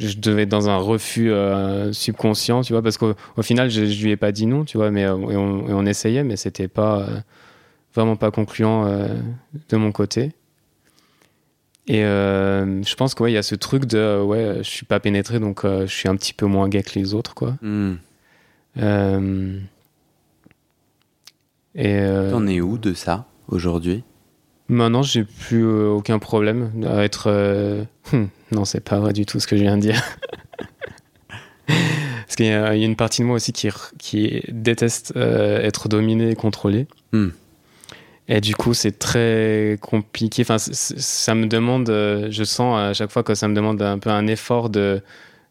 je 0.00 0.16
devais 0.18 0.42
être 0.42 0.48
dans 0.48 0.68
un 0.68 0.78
refus 0.78 1.30
euh, 1.30 1.92
subconscient, 1.92 2.62
tu 2.62 2.72
vois, 2.72 2.82
parce 2.82 2.98
qu'au 2.98 3.14
au 3.36 3.42
final, 3.42 3.70
je, 3.70 3.84
je 3.86 4.04
lui 4.04 4.10
ai 4.10 4.16
pas 4.16 4.32
dit 4.32 4.46
non, 4.46 4.64
tu 4.64 4.78
vois, 4.78 4.90
mais 4.90 5.02
et 5.02 5.08
on, 5.08 5.68
et 5.68 5.72
on 5.72 5.86
essayait, 5.86 6.24
mais 6.24 6.34
c'était 6.36 6.66
pas 6.68 7.06
vraiment 7.94 8.16
pas 8.16 8.32
concluant 8.32 8.84
de 9.68 9.76
mon 9.76 9.92
côté. 9.92 10.32
Et 11.86 12.02
je 12.02 12.94
pense 12.96 13.14
qu'il 13.14 13.28
y 13.30 13.36
a 13.36 13.42
ce 13.44 13.54
truc 13.54 13.84
de 13.84 14.20
ouais, 14.20 14.56
je 14.58 14.68
suis 14.70 14.86
pas 14.86 14.98
pénétré, 14.98 15.38
donc 15.38 15.62
je 15.64 15.86
suis 15.86 16.08
un 16.08 16.16
petit 16.16 16.32
peu 16.32 16.46
moins 16.46 16.68
gay 16.68 16.82
que 16.82 16.98
les 16.98 17.14
autres, 17.14 17.34
quoi. 17.34 17.54
Hmm. 17.62 17.94
Euh, 21.76 21.80
et 21.80 21.98
euh, 22.00 22.30
T'en 22.30 22.46
es 22.46 22.60
où 22.60 22.78
de 22.78 22.94
ça 22.94 23.26
aujourd'hui? 23.48 24.04
Maintenant, 24.68 25.02
j'ai 25.02 25.24
plus 25.24 25.66
aucun 25.66 26.18
problème 26.18 26.70
à 26.86 27.02
être. 27.02 27.28
Hmm, 28.12 28.26
non, 28.52 28.64
c'est 28.64 28.80
pas 28.80 28.98
vrai 29.00 29.12
du 29.12 29.26
tout 29.26 29.40
ce 29.40 29.46
que 29.46 29.56
je 29.56 29.62
viens 29.62 29.76
de 29.76 29.82
dire. 29.82 30.00
Parce 31.66 32.36
qu'il 32.36 32.46
y, 32.46 32.50
a 32.52 32.74
une 32.74 32.94
partie 32.94 33.22
de 33.22 33.26
moi 33.26 33.36
aussi 33.36 33.52
qui, 33.52 33.68
qui 33.98 34.42
déteste 34.48 35.12
être 35.16 35.88
dominé 35.88 36.30
et 36.30 36.34
contrôlé. 36.36 36.86
Hmm. 37.12 37.30
Et 38.28 38.40
du 38.40 38.54
coup, 38.54 38.74
c'est 38.74 38.96
très 38.96 39.76
compliqué. 39.80 40.42
Enfin, 40.42 40.58
ça 40.58 41.34
me 41.34 41.46
demande, 41.46 41.88
je 41.88 42.44
sens 42.44 42.78
à 42.78 42.92
chaque 42.94 43.10
fois 43.10 43.24
que 43.24 43.34
ça 43.34 43.48
me 43.48 43.54
demande 43.54 43.82
un 43.82 43.98
peu 43.98 44.10
un 44.10 44.28
effort 44.28 44.70
de 44.70 45.02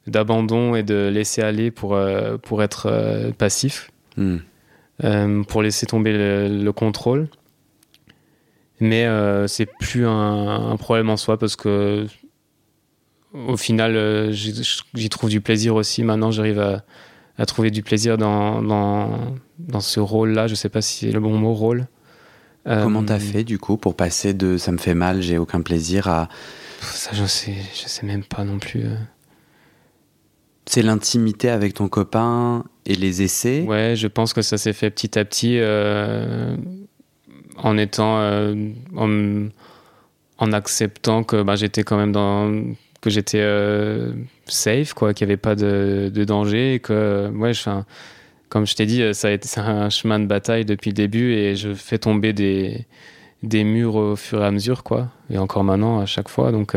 d'abandon 0.07 0.75
et 0.75 0.83
de 0.83 1.09
laisser 1.13 1.41
aller 1.41 1.71
pour, 1.71 1.99
pour 2.43 2.63
être 2.63 3.31
passif. 3.37 3.91
Hmm. 4.15 4.37
Euh, 5.05 5.43
pour 5.43 5.61
laisser 5.61 5.85
tomber 5.85 6.11
le, 6.13 6.71
contrôle. 6.71 7.29
Mais 8.81 9.05
euh, 9.05 9.47
c'est 9.47 9.65
plus 9.65 10.05
un, 10.05 10.75
problème 10.77 11.09
en 11.09 11.17
soi 11.17 11.37
parce 11.37 11.55
que 11.55 12.05
au 13.33 13.55
final, 13.55 13.95
euh, 13.95 14.31
j'y 14.31 15.09
trouve 15.09 15.29
du 15.29 15.39
plaisir 15.39 15.75
aussi. 15.75 16.03
Maintenant, 16.03 16.31
j'arrive 16.31 16.59
à, 16.59 16.83
à, 17.37 17.45
trouver 17.45 17.71
du 17.71 17.81
plaisir 17.81 18.17
dans, 18.17 18.61
dans, 18.61 19.37
dans 19.57 19.79
ce 19.79 20.01
rôle-là. 20.01 20.47
Je 20.47 20.55
sais 20.55 20.69
pas 20.69 20.81
si 20.81 21.05
c'est 21.05 21.11
le 21.13 21.19
bon 21.21 21.37
mot, 21.37 21.53
rôle. 21.53 21.87
Comment 22.65 23.03
t'as 23.03 23.19
fait 23.19 23.43
du 23.43 23.57
coup 23.57 23.77
pour 23.77 23.95
passer 23.95 24.35
de 24.35 24.57
ça 24.57 24.71
me 24.71 24.77
fait 24.77 24.93
mal, 24.93 25.23
j'ai 25.23 25.39
aucun 25.39 25.61
plaisir 25.61 26.07
à. 26.07 26.29
Ça, 26.81 27.11
je 27.13 27.25
sais, 27.25 27.55
je 27.73 27.87
sais 27.87 28.05
même 28.05 28.23
pas 28.23 28.43
non 28.43 28.59
plus. 28.59 28.83
C'est 30.71 30.83
l'intimité 30.83 31.49
avec 31.49 31.73
ton 31.73 31.87
copain 31.87 32.63
et 32.85 32.93
les 32.93 33.23
essais 33.23 33.63
Ouais, 33.67 33.95
je 33.95 34.05
pense 34.05 34.33
que 34.33 34.43
ça 34.43 34.59
s'est 34.59 34.71
fait 34.71 34.91
petit 34.91 35.17
à 35.17 35.25
petit 35.25 35.57
euh, 35.57 36.55
en 37.57 37.75
étant. 37.75 38.19
Euh, 38.19 38.53
en, 38.95 40.51
acceptant 40.51 41.23
que 41.23 41.41
bah, 41.41 41.55
j'étais 41.55 41.81
quand 41.81 41.97
même 41.97 42.11
dans. 42.11 42.75
que 43.01 43.09
j'étais 43.09 43.41
euh, 43.41 44.13
safe, 44.45 44.93
quoi, 44.93 45.15
qu'il 45.15 45.25
n'y 45.25 45.31
avait 45.31 45.37
pas 45.37 45.55
de, 45.55 46.11
danger 46.23 46.75
et 46.75 46.79
que. 46.79 47.31
ouais, 47.33 47.53
comme 48.49 48.67
je 48.67 48.75
t'ai 48.75 48.85
dit, 48.85 49.01
ça 49.15 49.29
a 49.29 49.31
été 49.31 49.49
un 49.59 49.89
chemin 49.89 50.19
de 50.19 50.27
bataille 50.27 50.65
depuis 50.65 50.91
le 50.91 50.95
début 50.95 51.33
et 51.33 51.55
je 51.55 51.73
fais 51.73 51.97
tomber 51.97 52.31
des, 52.31 52.85
des 53.41 53.63
murs 53.63 53.95
au 53.95 54.15
fur 54.15 54.43
et 54.43 54.45
à 54.45 54.51
mesure, 54.51 54.83
quoi. 54.83 55.09
Et 55.31 55.39
encore 55.39 55.63
maintenant, 55.63 55.99
à 55.99 56.05
chaque 56.05 56.29
fois. 56.29 56.51
Donc 56.51 56.75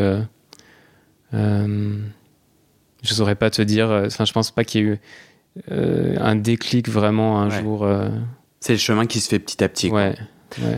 je 3.03 3.15
saurais 3.15 3.35
pas 3.35 3.51
te 3.51 3.62
dire. 3.62 3.91
Euh, 3.91 4.07
enfin, 4.07 4.25
je 4.25 4.33
pense 4.33 4.51
pas 4.51 4.65
qu'il 4.65 4.81
y 4.81 4.85
ait 4.85 4.87
eu 4.88 4.99
euh, 5.71 6.17
un 6.21 6.37
déclic 6.37 6.88
vraiment 6.88 7.41
un 7.41 7.51
jour. 7.51 7.85
Euh. 7.85 8.09
C'est 8.61 8.73
le 8.73 8.79
chemin 8.79 9.07
qui 9.07 9.21
se 9.21 9.29
fait 9.29 9.38
petit 9.38 9.62
à 9.62 9.69
petit. 9.69 9.91
Ouais. 9.91 10.15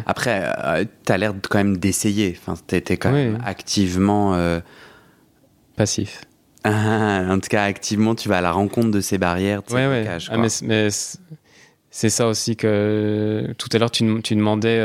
Après, 0.07 0.87
tu 1.05 1.13
as 1.13 1.19
l'air 1.19 1.35
quand 1.49 1.59
même 1.59 1.77
d'essayer. 1.77 2.39
Enfin, 2.41 2.61
tu 2.67 2.77
étais 2.77 2.97
quand 2.97 3.13
même 3.13 3.39
activement. 3.45 4.39
Passif. 5.77 6.23
en 6.65 7.39
tout 7.43 7.49
cas, 7.49 7.65
activement, 7.65 8.15
tu 8.15 8.29
vas 8.29 8.39
à 8.39 8.41
la 8.41 8.53
rencontre 8.53 8.91
de 8.91 9.01
ces 9.01 9.19
barrières. 9.19 9.63
De 9.63 9.75
ouais, 9.75 9.87
ouais. 9.87 10.07
Ah, 10.31 10.37
mais, 10.39 10.89
c'est 11.91 12.11
ça 12.11 12.27
aussi 12.27 12.57
que 12.57 13.55
tout 13.59 13.69
à 13.73 13.79
l'heure, 13.79 13.91
tu, 13.91 14.23
tu, 14.23 14.35
demandais 14.35 14.81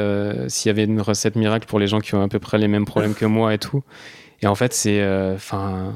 s'il 0.50 0.70
y 0.70 0.72
avait 0.72 0.84
une 0.84 1.02
recette 1.02 1.36
miracle 1.36 1.68
pour 1.68 1.80
les 1.80 1.88
gens 1.88 2.00
qui 2.02 2.16
ont 2.16 2.22
à 2.22 2.28
peu 2.28 2.40
près 2.40 2.58
les 2.58 2.68
mêmes 2.68 2.86
problèmes 2.86 3.14
que 3.16 3.26
moi 3.26 3.54
et 3.54 3.60
tout. 3.60 3.84
Et 4.42 4.48
en 4.48 4.56
fait, 4.56 4.74
c'est. 4.74 5.08
Enfin 5.34 5.94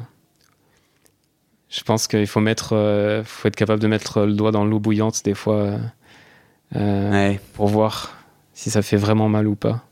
je 1.74 1.82
pense 1.82 2.08
qu'il 2.08 2.28
faut 2.28 2.40
mettre, 2.40 2.74
euh, 2.74 3.24
faut 3.24 3.48
être 3.48 3.56
capable 3.56 3.82
de 3.82 3.88
mettre 3.88 4.22
le 4.22 4.34
doigt 4.34 4.52
dans 4.52 4.64
l'eau 4.64 4.80
bouillante 4.80 5.24
des 5.26 5.34
fois 5.34 5.56
euh, 5.56 5.78
euh, 6.76 7.34
pour 7.54 7.68
voir 7.68 8.16
si 8.54 8.70
ça 8.70 8.84
fait 8.84 8.98
vraiment 8.98 9.28
mal 9.28 9.48
ou 9.48 9.56
pas. 9.56 9.84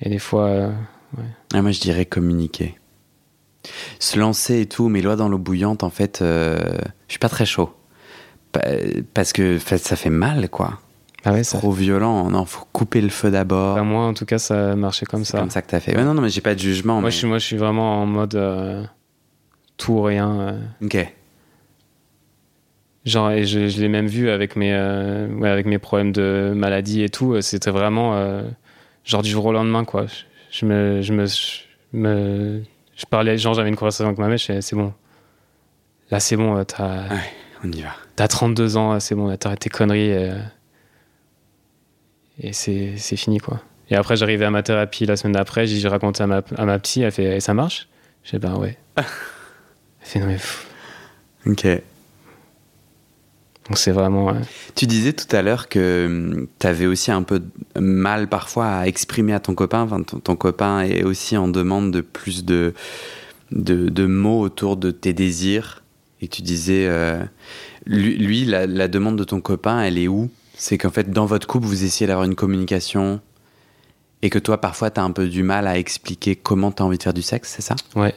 Et 0.00 0.08
des 0.08 0.18
fois, 0.18 0.72
ah, 1.54 1.62
moi 1.62 1.70
je 1.70 1.80
dirais 1.80 2.04
communiquer. 2.04 2.80
Se 4.00 4.18
lancer 4.18 4.62
et 4.62 4.66
tout, 4.66 4.88
mais 4.88 5.00
doigts 5.02 5.14
dans 5.14 5.28
l'eau 5.28 5.38
bouillante, 5.38 5.84
en 5.84 5.90
fait, 5.90 6.18
je 6.20 6.80
suis 7.06 7.20
pas 7.20 7.28
très 7.28 7.46
chaud. 7.46 7.72
Parce 9.14 9.32
que 9.32 9.58
ça 9.58 9.94
fait 9.94 10.10
mal, 10.10 10.48
quoi. 10.48 10.80
Ah 11.24 11.32
ouais, 11.32 11.44
Trop 11.44 11.70
violent. 11.70 12.28
Non, 12.28 12.44
faut 12.44 12.66
couper 12.72 13.00
le 13.00 13.10
feu 13.10 13.30
d'abord. 13.30 13.76
Bah, 13.76 13.84
moi, 13.84 14.06
en 14.06 14.14
tout 14.14 14.24
cas, 14.24 14.38
ça 14.38 14.74
marchait 14.74 15.06
comme 15.06 15.24
ça. 15.24 15.38
comme 15.38 15.50
ça 15.50 15.62
que 15.62 15.70
t'as 15.70 15.78
fait. 15.78 15.94
non, 15.94 16.14
non, 16.14 16.20
mais 16.20 16.30
j'ai 16.30 16.40
pas 16.40 16.56
de 16.56 16.60
jugement. 16.60 17.00
Moi, 17.00 17.10
je 17.10 17.18
suis, 17.18 17.28
moi, 17.28 17.38
je 17.38 17.46
suis 17.46 17.56
vraiment 17.56 18.02
en 18.02 18.06
mode 18.06 18.34
tout 19.82 19.92
ou 19.92 20.02
rien. 20.02 20.40
Euh. 20.40 20.58
Ok. 20.84 21.12
Genre, 23.04 23.32
et 23.32 23.44
je, 23.44 23.58
l'ai 23.80 23.88
même 23.88 24.06
vu 24.06 24.30
avec 24.30 24.54
mes, 24.54 24.72
euh, 24.72 25.42
avec 25.42 25.66
mes 25.66 25.78
problèmes 25.78 26.12
de 26.12 26.52
maladie 26.54 27.02
et 27.02 27.08
tout. 27.08 27.32
Euh, 27.32 27.40
c'était 27.40 27.72
vraiment 27.72 28.42
genre 29.04 29.22
du 29.22 29.30
jour 29.30 29.44
au 29.46 29.52
lendemain, 29.52 29.84
quoi. 29.84 30.06
Je, 30.52 30.66
me, 30.66 31.02
je 31.02 31.12
me, 31.12 31.24
me, 31.92 32.62
je 32.94 33.06
parlais, 33.06 33.36
genre 33.38 33.54
j'avais 33.54 33.70
une 33.70 33.76
conversation 33.76 34.06
avec 34.06 34.18
ma 34.18 34.28
mère, 34.28 34.38
c'est 34.38 34.76
bon. 34.76 34.92
Là, 36.10 36.20
c'est 36.20 36.36
bon, 36.36 36.62
t'as. 36.64 37.08
Ouais, 37.08 37.32
on 37.64 37.72
y 37.72 37.82
va. 37.82 37.90
T'as 38.14 38.28
32 38.28 38.76
ans, 38.76 39.00
c'est 39.00 39.16
bon, 39.16 39.34
t'arrêtes 39.36 39.60
tes 39.60 39.70
conneries. 39.70 40.10
Et, 40.10 40.30
et 42.38 42.52
c'est 42.52 43.16
fini, 43.16 43.38
quoi. 43.38 43.60
Et 43.90 43.96
après, 43.96 44.14
j'arrivais 44.14 44.44
à 44.44 44.50
ma 44.50 44.62
thérapie 44.62 45.06
la 45.06 45.16
semaine 45.16 45.32
d'après, 45.32 45.66
j'ai 45.66 45.88
raconté 45.88 46.22
à 46.22 46.28
ma, 46.28 46.42
à 46.56 46.64
ma 46.66 46.78
psy, 46.78 47.02
elle 47.02 47.10
fait, 47.10 47.36
et 47.36 47.40
ça 47.40 47.52
marche? 47.52 47.88
J'ai 48.22 48.38
ben 48.38 48.54
ouais. 48.54 48.78
Ok. 51.46 51.66
Donc 53.68 53.78
c'est 53.78 53.92
vraiment. 53.92 54.34
Tu 54.74 54.86
disais 54.86 55.12
tout 55.12 55.34
à 55.34 55.42
l'heure 55.42 55.68
que 55.68 56.06
hum, 56.06 56.46
tu 56.58 56.66
avais 56.66 56.86
aussi 56.86 57.10
un 57.10 57.22
peu 57.22 57.42
mal 57.78 58.28
parfois 58.28 58.66
à 58.66 58.86
exprimer 58.86 59.32
à 59.32 59.40
ton 59.40 59.54
copain. 59.54 59.82
Enfin, 59.82 60.02
ton, 60.02 60.36
copain 60.36 60.82
est 60.82 61.04
aussi 61.04 61.36
en 61.36 61.48
demande 61.48 61.90
de 61.92 62.00
plus 62.00 62.44
de, 62.44 62.74
de, 63.50 64.06
mots 64.06 64.40
autour 64.40 64.76
de 64.76 64.90
tes 64.90 65.12
désirs. 65.12 65.82
Et 66.20 66.28
tu 66.28 66.42
disais, 66.42 66.86
euh, 66.86 67.22
lui, 67.86 68.44
la, 68.44 68.66
la, 68.66 68.88
demande 68.88 69.16
de 69.16 69.24
ton 69.24 69.40
copain, 69.40 69.82
elle 69.82 69.98
est 69.98 70.06
où? 70.06 70.30
C'est 70.56 70.78
qu'en 70.78 70.90
fait, 70.90 71.10
dans 71.10 71.26
votre 71.26 71.48
couple, 71.48 71.66
vous 71.66 71.82
essayez 71.84 72.06
d'avoir 72.06 72.24
une 72.26 72.36
communication 72.36 73.20
et 74.22 74.30
que 74.30 74.38
toi, 74.38 74.60
parfois, 74.60 74.90
tu 74.90 75.00
as 75.00 75.02
un 75.02 75.10
peu 75.10 75.26
du 75.26 75.42
mal 75.42 75.66
à 75.66 75.78
expliquer 75.78 76.36
comment 76.36 76.70
tu 76.70 76.82
as 76.82 76.86
envie 76.86 76.98
de 76.98 77.02
faire 77.02 77.14
du 77.14 77.22
sexe, 77.22 77.54
c'est 77.56 77.62
ça? 77.62 77.74
Ouais. 77.96 78.14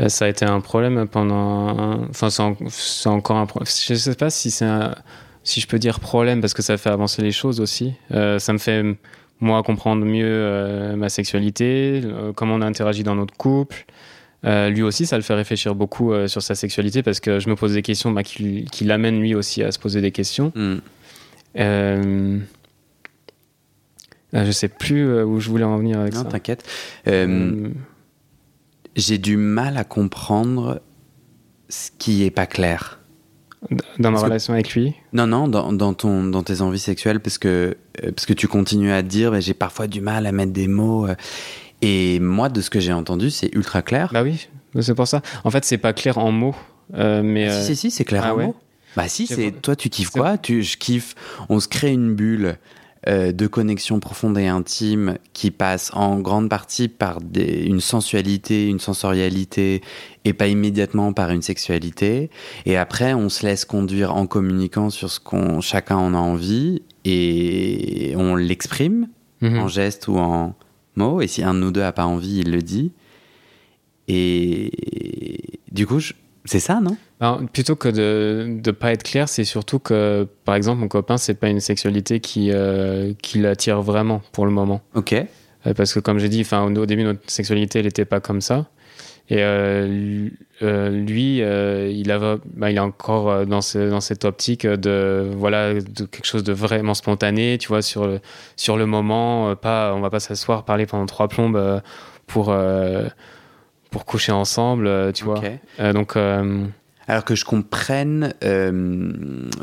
Euh, 0.00 0.08
ça 0.08 0.24
a 0.24 0.28
été 0.28 0.44
un 0.44 0.60
problème 0.60 1.06
pendant. 1.06 2.02
Enfin, 2.08 2.28
c'est 2.30 3.08
encore 3.08 3.36
un 3.36 3.46
problème. 3.46 3.66
Je 3.88 3.94
sais 3.94 4.14
pas 4.14 4.30
si 4.30 4.50
c'est 4.50 4.68
si 5.42 5.60
je 5.60 5.66
peux 5.66 5.78
dire 5.78 6.00
problème 6.00 6.40
parce 6.40 6.54
que 6.54 6.62
ça 6.62 6.78
fait 6.78 6.90
avancer 6.90 7.22
les 7.22 7.32
choses 7.32 7.60
aussi. 7.60 7.92
Euh, 8.12 8.38
ça 8.38 8.52
me 8.52 8.58
fait 8.58 8.82
moi 9.40 9.62
comprendre 9.62 10.04
mieux 10.04 10.24
euh, 10.26 10.96
ma 10.96 11.08
sexualité, 11.10 12.02
comment 12.34 12.54
on 12.54 12.60
a 12.62 12.66
interagi 12.66 13.02
dans 13.02 13.14
notre 13.14 13.36
couple. 13.36 13.84
lui 14.44 14.82
aussi, 14.82 15.06
ça 15.06 15.16
le 15.16 15.22
fait 15.22 15.34
réfléchir 15.34 15.74
beaucoup 15.74 16.12
sur 16.28 16.42
sa 16.42 16.54
sexualité 16.54 17.02
parce 17.02 17.20
que 17.20 17.40
je 17.40 17.48
me 17.48 17.56
pose 17.56 17.74
des 17.74 17.82
questions 17.82 18.10
bah, 18.10 18.22
qui, 18.22 18.64
qui 18.72 18.84
l'amènent 18.84 19.20
lui 19.20 19.34
aussi 19.34 19.62
à 19.62 19.70
se 19.70 19.78
poser 19.78 20.00
des 20.00 20.12
questions. 20.12 20.52
Mm. 20.54 22.40
je 24.32 24.50
sais 24.50 24.68
plus 24.68 25.22
où 25.22 25.40
je 25.40 25.50
voulais 25.50 25.64
en 25.64 25.76
venir 25.76 26.00
avec 26.00 26.14
non, 26.14 26.22
ça. 26.22 26.28
t'inquiète 26.28 26.64
j'ai 28.96 29.18
du 29.18 29.36
mal 29.36 29.76
à 29.76 29.84
comprendre 29.84 30.80
ce 31.68 31.90
qui 31.98 32.24
est 32.24 32.30
pas 32.30 32.46
clair. 32.46 33.00
Dans 33.98 34.10
ma 34.10 34.18
relation 34.18 34.52
avec 34.52 34.74
lui? 34.74 34.94
Non, 35.12 35.26
non, 35.26 35.48
dans, 35.48 35.72
dans, 35.72 35.94
ton, 35.94 36.24
dans 36.24 36.42
tes 36.42 36.60
envies 36.60 36.78
sexuelles, 36.78 37.20
parce 37.20 37.38
que, 37.38 37.76
euh, 38.02 38.12
parce 38.12 38.26
que 38.26 38.34
tu 38.34 38.46
continues 38.46 38.92
à 38.92 39.02
dire, 39.02 39.30
bah, 39.30 39.40
j'ai 39.40 39.54
parfois 39.54 39.86
du 39.86 40.00
mal 40.00 40.26
à 40.26 40.32
mettre 40.32 40.52
des 40.52 40.68
mots. 40.68 41.06
Euh, 41.06 41.14
et 41.80 42.20
moi, 42.20 42.48
de 42.48 42.60
ce 42.60 42.70
que 42.70 42.80
j'ai 42.80 42.92
entendu, 42.92 43.30
c'est 43.30 43.54
ultra 43.54 43.82
clair. 43.82 44.10
Bah 44.12 44.22
oui, 44.22 44.48
c'est 44.80 44.94
pour 44.94 45.08
ça. 45.08 45.22
En 45.44 45.50
fait, 45.50 45.64
c'est 45.64 45.78
pas 45.78 45.92
clair 45.92 46.18
en 46.18 46.30
mots. 46.30 46.54
Euh, 46.94 47.22
mais 47.22 47.48
ah, 47.48 47.62
Si, 47.62 47.74
si, 47.74 47.76
si, 47.76 47.90
c'est 47.90 48.04
clair 48.04 48.22
ah 48.24 48.34
en 48.34 48.38
mots. 48.38 48.56
Bah 48.96 49.08
si, 49.08 49.26
c'est 49.26 49.50
toi, 49.50 49.74
tu 49.74 49.88
kiffes 49.88 50.10
quoi? 50.10 50.38
tu, 50.38 50.62
Je 50.62 50.76
kiffe. 50.76 51.14
On 51.48 51.58
se 51.58 51.68
crée 51.68 51.92
une 51.92 52.14
bulle. 52.14 52.58
Euh, 53.06 53.32
de 53.32 53.46
connexion 53.46 54.00
profonde 54.00 54.38
et 54.38 54.46
intime 54.46 55.18
qui 55.34 55.50
passe 55.50 55.90
en 55.92 56.20
grande 56.20 56.48
partie 56.48 56.88
par 56.88 57.18
une 57.36 57.80
sensualité, 57.80 58.66
une 58.66 58.80
sensorialité 58.80 59.82
et 60.24 60.32
pas 60.32 60.46
immédiatement 60.46 61.12
par 61.12 61.30
une 61.30 61.42
sexualité. 61.42 62.30
Et 62.64 62.78
après, 62.78 63.12
on 63.12 63.28
se 63.28 63.44
laisse 63.44 63.66
conduire 63.66 64.16
en 64.16 64.26
communiquant 64.26 64.88
sur 64.88 65.10
ce 65.10 65.20
qu'on 65.20 65.60
chacun 65.60 65.96
en 65.96 66.14
a 66.14 66.18
envie 66.18 66.80
et 67.04 68.14
on 68.16 68.36
l'exprime 68.36 69.08
mhm. 69.42 69.58
en 69.58 69.68
geste 69.68 70.08
ou 70.08 70.16
en 70.16 70.54
mots. 70.96 71.20
Et 71.20 71.26
si 71.26 71.42
un 71.42 71.52
de 71.52 71.58
nous 71.58 71.72
deux 71.72 71.82
a 71.82 71.92
pas 71.92 72.06
envie, 72.06 72.38
il 72.38 72.52
le 72.52 72.62
dit. 72.62 72.92
Et 74.08 74.70
du 75.72 75.86
coup, 75.86 76.00
c'est 76.44 76.60
ça, 76.60 76.80
non? 76.80 76.96
Plutôt 77.52 77.74
que 77.74 77.88
de 77.88 78.60
ne 78.64 78.70
pas 78.70 78.92
être 78.92 79.02
clair, 79.02 79.30
c'est 79.30 79.44
surtout 79.44 79.78
que, 79.78 80.28
par 80.44 80.54
exemple, 80.54 80.80
mon 80.80 80.88
copain, 80.88 81.16
c'est 81.16 81.34
pas 81.34 81.48
une 81.48 81.60
sexualité 81.60 82.20
qui, 82.20 82.50
euh, 82.52 83.14
qui 83.22 83.38
l'attire 83.38 83.80
vraiment 83.80 84.20
pour 84.32 84.44
le 84.44 84.52
moment. 84.52 84.82
Ok. 84.94 85.14
Euh, 85.14 85.72
parce 85.74 85.94
que, 85.94 86.00
comme 86.00 86.18
j'ai 86.18 86.28
dit, 86.28 86.46
au 86.52 86.86
début, 86.86 87.02
notre 87.02 87.20
sexualité, 87.30 87.78
elle 87.78 87.86
n'était 87.86 88.04
pas 88.04 88.20
comme 88.20 88.42
ça. 88.42 88.66
Et 89.30 89.38
euh, 89.38 90.28
lui, 90.60 91.38
il, 91.38 92.42
bah, 92.56 92.70
il 92.70 92.76
est 92.76 92.78
encore 92.78 93.46
dans, 93.46 93.62
ce, 93.62 93.88
dans 93.88 94.02
cette 94.02 94.26
optique 94.26 94.66
de, 94.66 95.30
voilà, 95.34 95.72
de 95.72 96.04
quelque 96.04 96.26
chose 96.26 96.44
de 96.44 96.52
vraiment 96.52 96.92
spontané, 96.92 97.56
tu 97.56 97.68
vois, 97.68 97.80
sur 97.80 98.06
le, 98.06 98.20
sur 98.56 98.76
le 98.76 98.84
moment. 98.84 99.56
Pas, 99.56 99.94
on 99.94 100.00
va 100.00 100.10
pas 100.10 100.20
s'asseoir, 100.20 100.66
parler 100.66 100.84
pendant 100.84 101.06
trois 101.06 101.28
plombes 101.28 101.80
pour, 102.26 102.54
pour 103.94 104.04
coucher 104.04 104.32
ensemble, 104.32 105.12
tu 105.14 105.24
vois. 105.24 105.40
donc. 105.92 106.16
Alors 107.06 107.24
que 107.24 107.34
je 107.34 107.44
comprenne, 107.44 108.32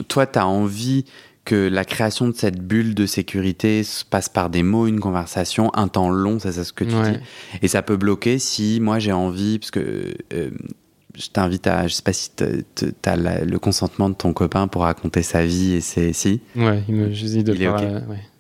toi, 0.08 0.28
tu 0.28 0.40
as 0.40 0.48
envie 0.48 1.06
que 1.44 1.68
la 1.68 1.86
création 1.86 2.28
de 2.28 2.36
cette 2.36 2.62
bulle 2.62 2.94
de 2.94 3.06
sécurité 3.06 3.84
se 3.84 4.06
passe 4.06 4.30
par 4.30 4.50
des 4.50 4.64
mots, 4.64 4.88
une 4.88 5.00
conversation, 5.00 5.72
un 5.74 5.88
temps 5.88 6.10
long, 6.10 6.40
ça 6.40 6.52
c'est 6.52 6.64
ce 6.64 6.74
que 6.74 6.84
tu 6.84 6.92
dis. 6.92 7.20
Et 7.62 7.68
ça 7.68 7.82
peut 7.82 7.98
bloquer 7.98 8.38
si 8.40 8.80
moi 8.80 9.00
j'ai 9.00 9.12
envie, 9.12 9.58
parce 9.58 9.72
que 9.72 10.14
euh, 10.34 10.52
je 11.18 11.28
t'invite 11.30 11.68
à, 11.68 11.88
je 11.88 11.94
sais 11.94 12.02
pas 12.02 12.14
si 12.14 12.32
tu 12.36 12.46
as 13.06 13.16
le 13.16 13.60
consentement 13.60 14.10
de 14.10 14.16
ton 14.16 14.34
copain 14.34 14.68
pour 14.68 14.84
raconter 14.84 15.24
sa 15.24 15.46
vie 15.46 15.74
et 15.74 15.82
c'est 15.82 16.14
si. 16.14 16.42
Ouais, 16.56 16.84
il 16.88 16.96
me 16.96 17.12
juste 17.12 17.36
de 17.38 17.54
il 17.54 17.68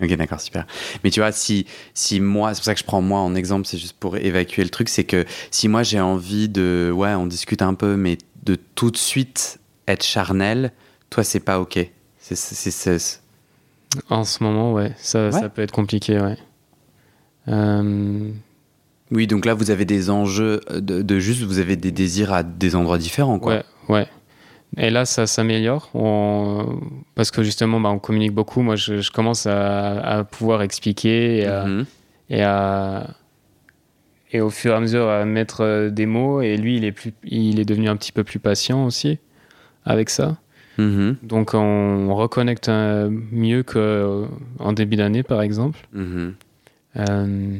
Ok, 0.01 0.17
d'accord, 0.17 0.39
super. 0.39 0.65
Mais 1.03 1.09
tu 1.09 1.19
vois, 1.19 1.31
si, 1.31 1.65
si 1.93 2.19
moi, 2.19 2.53
c'est 2.53 2.59
pour 2.59 2.65
ça 2.65 2.73
que 2.73 2.79
je 2.79 2.85
prends 2.85 3.01
moi 3.01 3.19
en 3.19 3.35
exemple, 3.35 3.67
c'est 3.67 3.77
juste 3.77 3.95
pour 3.99 4.17
évacuer 4.17 4.63
le 4.63 4.69
truc, 4.69 4.89
c'est 4.89 5.03
que 5.03 5.25
si 5.51 5.67
moi 5.67 5.83
j'ai 5.83 5.99
envie 5.99 6.49
de, 6.49 6.91
ouais, 6.93 7.13
on 7.13 7.27
discute 7.27 7.61
un 7.61 7.73
peu, 7.73 7.95
mais 7.95 8.17
de 8.43 8.57
tout 8.75 8.91
de 8.91 8.97
suite 8.97 9.59
être 9.87 10.03
charnel, 10.03 10.71
toi 11.09 11.23
c'est 11.23 11.39
pas 11.39 11.59
ok. 11.59 11.79
C'est, 12.19 13.19
En 14.09 14.23
ce 14.23 14.43
moment, 14.43 14.73
ouais. 14.73 14.93
Ça, 14.97 15.31
ça 15.31 15.49
peut 15.49 15.61
être 15.61 15.71
compliqué, 15.71 16.19
ouais. 16.19 16.37
Euh, 17.47 18.31
oui, 19.11 19.27
donc 19.27 19.45
là, 19.45 19.53
vous 19.53 19.71
avez 19.71 19.85
des 19.85 20.09
enjeux 20.09 20.61
de, 20.69 21.19
juste, 21.19 21.43
vous 21.43 21.59
avez 21.59 21.75
des 21.75 21.91
désirs 21.91 22.33
à 22.33 22.43
des 22.43 22.75
endroits 22.75 22.97
différents, 22.97 23.39
quoi. 23.39 23.55
Ouais, 23.55 23.63
ouais. 23.89 24.07
Et 24.77 24.89
là, 24.89 25.05
ça 25.05 25.27
s'améliore 25.27 25.91
parce 27.15 27.29
que 27.29 27.43
justement, 27.43 27.79
bah, 27.81 27.89
on 27.89 27.99
communique 27.99 28.33
beaucoup. 28.33 28.61
Moi, 28.61 28.77
je, 28.77 29.11
commence 29.11 29.45
à, 29.45 30.25
pouvoir 30.31 30.61
expliquer 30.61 31.41
et, 31.41 31.47
mhm. 31.47 31.85
et, 32.29 32.41
à, 32.41 33.09
et, 34.31 34.39
au 34.39 34.49
fur 34.49 34.71
et 34.71 34.75
à 34.75 34.79
mesure 34.79 35.09
à 35.09 35.25
mettre 35.25 35.61
euh, 35.61 35.89
des 35.89 36.05
mots. 36.05 36.41
Et 36.41 36.55
lui, 36.55 36.77
il 36.77 36.85
est, 36.85 36.93
plus, 36.93 37.11
il 37.25 37.59
est 37.59 37.65
devenu 37.65 37.89
un 37.89 37.97
petit 37.97 38.13
peu 38.13 38.23
plus 38.23 38.39
patient 38.39 38.85
aussi 38.85 39.19
avec 39.85 40.09
ça. 40.09 40.37
Mhm. 40.77 41.17
Donc 41.23 41.53
on 41.53 42.15
reconnecte 42.15 42.69
euh, 42.69 43.09
mieux 43.31 43.63
qu'en 43.63 43.79
euh, 43.81 44.73
début 44.73 44.95
d'année, 44.95 45.23
par 45.23 45.41
exemple. 45.41 45.79
Mhm. 45.93 46.33
Euh, 46.97 47.57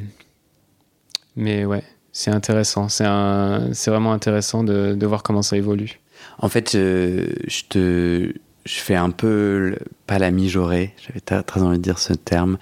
mais 1.35 1.65
ouais, 1.65 1.83
c'est 2.11 2.31
intéressant. 2.31 2.89
C'est 2.89 3.05
vraiment 3.05 4.13
intéressant 4.13 4.63
de, 4.63 4.93
de, 4.93 5.05
voir 5.05 5.23
comment 5.23 5.41
ça 5.41 5.57
évolue. 5.57 5.99
En 6.39 6.49
fait, 6.49 6.71
je 6.73 7.63
te 7.69 8.33
je 8.65 8.79
fais 8.79 8.95
un 8.95 9.09
peu 9.09 9.75
pas 10.07 10.19
la 10.19 10.31
mijaurée. 10.31 10.93
J'avais 11.05 11.19
très 11.19 11.61
envie 11.61 11.77
de 11.77 11.83
dire 11.83 11.99
ce 11.99 12.13
terme. 12.13 12.57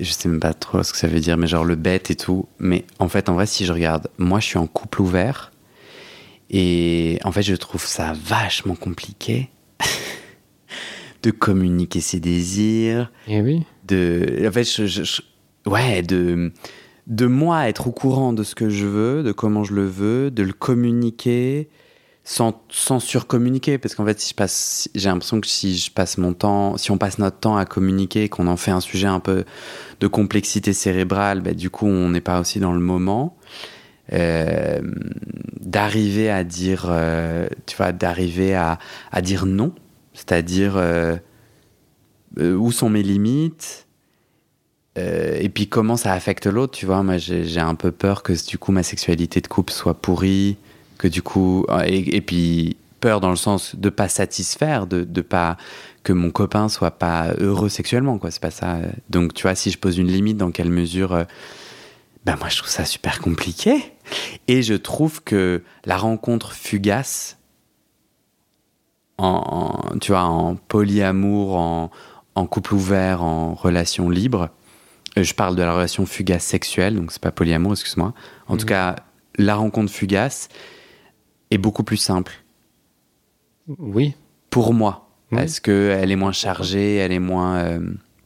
Je 0.00 0.10
sais 0.10 0.28
même 0.28 0.40
pas 0.40 0.54
trop 0.54 0.82
ce 0.82 0.92
que 0.92 0.98
ça 0.98 1.08
veut 1.08 1.20
dire, 1.20 1.36
mais 1.36 1.46
genre 1.46 1.64
le 1.64 1.76
bête 1.76 2.10
et 2.10 2.16
tout. 2.16 2.46
Mais 2.58 2.84
en 2.98 3.08
fait, 3.08 3.28
en 3.28 3.34
vrai, 3.34 3.46
si 3.46 3.64
je 3.64 3.72
regarde, 3.72 4.08
moi, 4.18 4.40
je 4.40 4.46
suis 4.46 4.58
en 4.58 4.66
couple 4.66 5.02
ouvert. 5.02 5.52
Et 6.50 7.18
en 7.24 7.32
fait, 7.32 7.42
je 7.42 7.54
trouve 7.54 7.84
ça 7.84 8.12
vachement 8.12 8.74
compliqué 8.74 9.48
de 11.22 11.30
communiquer 11.30 12.00
ses 12.00 12.20
désirs. 12.20 13.10
Et 13.26 13.36
eh 13.36 13.40
oui. 13.40 13.62
De, 13.86 14.44
en 14.46 14.52
fait, 14.52 14.64
je, 14.64 15.22
ouais, 15.66 16.02
de, 16.02 16.52
de 17.06 17.26
moi 17.26 17.68
être 17.68 17.88
au 17.88 17.92
courant 17.92 18.32
de 18.32 18.42
ce 18.42 18.54
que 18.54 18.68
je 18.68 18.86
veux, 18.86 19.22
de 19.22 19.32
comment 19.32 19.64
je 19.64 19.74
le 19.74 19.86
veux, 19.86 20.30
de 20.30 20.42
le 20.42 20.52
communiquer 20.52 21.68
sans, 22.24 22.62
sans 22.68 22.98
surcommuniquer. 22.98 23.78
Parce 23.78 23.94
qu'en 23.94 24.04
fait, 24.04 24.20
si 24.20 24.34
je 24.36 24.88
j'ai 24.94 25.08
l'impression 25.08 25.40
que 25.40 25.46
si 25.46 25.76
je 25.76 25.90
passe 25.90 26.18
mon 26.18 26.32
temps, 26.32 26.76
si 26.76 26.90
on 26.90 26.98
passe 26.98 27.18
notre 27.18 27.38
temps 27.38 27.56
à 27.56 27.64
communiquer, 27.64 28.28
qu'on 28.28 28.48
en 28.48 28.56
fait 28.56 28.72
un 28.72 28.80
sujet 28.80 29.06
un 29.06 29.20
peu 29.20 29.44
de 30.00 30.06
complexité 30.06 30.72
cérébrale, 30.72 31.40
bah, 31.40 31.54
du 31.54 31.70
coup, 31.70 31.86
on 31.86 32.10
n'est 32.10 32.20
pas 32.20 32.40
aussi 32.40 32.58
dans 32.60 32.72
le 32.72 32.80
moment. 32.80 33.36
Euh, 34.12 34.80
d'arriver 35.60 36.30
à 36.30 36.44
dire, 36.44 36.86
euh, 36.88 37.48
tu 37.66 37.76
vois, 37.76 37.92
d'arriver 37.92 38.54
à, 38.54 38.78
à 39.10 39.20
dire 39.20 39.46
non 39.46 39.72
c'est-à-dire 40.16 40.76
euh, 40.76 41.16
euh, 42.38 42.54
où 42.54 42.72
sont 42.72 42.88
mes 42.88 43.02
limites? 43.02 43.85
Euh, 44.98 45.36
et 45.40 45.48
puis 45.48 45.68
comment 45.68 45.96
ça 45.96 46.12
affecte 46.12 46.46
l'autre, 46.46 46.76
tu 46.76 46.86
vois? 46.86 47.02
Moi, 47.02 47.18
j'ai 47.18 47.60
un 47.60 47.74
peu 47.74 47.92
peur 47.92 48.22
que 48.22 48.32
du 48.46 48.58
coup 48.58 48.72
ma 48.72 48.82
sexualité 48.82 49.40
de 49.40 49.46
couple 49.46 49.72
soit 49.72 49.94
pourrie, 49.94 50.56
que 50.98 51.08
du 51.08 51.22
coup 51.22 51.66
et, 51.84 52.20
puis 52.22 52.76
peur 53.00 53.20
dans 53.20 53.30
le 53.30 53.36
sens 53.36 53.76
de 53.76 53.90
pas 53.90 54.08
satisfaire, 54.08 54.86
de, 54.86 55.20
pas 55.20 55.58
que 56.02 56.12
mon 56.12 56.30
copain 56.30 56.68
soit 56.68 56.92
pas 56.92 57.32
heureux 57.38 57.68
sexuellement, 57.68 58.18
quoi. 58.18 58.30
C'est 58.30 58.40
pas 58.40 58.50
ça. 58.50 58.78
Donc, 59.10 59.34
tu 59.34 59.42
vois, 59.42 59.54
si 59.54 59.70
je 59.70 59.78
pose 59.78 59.98
une 59.98 60.06
limite, 60.06 60.38
dans 60.38 60.50
quelle 60.50 60.70
mesure 60.70 61.26
Ben 62.24 62.36
moi, 62.36 62.48
je 62.48 62.56
trouve 62.58 62.70
ça 62.70 62.84
super 62.84 63.20
compliqué. 63.20 63.92
Et 64.48 64.62
je 64.62 64.74
trouve 64.74 65.22
que 65.22 65.62
la 65.84 65.96
rencontre 65.96 66.52
fugace 66.52 67.36
en, 69.18 69.78
tu 70.00 70.12
vois, 70.12 70.22
en 70.22 70.54
polyamour, 70.54 71.56
en 71.56 72.46
couple 72.46 72.74
ouvert, 72.74 73.22
en 73.22 73.54
relation 73.54 74.08
libre. 74.08 74.50
Euh, 75.18 75.22
je 75.22 75.34
parle 75.34 75.56
de 75.56 75.62
la 75.62 75.72
relation 75.74 76.06
fugace 76.06 76.44
sexuelle, 76.44 76.96
donc 76.96 77.12
c'est 77.12 77.22
pas 77.22 77.32
polyamour, 77.32 77.72
excuse-moi. 77.72 78.14
En 78.48 78.56
tout 78.56 78.64
mhm. 78.64 78.68
cas, 78.68 78.96
la 79.38 79.54
rencontre 79.54 79.92
fugace 79.92 80.48
est 81.50 81.58
beaucoup 81.58 81.84
plus 81.84 81.96
simple. 81.96 82.32
Oui. 83.78 84.14
Pour 84.50 84.72
moi. 84.72 85.06
Est-ce 85.32 85.60
qu'elle 85.60 86.10
est 86.10 86.16
moins 86.16 86.32
chargée, 86.32 86.96
elle 86.96 87.12
est 87.12 87.18
moins. 87.18 87.56
Euh... 87.56 87.80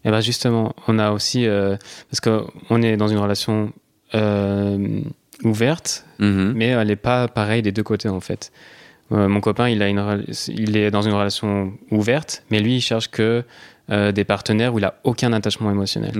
Eh 0.05 0.11
ben 0.11 0.21
justement, 0.21 0.75
on 0.87 0.99
a 0.99 1.13
aussi. 1.13 1.47
Euh, 1.47 1.77
parce 2.11 2.21
qu'on 2.21 2.83
est 2.83 2.97
dans 2.97 3.09
une 3.09 3.19
relation 3.19 3.73
euh, 4.15 5.01
ouverte, 5.43 6.05
mhm. 6.19 6.53
mais 6.55 6.67
elle 6.67 6.89
n'est 6.89 6.97
pas 6.97 7.27
pareille 7.29 7.63
des 7.63 7.73
deux 7.73 7.83
côtés 7.83 8.09
en 8.09 8.21
fait. 8.21 8.53
Euh, 9.13 9.29
mon 9.29 9.41
copain, 9.41 9.69
il, 9.69 9.83
a 9.83 9.89
une, 9.89 10.25
il 10.49 10.77
est 10.77 10.91
dans 10.91 11.03
une 11.03 11.15
relation 11.15 11.73
ouverte, 11.91 12.45
mais 12.51 12.61
lui, 12.61 12.77
il 12.77 12.81
cherche 12.81 13.11
que 13.11 13.45
des 13.89 14.23
partenaires 14.23 14.73
où 14.73 14.79
il 14.79 14.85
a 14.85 15.01
aucun 15.03 15.33
attachement 15.33 15.69
émotionnel. 15.69 16.13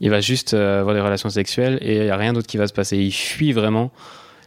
Il 0.00 0.10
va 0.10 0.20
juste 0.20 0.54
euh, 0.54 0.80
avoir 0.80 0.94
des 0.94 1.00
relations 1.00 1.30
sexuelles 1.30 1.78
et 1.80 1.96
il 1.96 2.02
n'y 2.04 2.10
a 2.10 2.16
rien 2.16 2.32
d'autre 2.32 2.46
qui 2.46 2.56
va 2.56 2.66
se 2.66 2.72
passer. 2.72 2.96
Il 2.96 3.12
fuit 3.12 3.52
vraiment 3.52 3.92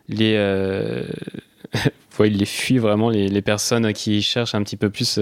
les. 0.07 0.33
il 2.19 2.37
les 2.37 2.45
fuit 2.45 2.79
vraiment 2.79 3.09
les, 3.09 3.29
les, 3.29 3.41
personnes 3.41 3.93
qui 3.93 4.21
cherchent 4.21 4.53
un 4.53 4.63
petit 4.63 4.75
peu 4.75 4.89
plus 4.89 5.19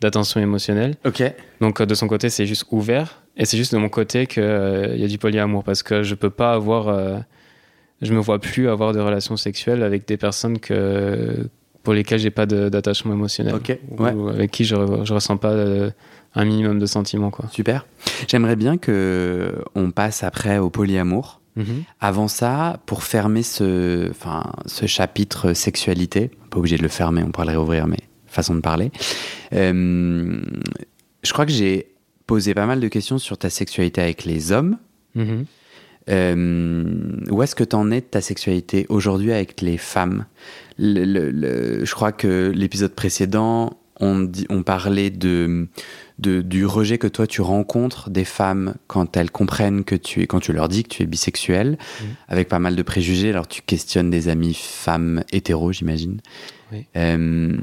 d'attention 0.00 0.40
émotionnelle. 0.40 0.94
Ok. 1.04 1.22
Donc 1.60 1.82
de 1.82 1.94
son 1.94 2.08
côté, 2.08 2.30
c'est 2.30 2.46
juste 2.46 2.64
ouvert. 2.70 3.22
Et 3.36 3.44
c'est 3.44 3.56
juste 3.56 3.72
de 3.72 3.78
mon 3.78 3.88
côté 3.88 4.26
qu'il 4.26 4.42
y 4.96 5.04
a 5.04 5.08
du 5.08 5.18
polyamour 5.18 5.64
parce 5.64 5.82
que 5.82 6.02
je 6.02 6.14
peux 6.14 6.30
pas 6.30 6.52
avoir. 6.52 7.24
je 8.00 8.12
me 8.12 8.20
vois 8.20 8.38
plus 8.38 8.68
avoir 8.68 8.92
de 8.92 9.00
relations 9.00 9.36
sexuelles 9.36 9.82
avec 9.82 10.06
des 10.06 10.16
personnes 10.16 10.58
que 10.58 11.48
pour 11.84 11.92
lesquels 11.92 12.18
j'ai 12.18 12.30
pas 12.30 12.46
d'attachement 12.46 13.12
émotionnel. 13.12 13.54
Ou 13.90 14.28
avec 14.28 14.50
qui 14.50 14.64
je, 14.64 14.74
je 15.04 15.14
ressens 15.14 15.36
pas 15.36 15.52
euh, 15.52 15.90
un 16.34 16.44
minimum 16.44 16.78
de 16.78 16.86
sentiments. 16.86 17.30
Quoi. 17.30 17.46
Super. 17.50 17.86
J'aimerais 18.28 18.56
bien 18.56 18.76
que 18.78 19.54
on 19.74 19.90
passe 19.90 20.22
après 20.22 20.58
au 20.58 20.70
polyamour. 20.70 21.40
Mhm. 21.56 21.84
Avant 22.00 22.26
ça, 22.26 22.80
pour 22.86 23.04
fermer 23.04 23.42
ce, 23.44 24.10
enfin, 24.10 24.44
ce 24.66 24.86
chapitre 24.86 25.52
sexualité, 25.52 26.30
pas 26.50 26.58
obligé 26.58 26.76
de 26.76 26.82
le 26.82 26.88
fermer, 26.88 27.22
on 27.22 27.30
pourrait 27.30 27.46
le 27.46 27.52
réouvrir, 27.52 27.86
mais 27.86 28.00
façon 28.26 28.54
de 28.56 28.60
parler. 28.60 28.90
Euh, 29.52 30.40
je 31.22 31.32
crois 31.32 31.46
que 31.46 31.52
j'ai 31.52 31.94
posé 32.26 32.54
pas 32.54 32.66
mal 32.66 32.80
de 32.80 32.88
questions 32.88 33.18
sur 33.18 33.38
ta 33.38 33.50
sexualité 33.50 34.00
avec 34.00 34.24
les 34.24 34.52
hommes. 34.52 34.78
Mhm. 35.14 35.44
Euh, 36.10 36.84
où 37.30 37.42
est-ce 37.42 37.54
que 37.54 37.64
tu 37.64 37.76
en 37.76 37.90
es 37.90 38.00
de 38.00 38.06
ta 38.06 38.20
sexualité 38.20 38.84
aujourd'hui 38.88 39.32
avec 39.32 39.60
les 39.62 39.78
femmes? 39.78 40.26
Le, 40.78 41.84
Je 41.84 41.94
crois 41.94 42.12
que 42.12 42.52
l'épisode 42.54 42.92
précédent, 42.92 43.78
on, 44.00 44.62
parlait 44.64 45.10
de, 45.10 45.68
de, 46.18 46.42
du 46.42 46.66
rejet 46.66 46.98
que 46.98 47.06
toi 47.06 47.26
tu 47.26 47.40
rencontres 47.40 48.10
des 48.10 48.24
femmes 48.24 48.74
quand 48.86 49.16
elles 49.16 49.30
comprennent 49.30 49.84
que 49.84 49.94
tu 49.94 50.22
es, 50.22 50.26
quand 50.26 50.40
tu 50.40 50.52
leur 50.52 50.68
dis 50.68 50.82
que 50.82 50.88
tu 50.88 51.02
es 51.02 51.06
bisexuel, 51.06 51.72
mmh. 51.72 52.04
avec 52.28 52.48
pas 52.48 52.58
mal 52.58 52.76
de 52.76 52.82
préjugés. 52.82 53.30
Alors 53.30 53.46
tu 53.46 53.62
questionnes 53.62 54.10
des 54.10 54.28
amis 54.28 54.54
femmes 54.54 55.22
hétéros, 55.30 55.72
j'imagine. 55.72 56.20
Oui. 56.72 56.86
Euh, 56.96 57.56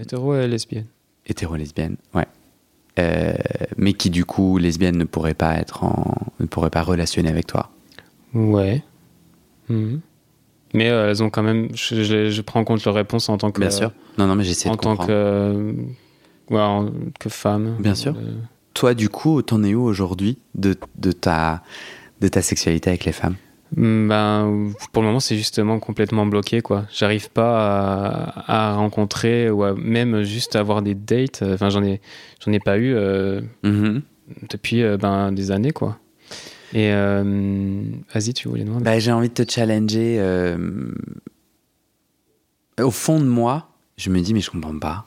hétéro 0.00 0.36
et 0.36 0.46
lesbienne. 0.46 0.86
Hétéro 1.26 1.56
lesbienne, 1.56 1.96
ouais. 2.14 2.26
Euh, 2.98 3.34
mais 3.76 3.94
qui 3.94 4.08
du 4.10 4.24
coup 4.24 4.58
lesbienne 4.58 4.96
ne 4.96 5.04
pourrait 5.04 5.34
pas 5.34 5.56
être 5.56 5.82
en, 5.82 6.14
ne 6.38 6.46
pourrait 6.46 6.70
pas 6.70 6.82
relationner 6.82 7.28
avec 7.28 7.46
toi. 7.46 7.70
Ouais. 8.32 8.82
Mhm. 9.68 10.00
Mais 10.74 10.90
euh, 10.90 11.08
elles 11.08 11.22
ont 11.22 11.30
quand 11.30 11.42
même. 11.42 11.68
Je, 11.74 12.40
prends 12.42 12.60
en 12.60 12.64
compte 12.64 12.84
leur 12.84 12.94
réponse 12.94 13.28
en 13.28 13.38
tant 13.38 13.50
que. 13.50 13.60
Bien 13.60 13.70
sûr. 13.70 13.92
Non, 14.18 14.26
non, 14.26 14.34
mais 14.34 14.44
j'essaie 14.44 14.68
de 14.68 14.76
comprendre. 14.76 15.02
En 15.02 15.06
tant 15.06 15.06
que. 15.06 15.74
Ouais, 16.50 16.90
que 17.20 17.28
femme. 17.28 17.76
Bien 17.78 17.94
sûr. 17.94 18.14
Euh. 18.16 18.32
Toi, 18.74 18.94
du 18.94 19.08
coup, 19.08 19.40
t'en 19.40 19.62
es 19.62 19.72
où 19.72 19.82
aujourd'hui 19.82 20.36
de, 20.56 20.74
de, 20.98 21.12
ta, 21.12 21.62
de 22.20 22.26
ta 22.28 22.42
sexualité 22.42 22.90
avec 22.90 23.04
les 23.04 23.12
femmes? 23.12 23.36
Mm, 23.76 24.08
ben, 24.08 24.72
pour 24.92 25.02
le 25.02 25.08
moment, 25.08 25.20
c'est 25.20 25.36
justement 25.36 25.78
complètement 25.78 26.26
bloqué, 26.26 26.60
quoi. 26.60 26.84
J'arrive 26.92 27.30
pas 27.30 28.34
à, 28.34 28.72
à, 28.72 28.74
rencontrer 28.74 29.48
ou 29.50 29.62
à 29.62 29.74
même 29.74 30.22
juste 30.22 30.56
avoir 30.56 30.82
des 30.82 30.94
dates. 30.94 31.42
Enfin, 31.42 31.70
j'en 31.70 31.84
ai, 31.84 32.00
j'en 32.44 32.52
ai 32.52 32.60
pas 32.60 32.76
eu 32.78 32.94
euh, 32.94 33.40
Mhm. 33.62 34.02
depuis 34.50 34.82
euh, 34.82 34.96
ben, 34.96 35.32
des 35.32 35.50
années, 35.50 35.72
quoi. 35.72 35.98
Euh, 36.74 37.82
vas-y, 38.12 38.34
tu 38.34 38.48
voulais 38.48 38.64
demander. 38.64 38.84
Bah, 38.84 38.98
j'ai 38.98 39.12
envie 39.12 39.28
de 39.28 39.34
te 39.34 39.50
challenger. 39.50 40.16
euh, 40.18 40.88
Au 42.80 42.90
fond 42.90 43.20
de 43.20 43.24
moi, 43.26 43.68
je 43.96 44.10
me 44.10 44.20
dis, 44.20 44.34
mais 44.34 44.40
je 44.40 44.50
comprends 44.50 44.78
pas. 44.78 45.06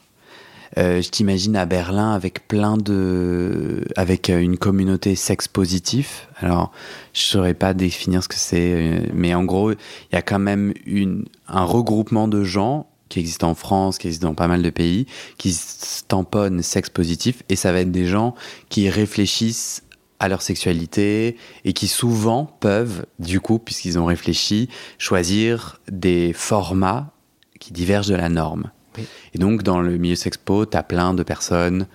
Euh, 0.77 1.01
je 1.01 1.09
t'imagine 1.09 1.55
à 1.55 1.65
Berlin 1.65 2.11
avec 2.13 2.47
plein 2.47 2.77
de. 2.77 3.85
avec 3.95 4.29
une 4.29 4.57
communauté 4.57 5.15
sexe 5.15 5.47
positif. 5.47 6.27
Alors, 6.37 6.71
je 7.13 7.21
saurais 7.21 7.53
pas 7.53 7.73
définir 7.73 8.21
ce 8.23 8.27
que 8.27 8.35
c'est, 8.35 9.01
mais 9.13 9.33
en 9.33 9.43
gros, 9.45 9.71
il 9.71 9.77
y 10.13 10.15
a 10.15 10.21
quand 10.21 10.39
même 10.39 10.73
une, 10.85 11.25
un 11.47 11.63
regroupement 11.63 12.27
de 12.27 12.43
gens 12.43 12.87
qui 13.09 13.19
existe 13.21 13.45
en 13.45 13.55
France, 13.55 13.97
qui 13.97 14.07
existe 14.07 14.23
dans 14.23 14.35
pas 14.35 14.49
mal 14.49 14.61
de 14.61 14.69
pays, 14.69 15.05
qui 15.37 15.53
se 15.53 16.03
tamponnent 16.05 16.61
sexe 16.61 16.89
positif, 16.89 17.41
et 17.47 17.55
ça 17.55 17.71
va 17.71 17.79
être 17.79 17.91
des 17.91 18.05
gens 18.05 18.35
qui 18.67 18.89
réfléchissent 18.89 19.83
à 20.19 20.27
leur 20.29 20.41
sexualité 20.41 21.37
et 21.63 21.73
qui 21.73 21.87
souvent 21.87 22.45
peuvent, 22.59 23.05
du 23.19 23.39
coup, 23.39 23.59
puisqu'ils 23.59 23.99
ont 23.99 24.05
réfléchi, 24.05 24.67
choisir 24.97 25.79
des 25.91 26.33
formats 26.33 27.11
qui 27.59 27.71
divergent 27.73 28.09
de 28.09 28.15
la 28.15 28.29
norme. 28.29 28.71
Oui. 28.97 29.03
Et 29.35 29.37
donc, 29.37 29.61
dans 29.63 29.79
le 29.79 29.97
milieu 29.97 30.15
sexpo, 30.15 30.65
tu 30.65 30.75
as 30.75 30.83
plein 30.83 31.13
de 31.13 31.21
personnes 31.23 31.85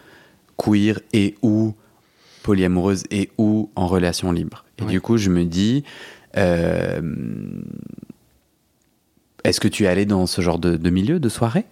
queer 0.56 1.00
et 1.12 1.34
ou 1.42 1.74
polyamoureuses 2.44 3.04
et 3.10 3.30
ou 3.38 3.70
en 3.74 3.86
relation 3.88 4.30
libre. 4.32 4.64
Et 4.78 4.82
Oui. 4.84 4.90
du 4.92 5.00
coup, 5.00 5.16
je 5.16 5.30
me 5.30 5.44
dis, 5.44 5.82
euh, 6.36 7.00
est-ce 9.44 9.60
que 9.60 9.68
tu 9.68 9.84
es 9.84 9.86
allé 9.88 10.06
dans 10.06 10.26
ce 10.26 10.40
genre 10.42 10.58
de, 10.58 10.76
de 10.76 10.90
milieu, 10.90 11.18
de 11.18 11.28
soirée? 11.28 11.64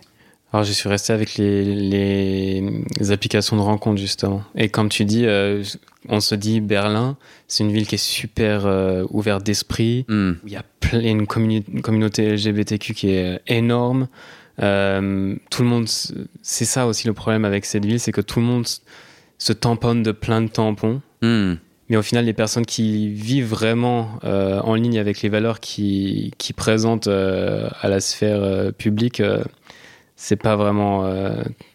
Alors, 0.53 0.65
je 0.65 0.73
suis 0.73 0.89
resté 0.89 1.13
avec 1.13 1.37
les, 1.37 1.65
les, 1.77 2.85
les 2.99 3.11
applications 3.13 3.57
de 3.57 3.63
rencontre, 3.63 4.01
justement. 4.01 4.43
Et 4.57 4.69
comme 4.69 4.89
tu 4.89 5.05
dis, 5.05 5.25
euh, 5.27 5.63
on 6.09 6.21
se 6.21 6.35
dit 6.35 6.61
Berlin, 6.61 7.17
c'est 7.47 7.63
une 7.65 7.73
ville 7.73 7.87
qui 7.87 7.97
est 7.97 7.99
super 7.99 8.65
euh, 8.67 9.05
ouverte 9.11 9.45
d'esprit. 9.45 10.05
Hmm. 10.09 10.33
il 10.47 10.53
y 10.53 10.57
a 10.57 10.65
plein, 10.81 11.01
une, 11.01 11.25
communi- 11.27 11.65
une 11.73 11.83
communauté 11.83 12.33
LGBTQ 12.35 12.95
qui 12.95 13.11
est 13.11 13.35
euh, 13.35 13.39
énorme. 13.47 14.09
Euh, 14.63 15.37
tout 15.51 15.63
le 15.63 15.69
monde, 15.69 15.89
c'est 16.43 16.65
ça 16.65 16.87
aussi 16.87 17.07
le 17.07 17.13
problème 17.15 17.45
avec 17.45 17.65
cette 17.65 17.85
ville, 17.85 18.01
c'est 18.01 18.13
que 18.13 18.21
tout 18.21 18.41
le 18.41 18.47
monde 18.47 18.67
se 19.39 19.53
tamponne 19.53 20.03
de 20.03 20.13
plein 20.13 20.43
de 20.43 20.49
tampons. 20.49 21.01
Hmm. 21.23 21.55
Mais 21.89 21.97
au 21.97 22.03
final, 22.03 22.25
les 22.25 22.33
personnes 22.35 22.67
qui 22.67 23.09
vivent 23.11 23.49
vraiment 23.49 24.19
euh, 24.25 24.61
en 24.61 24.75
ligne 24.77 24.99
avec 24.99 25.23
les 25.23 25.29
valeurs 25.29 25.59
qui, 25.61 26.33
qui 26.39 26.53
présentent 26.53 27.09
à 27.09 27.89
la 27.89 28.01
sphère 28.01 28.73
publique, 28.75 29.21
c'est 30.15 30.37
pas 30.37 30.55
vraiment 30.55 31.11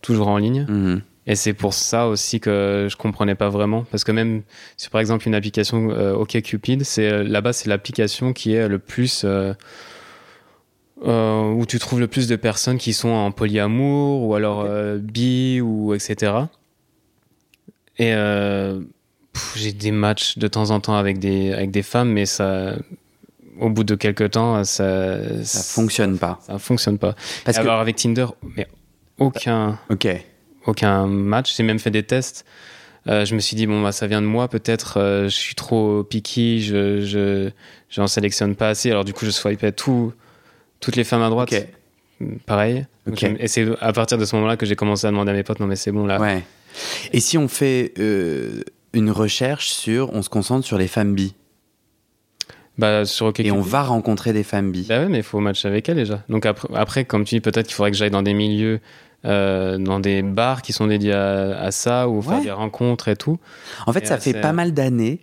toujours 0.01 0.29
en 0.29 0.37
ligne. 0.37 0.65
Mhm. 0.69 1.01
Et 1.27 1.35
c'est 1.35 1.53
pour 1.53 1.73
ça 1.73 2.07
aussi 2.07 2.39
que 2.39 2.87
je 2.89 2.95
comprenais 2.95 3.33
pas 3.35 3.49
vraiment. 3.49 3.83
Parce 3.89 4.03
que 4.03 4.11
même 4.11 4.43
sur, 4.77 4.91
par 4.91 5.01
exemple, 5.01 5.27
une 5.27 5.33
application 5.33 5.89
euh, 5.89 6.13
OkCupid, 6.13 6.83
c'est, 6.83 7.09
euh, 7.11 7.23
là-bas, 7.23 7.51
c'est 7.53 7.67
l'application 7.67 8.31
qui 8.31 8.53
est 8.53 8.67
le 8.67 8.79
plus. 8.79 9.23
euh, 9.25 9.53
euh, 11.05 11.51
où 11.51 11.65
tu 11.65 11.77
trouves 11.77 11.99
le 11.99 12.07
plus 12.07 12.27
de 12.27 12.35
personnes 12.35 12.77
qui 12.77 12.93
sont 12.93 13.09
en 13.09 13.31
polyamour 13.31 14.21
ou 14.23 14.33
alors 14.33 14.65
bi 14.97 15.59
ou 15.61 15.93
etc. 15.93 16.33
Et 17.97 18.13
pff, 19.33 19.53
j'ai 19.57 19.73
des 19.73 19.91
matchs 19.91 20.37
de 20.37 20.47
temps 20.47 20.69
en 20.69 20.79
temps 20.79 20.95
avec 20.95 21.19
des, 21.19 21.51
avec 21.51 21.71
des 21.71 21.83
femmes, 21.83 22.11
mais 22.11 22.25
ça. 22.25 22.75
Au 23.59 23.69
bout 23.69 23.83
de 23.85 23.95
quelques 23.95 24.31
temps, 24.31 24.63
ça. 24.63 25.43
Ça 25.43 25.63
fonctionne 25.63 26.17
pas. 26.17 26.39
Ça 26.45 26.59
fonctionne 26.59 26.97
pas. 26.97 27.15
Parce 27.45 27.57
que. 27.57 27.63
Alors 27.63 27.79
avec 27.79 27.95
Tinder, 27.97 28.27
mais 28.55 28.67
aucun 29.17 29.79
Ok. 29.89 30.07
Aucun 30.65 31.07
match. 31.07 31.55
J'ai 31.55 31.63
même 31.63 31.79
fait 31.79 31.91
des 31.91 32.03
tests. 32.03 32.45
Euh, 33.07 33.23
je 33.23 33.35
me 33.35 33.39
suis 33.39 33.55
dit, 33.55 33.67
bon, 33.67 33.83
bah, 33.83 33.91
ça 33.91 34.07
vient 34.07 34.21
de 34.21 34.25
moi, 34.25 34.47
peut-être, 34.47 34.99
euh, 34.99 35.25
je 35.25 35.35
suis 35.35 35.53
trop 35.53 36.03
picky, 36.03 36.63
je, 36.63 37.01
je, 37.01 37.51
j'en 37.89 38.07
sélectionne 38.07 38.55
pas 38.55 38.69
assez. 38.69 38.89
Alors, 38.89 39.05
du 39.05 39.13
coup, 39.13 39.25
je 39.25 39.29
swipais 39.29 39.71
tout, 39.71 40.11
toutes 40.79 40.95
les 40.95 41.03
femmes 41.03 41.21
à 41.21 41.29
droite. 41.29 41.53
Pareil. 42.47 42.87
Donc, 43.05 43.21
Et 43.21 43.47
c'est 43.47 43.67
à 43.79 43.93
partir 43.93 44.17
de 44.17 44.25
ce 44.25 44.35
moment-là 44.37 44.57
que 44.57 44.65
j'ai 44.65 44.75
commencé 44.75 45.05
à 45.05 45.11
demander 45.11 45.31
à 45.31 45.33
mes 45.35 45.43
potes, 45.43 45.59
non, 45.59 45.67
mais 45.67 45.75
c'est 45.75 45.91
bon, 45.91 46.07
là. 46.07 46.19
Ouais. 46.19 46.43
Et 47.13 47.19
si 47.19 47.37
on 47.37 47.47
fait 47.47 47.93
euh, 47.99 48.63
une 48.93 49.11
recherche 49.11 49.69
sur, 49.69 50.11
on 50.13 50.23
se 50.23 50.29
concentre 50.29 50.65
sur 50.65 50.79
les 50.79 50.87
femmes 50.87 51.13
bi? 51.13 51.35
Bah, 52.77 53.05
sur 53.05 53.31
et 53.37 53.51
on 53.51 53.61
va 53.61 53.83
rencontrer 53.83 54.33
des 54.33 54.43
femmes 54.43 54.71
bi. 54.71 54.85
Bah 54.89 54.99
ouais, 54.99 55.07
mais 55.07 55.19
il 55.19 55.23
faut 55.23 55.39
matcher 55.39 55.67
avec 55.67 55.87
elle 55.87 55.95
déjà. 55.95 56.23
Donc 56.27 56.45
après, 56.45 56.67
après 56.73 57.05
comme 57.05 57.23
tu 57.23 57.35
dis, 57.35 57.39
peut-être 57.39 57.67
qu'il 57.67 57.75
faudrait 57.75 57.91
que 57.91 57.97
j'aille 57.97 58.09
dans 58.09 58.23
des 58.23 58.33
milieux, 58.33 58.81
euh, 59.25 59.77
dans 59.77 59.99
des 59.99 60.21
bars 60.21 60.61
qui 60.61 60.71
sont 60.73 60.87
dédiés 60.87 61.13
à, 61.13 61.59
à 61.59 61.71
ça, 61.71 62.07
ou 62.07 62.21
faire 62.21 62.37
Ouais. 62.37 62.43
des 62.43 62.51
rencontres 62.51 63.07
et 63.07 63.15
tout. 63.15 63.39
En 63.87 63.93
fait, 63.93 64.03
Et, 64.03 64.05
ça 64.05 64.15
euh, 64.15 64.19
fait 64.19 64.39
pas 64.39 64.53
mal 64.53 64.73
d'années 64.73 65.19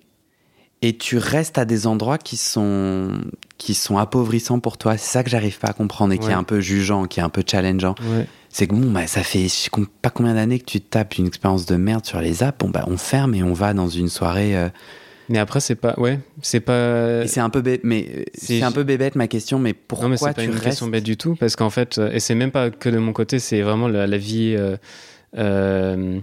et 0.83 0.97
tu 0.97 1.17
restes 1.19 1.59
à 1.59 1.65
des 1.65 1.87
endroits 1.87 2.19
qui 2.19 2.37
sont 2.37 3.13
qui 3.59 3.75
sont 3.75 3.99
appauvrissants 3.99 4.59
pour 4.59 4.77
toi. 4.79 4.97
C'est 4.97 5.13
ça 5.13 5.23
que 5.23 5.31
j'arrive 5.31 5.59
pas 5.61 5.69
à 5.69 5.73
comprendre 5.73 6.13
et 6.13 6.19
qui 6.19 6.29
est 6.29 6.33
un 6.33 6.43
peu 6.43 6.61
jugeant, 6.61 7.05
qui 7.05 7.21
est 7.21 7.23
un 7.23 7.29
peu 7.29 7.45
challengeant. 7.49 7.95
Ouais. 8.03 8.27
C'est 8.49 8.67
que 8.67 8.75
bon, 8.75 8.91
bah, 8.91 9.07
ça 9.07 9.23
fait 9.23 9.45
je 9.45 9.49
sais 9.49 9.71
pas 10.03 10.11
combien 10.11 10.35
d'années 10.35 10.59
que 10.59 10.65
tu 10.65 10.81
tapes 10.81 11.17
une 11.19 11.27
expérience 11.27 11.65
de 11.67 11.77
merde 11.77 12.05
sur 12.05 12.21
les 12.21 12.43
apps. 12.43 12.59
Bon, 12.59 12.69
bah, 12.71 12.85
on 12.89 12.97
ferme 12.97 13.35
et 13.35 13.43
on 13.45 13.53
va 13.55 13.73
dans 13.75 13.89
une 13.89 14.09
soirée. 14.09 14.57
euh, 14.57 14.69
Mais 15.29 15.39
après, 15.39 15.61
c'est 15.61 15.75
pas, 15.77 15.95
ouais, 15.99 16.18
c'est 16.43 16.61
pas. 16.61 17.27
C'est 17.27 17.41
un 17.41 17.51
peu 17.51 17.61
bête, 17.62 17.81
mais 17.85 18.07
euh, 18.14 18.23
c'est- 18.35 18.62
un 18.62 18.73
peu 18.73 18.83
bébête 18.83 19.14
ma 19.14 19.29
question. 19.29 19.59
Mais 19.59 19.73
pourquoi 19.73 20.07
Non, 20.07 20.11
mais 20.11 20.16
c'est 20.16 20.27
pas 20.27 20.35
tu 20.35 20.45
une 20.47 20.53
restes 20.53 20.64
question 20.64 20.89
bête 20.89 21.05
du 21.05 21.16
tout, 21.16 21.37
parce 21.37 21.57
qu'en 21.57 21.70
fait, 21.70 21.99
euh, 21.99 22.11
et 22.12 22.20
c'est 22.20 22.35
même 22.35 22.51
pas 22.51 22.70
que 22.70 22.89
de 22.89 22.99
mon 22.99 23.12
côté, 23.12 23.39
c'est 23.39 23.62
vraiment 23.62 23.89
la, 23.89 24.07
la 24.07 24.18
vie, 24.18 24.55
euh, 24.57 24.77
euh, 25.39 26.18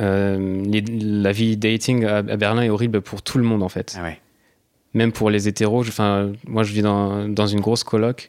euh, 0.00 0.62
les- 0.64 0.80
la 0.82 1.32
vie 1.32 1.56
dating 1.56 2.04
à, 2.04 2.18
à 2.18 2.22
Berlin 2.22 2.62
est 2.62 2.68
horrible 2.70 3.00
pour 3.00 3.22
tout 3.22 3.38
le 3.38 3.44
monde 3.44 3.62
en 3.62 3.68
fait. 3.68 3.94
Ah 3.98 4.02
ouais. 4.02 4.20
Même 4.94 5.12
pour 5.12 5.28
les 5.30 5.48
hétéros. 5.48 5.82
Enfin, 5.86 6.32
moi, 6.46 6.62
je 6.62 6.72
vis 6.72 6.82
dans, 6.82 7.28
dans 7.28 7.46
une 7.46 7.60
grosse 7.60 7.84
coloc. 7.84 8.28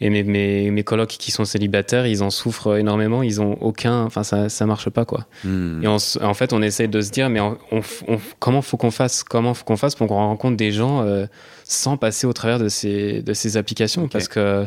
Et 0.00 0.10
mes, 0.10 0.22
mes, 0.22 0.70
mes 0.70 0.84
colocs 0.84 1.08
qui 1.08 1.32
sont 1.32 1.44
célibataires, 1.44 2.06
ils 2.06 2.22
en 2.22 2.30
souffrent 2.30 2.78
énormément. 2.78 3.24
Ils 3.24 3.40
ont 3.40 3.54
aucun. 3.60 4.04
Enfin, 4.04 4.22
ça, 4.22 4.48
ça 4.48 4.64
marche 4.64 4.90
pas, 4.90 5.04
quoi. 5.04 5.26
Hmm. 5.44 5.82
Et 5.82 5.88
on 5.88 5.96
en 6.22 6.34
fait, 6.34 6.52
on 6.52 6.62
essaye 6.62 6.86
de 6.88 7.00
se 7.00 7.10
dire, 7.10 7.28
mais 7.30 7.40
on, 7.40 7.58
on- 7.72 7.80
on- 8.06 8.18
comment 8.38 8.62
faut 8.62 8.76
qu'on 8.76 8.92
fasse 8.92 9.24
Comment 9.24 9.54
faut 9.54 9.64
qu'on 9.64 9.76
fasse 9.76 9.96
pour 9.96 10.06
qu'on 10.06 10.14
rencontre 10.14 10.56
des 10.56 10.70
gens 10.70 11.02
euh, 11.02 11.26
sans 11.64 11.96
passer 11.96 12.28
au 12.28 12.32
travers 12.32 12.60
de 12.60 12.68
ces, 12.68 13.22
de 13.22 13.32
ces 13.34 13.56
applications? 13.56 14.06
Parce 14.06 14.28
que 14.28 14.66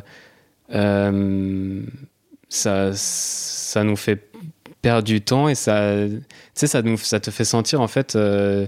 euh, 0.74 1.82
ça, 2.50 2.92
ça 2.94 3.84
nous 3.86 3.96
fait 3.96 4.30
perdre 4.82 5.04
du 5.04 5.22
temps 5.22 5.48
et 5.48 5.56
ça, 5.56 5.94
tu 6.10 6.22
sais, 6.56 6.68
ça, 6.68 6.82
nous, 6.82 6.98
ça 6.98 7.20
te 7.22 7.32
fait 7.32 7.46
sentir 7.46 7.80
en 7.82 7.88
fait. 7.88 8.16
euh, 8.16 8.68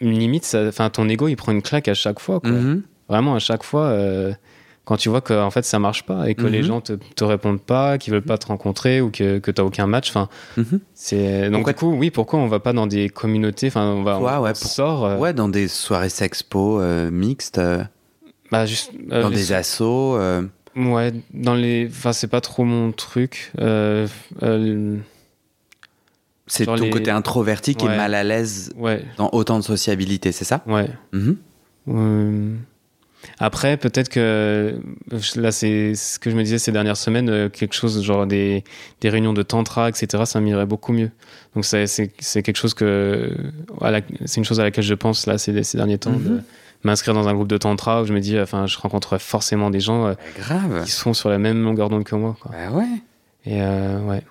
une 0.00 0.18
limite, 0.18 0.56
enfin 0.68 0.90
ton 0.90 1.08
ego 1.08 1.26
il 1.26 1.36
prend 1.36 1.52
une 1.52 1.62
claque 1.62 1.88
à 1.88 1.94
chaque 1.94 2.20
fois, 2.20 2.38
quoi. 2.40 2.50
Mhm. 2.50 2.82
Vraiment 3.08 3.34
à 3.34 3.38
chaque 3.38 3.62
fois. 3.64 3.86
euh, 3.86 4.32
quand 4.86 4.96
tu 4.96 5.08
vois 5.10 5.20
que 5.20 5.34
en 5.34 5.50
fait 5.50 5.64
ça 5.66 5.78
marche 5.78 6.04
pas 6.06 6.30
et 6.30 6.34
que 6.34 6.44
Mhm. 6.44 6.48
les 6.52 6.62
gens 6.62 6.80
te, 6.80 6.94
te 6.94 7.24
répondent 7.24 7.60
pas, 7.60 7.98
qu'ils 7.98 8.12
veulent 8.14 8.22
pas 8.22 8.38
te 8.38 8.46
rencontrer 8.46 9.02
ou 9.02 9.10
que, 9.10 9.38
que 9.40 9.50
tu 9.50 9.60
aucun 9.60 9.86
match, 9.86 10.08
enfin 10.08 10.28
Mhm. 10.56 10.80
c'est 10.94 11.50
donc 11.50 11.64
Pourquoi 11.66 11.72
du 11.74 11.78
coup 11.80 11.92
oui 11.98 12.10
pourquoi 12.10 12.38
on 12.38 12.46
va 12.46 12.60
pas 12.60 12.72
dans 12.72 12.86
des 12.86 13.08
communautés, 13.10 13.66
enfin 13.66 13.84
on 13.90 14.02
va 14.02 14.18
Ouais, 14.18 14.32
on 14.38 14.42
ouais, 14.42 14.52
pour- 14.54 14.62
sort 14.70 15.04
euh, 15.04 15.18
Ouais, 15.18 15.34
dans 15.34 15.48
des 15.50 15.68
soirées 15.68 16.08
sexpo 16.08 16.80
euh, 16.80 17.10
mixtes, 17.10 17.58
euh, 17.58 17.82
bah 18.50 18.64
juste 18.64 18.92
euh, 19.12 19.20
dans 19.22 19.28
les- 19.28 19.36
des 19.36 19.52
assos. 19.52 20.16
ouais 20.76 21.12
dans 21.34 21.54
les 21.54 21.88
enfin 21.90 22.12
c'est 22.12 22.28
pas 22.28 22.40
trop 22.40 22.64
mon 22.64 22.92
truc 22.92 23.52
c'est 26.46 26.64
ton 26.66 26.74
les- 26.76 26.90
côté 26.90 27.10
introverti 27.10 27.74
qui 27.74 27.86
Ouais. 27.86 27.92
est 27.94 27.96
mal 27.96 28.14
à 28.14 28.22
l'aise 28.22 28.72
dans 29.16 29.30
autant 29.32 29.58
de 29.58 29.64
sociabilité, 29.64 30.30
c'est 30.32 30.44
ça? 30.44 30.62
Ouais 30.66 30.88
Mhm. 31.12 31.36
Euh, 31.88 32.54
Après, 33.38 33.76
peut-être 33.76 34.08
que 34.08 34.78
là, 35.36 35.50
c'est 35.52 35.94
ce 35.94 36.18
que 36.18 36.30
je 36.30 36.36
me 36.36 36.42
disais 36.42 36.58
ces 36.58 36.70
dernières 36.72 36.96
semaines, 36.96 37.28
euh, 37.28 37.48
quelque 37.48 37.74
chose 37.74 38.02
genre 38.02 38.26
des, 38.26 38.62
des 39.00 39.08
réunions 39.10 39.32
de 39.32 39.42
tantra, 39.42 39.88
etc. 39.88 40.24
Ça 40.26 40.40
m'irait 40.40 40.66
beaucoup 40.66 40.92
mieux. 40.92 41.10
Donc 41.54 41.64
c'est 41.64 41.86
quelque 42.42 42.56
chose 42.56 42.74
que 42.74 43.34
c'est 44.26 44.36
une 44.36 44.44
chose 44.44 44.60
à 44.60 44.64
laquelle 44.64 44.84
je 44.84 44.94
pense 44.94 45.26
là 45.26 45.38
ces, 45.38 45.62
ces 45.62 45.76
derniers 45.78 45.98
temps 45.98 46.12
de 46.12 46.16
Mhm. 46.18 46.42
m'inscrire 46.84 47.14
dans 47.14 47.26
un 47.28 47.34
groupe 47.34 47.48
de 47.48 47.56
tantra 47.58 48.02
où 48.02 48.06
je 48.06 48.12
me 48.12 48.20
dis, 48.20 48.38
enfin, 48.38 48.66
je 48.66 48.78
rencontrerai 48.78 49.18
forcément 49.18 49.70
des 49.70 49.80
gens 49.80 50.06
euh, 50.06 50.14
grave. 50.38 50.84
qui 50.84 50.90
sont 50.92 51.14
sur 51.14 51.28
la 51.28 51.38
même 51.38 51.62
longueur 51.62 51.88
d'onde 51.88 52.04
que 52.04 52.14
moi. 52.14 52.36
Quoi. 52.40 52.52
Bah 52.52 52.76
ouais. 52.76 52.84
Et 53.46 53.60
euh, 53.62 53.98
ouais, 54.02 54.22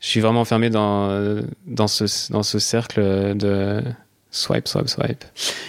je 0.00 0.06
suis 0.06 0.20
vraiment 0.20 0.40
enfermé 0.42 0.70
dans 0.70 1.42
dans 1.66 1.88
ce 1.88 2.32
dans 2.32 2.42
ce 2.42 2.58
cercle 2.58 3.00
de 3.36 3.82
swipe, 4.30 4.68
swipe, 4.68 4.88
swipe. 4.88 5.24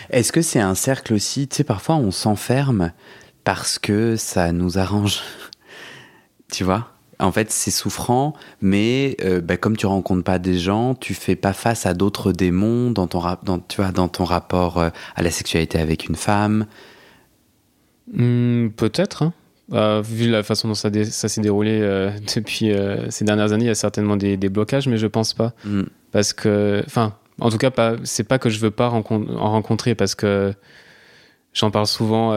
Est-ce 0.09 0.31
que 0.31 0.41
c'est 0.41 0.59
un 0.59 0.75
cercle 0.75 1.13
aussi 1.13 1.47
Tu 1.47 1.57
sais, 1.57 1.63
parfois 1.63 1.95
on 1.95 2.11
s'enferme 2.11 2.91
parce 3.43 3.79
que 3.79 4.15
ça 4.15 4.51
nous 4.51 4.77
arrange. 4.77 5.21
tu 6.51 6.63
vois? 6.63 6.89
En 7.21 7.33
fait, 7.33 7.51
c'est 7.51 7.71
souffrant, 7.71 8.33
mais 8.61 9.17
euh, 9.23 9.41
bah, 9.41 9.57
comme 9.57 9.75
tu 9.75 9.85
rencontres 9.85 10.23
pas 10.23 10.39
des 10.39 10.57
gens, 10.57 10.95
tu 10.95 11.13
fais 11.13 11.35
pas 11.35 11.51
face 11.51 11.85
à 11.85 11.93
d'autres 11.93 12.31
démons 12.31 12.91
dans 12.91 13.07
ton, 13.07 13.21
dans, 13.43 13.59
tu 13.59 13.81
vois, 13.81 13.91
dans 13.91 14.07
ton 14.07 14.23
rapport 14.23 14.77
euh, 14.77 14.89
à 15.15 15.21
la 15.21 15.29
sexualité 15.29 15.79
avec 15.79 16.07
une 16.07 16.15
femme. 16.15 16.65
Hmm, 18.13 18.69
peut-être. 18.69 19.23
Hein. 19.23 19.33
Bah, 19.67 19.99
vu 20.01 20.29
la 20.29 20.43
façon 20.43 20.69
dont 20.69 20.75
ça, 20.75 20.89
ça 21.03 21.27
s'est 21.27 21.41
déroulé 21.41 21.79
euh, 21.81 22.09
depuis 22.35 22.71
ces 23.09 23.25
dernières 23.25 23.51
années, 23.51 23.65
il 23.65 23.67
y 23.67 23.71
a 23.71 23.75
certainement 23.75 24.15
des, 24.15 24.37
blocages, 24.37 24.87
mais 24.87 24.97
je 24.97 25.07
pense 25.07 25.33
pas. 25.33 25.51
Hmm. 25.65 25.83
Parce 26.13 26.31
que, 26.31 26.81
enfin, 26.85 27.15
en 27.39 27.49
tout 27.49 27.57
cas, 27.57 27.71
pas, 27.71 27.95
c'est 28.03 28.23
pas 28.23 28.39
que 28.39 28.49
je 28.49 28.59
veux 28.59 28.71
pas 28.71 28.89
en 28.89 29.01
rencontrer, 29.01 29.95
parce 29.95 30.15
que 30.15 30.53
j'en 31.53 31.71
parle 31.71 31.87
souvent 31.87 32.33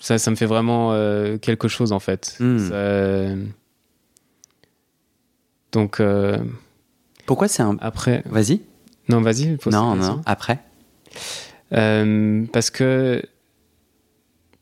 ça, 0.00 0.18
ça 0.18 0.30
me 0.30 0.36
fait 0.36 0.46
vraiment 0.46 0.92
euh, 0.92 1.38
quelque 1.38 1.68
chose 1.68 1.92
en 1.92 1.98
fait. 1.98 2.36
Hmm. 2.40 3.46
Donc. 5.72 6.00
Euh, 6.00 6.38
Pourquoi 7.26 7.48
c'est 7.48 7.62
un. 7.62 7.76
Après. 7.80 8.22
Vas-y. 8.26 8.60
Non, 9.08 9.20
vas-y. 9.20 9.56
Non, 9.66 9.94
non, 9.94 10.22
après. 10.26 10.60
Euh, 11.72 12.44
parce 12.52 12.70
que. 12.70 13.22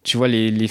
Tu 0.02 0.18
vois, 0.18 0.28
les, 0.28 0.50
les, 0.50 0.68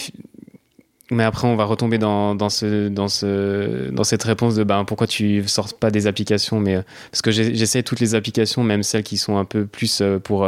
Mais 1.13 1.23
après, 1.23 1.47
on 1.47 1.55
va 1.55 1.65
retomber 1.65 1.97
dans, 1.97 2.35
dans, 2.35 2.49
ce, 2.49 2.89
dans, 2.89 3.07
ce, 3.07 3.89
dans 3.91 4.03
cette 4.03 4.23
réponse 4.23 4.55
de 4.55 4.63
ben, 4.63 4.85
pourquoi 4.85 5.07
tu 5.07 5.43
sors 5.47 5.73
pas 5.73 5.91
des 5.91 6.07
applications. 6.07 6.59
Mais, 6.59 6.79
parce 7.11 7.21
que 7.21 7.31
j'essaie 7.31 7.83
toutes 7.83 7.99
les 7.99 8.15
applications, 8.15 8.63
même 8.63 8.83
celles 8.83 9.03
qui 9.03 9.17
sont 9.17 9.37
un 9.37 9.45
peu 9.45 9.65
plus 9.65 10.01
pour 10.23 10.47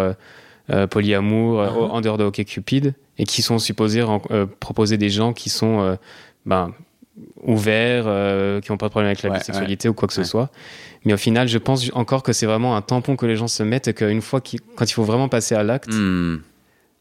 polyamour, 0.90 1.62
uh-huh. 1.62 1.92
en 1.92 2.02
dehors 2.02 2.18
de 2.18 2.24
OkCupid 2.24 2.94
et 3.18 3.26
qui 3.26 3.42
sont 3.42 3.60
supposés 3.60 4.04
euh, 4.32 4.46
proposer 4.60 4.98
des 4.98 5.10
gens 5.10 5.34
qui 5.34 5.50
sont 5.50 5.82
euh, 5.82 5.96
ben, 6.46 6.74
ouverts, 7.44 8.06
euh, 8.08 8.60
qui 8.60 8.72
n'ont 8.72 8.78
pas 8.78 8.88
de 8.88 8.92
problème 8.92 9.08
avec 9.08 9.24
la 9.24 9.30
bisexualité 9.30 9.88
ou 9.88 9.94
quoi 9.94 10.08
que 10.08 10.14
ce 10.14 10.24
soit. 10.24 10.50
Mais 11.06 11.14
au 11.14 11.18
final, 11.18 11.48
je 11.48 11.58
pense 11.58 11.90
encore 11.94 12.24
que 12.24 12.34
c'est 12.34 12.46
vraiment 12.46 12.76
un 12.76 12.82
tampon 12.82 13.16
que 13.16 13.26
les 13.26 13.36
gens 13.36 13.48
se 13.48 13.64
mettent 13.64 13.88
et 13.88 13.94
qu'une 13.94 14.22
fois, 14.22 14.42
quand 14.76 14.86
il 14.90 14.94
faut 14.94 15.04
vraiment 15.04 15.30
passer 15.30 15.56
à 15.56 15.64
l'acte, 15.64 15.94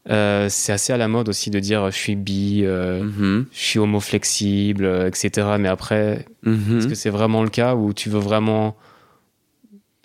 hmm. 0.07 0.49
c'est 0.49 0.71
assez 0.71 0.93
à 0.93 0.97
la 0.97 1.07
mode 1.07 1.29
aussi 1.29 1.49
de 1.49 1.59
dire 1.59 1.89
je 1.91 1.97
suis 1.97 2.15
bi, 2.15 2.63
mm-hmm. 2.63 3.45
je 3.51 3.59
suis 3.59 3.79
homo 3.79 3.99
flexible, 3.99 4.85
etc. 5.07 5.55
Mais 5.59 5.69
après, 5.69 6.25
mm-hmm. 6.45 6.77
est-ce 6.77 6.87
que 6.87 6.95
c'est 6.95 7.09
vraiment 7.09 7.43
le 7.43 7.49
cas 7.49 7.75
où 7.75 7.93
tu 7.93 8.09
veux 8.09 8.19
vraiment 8.19 8.75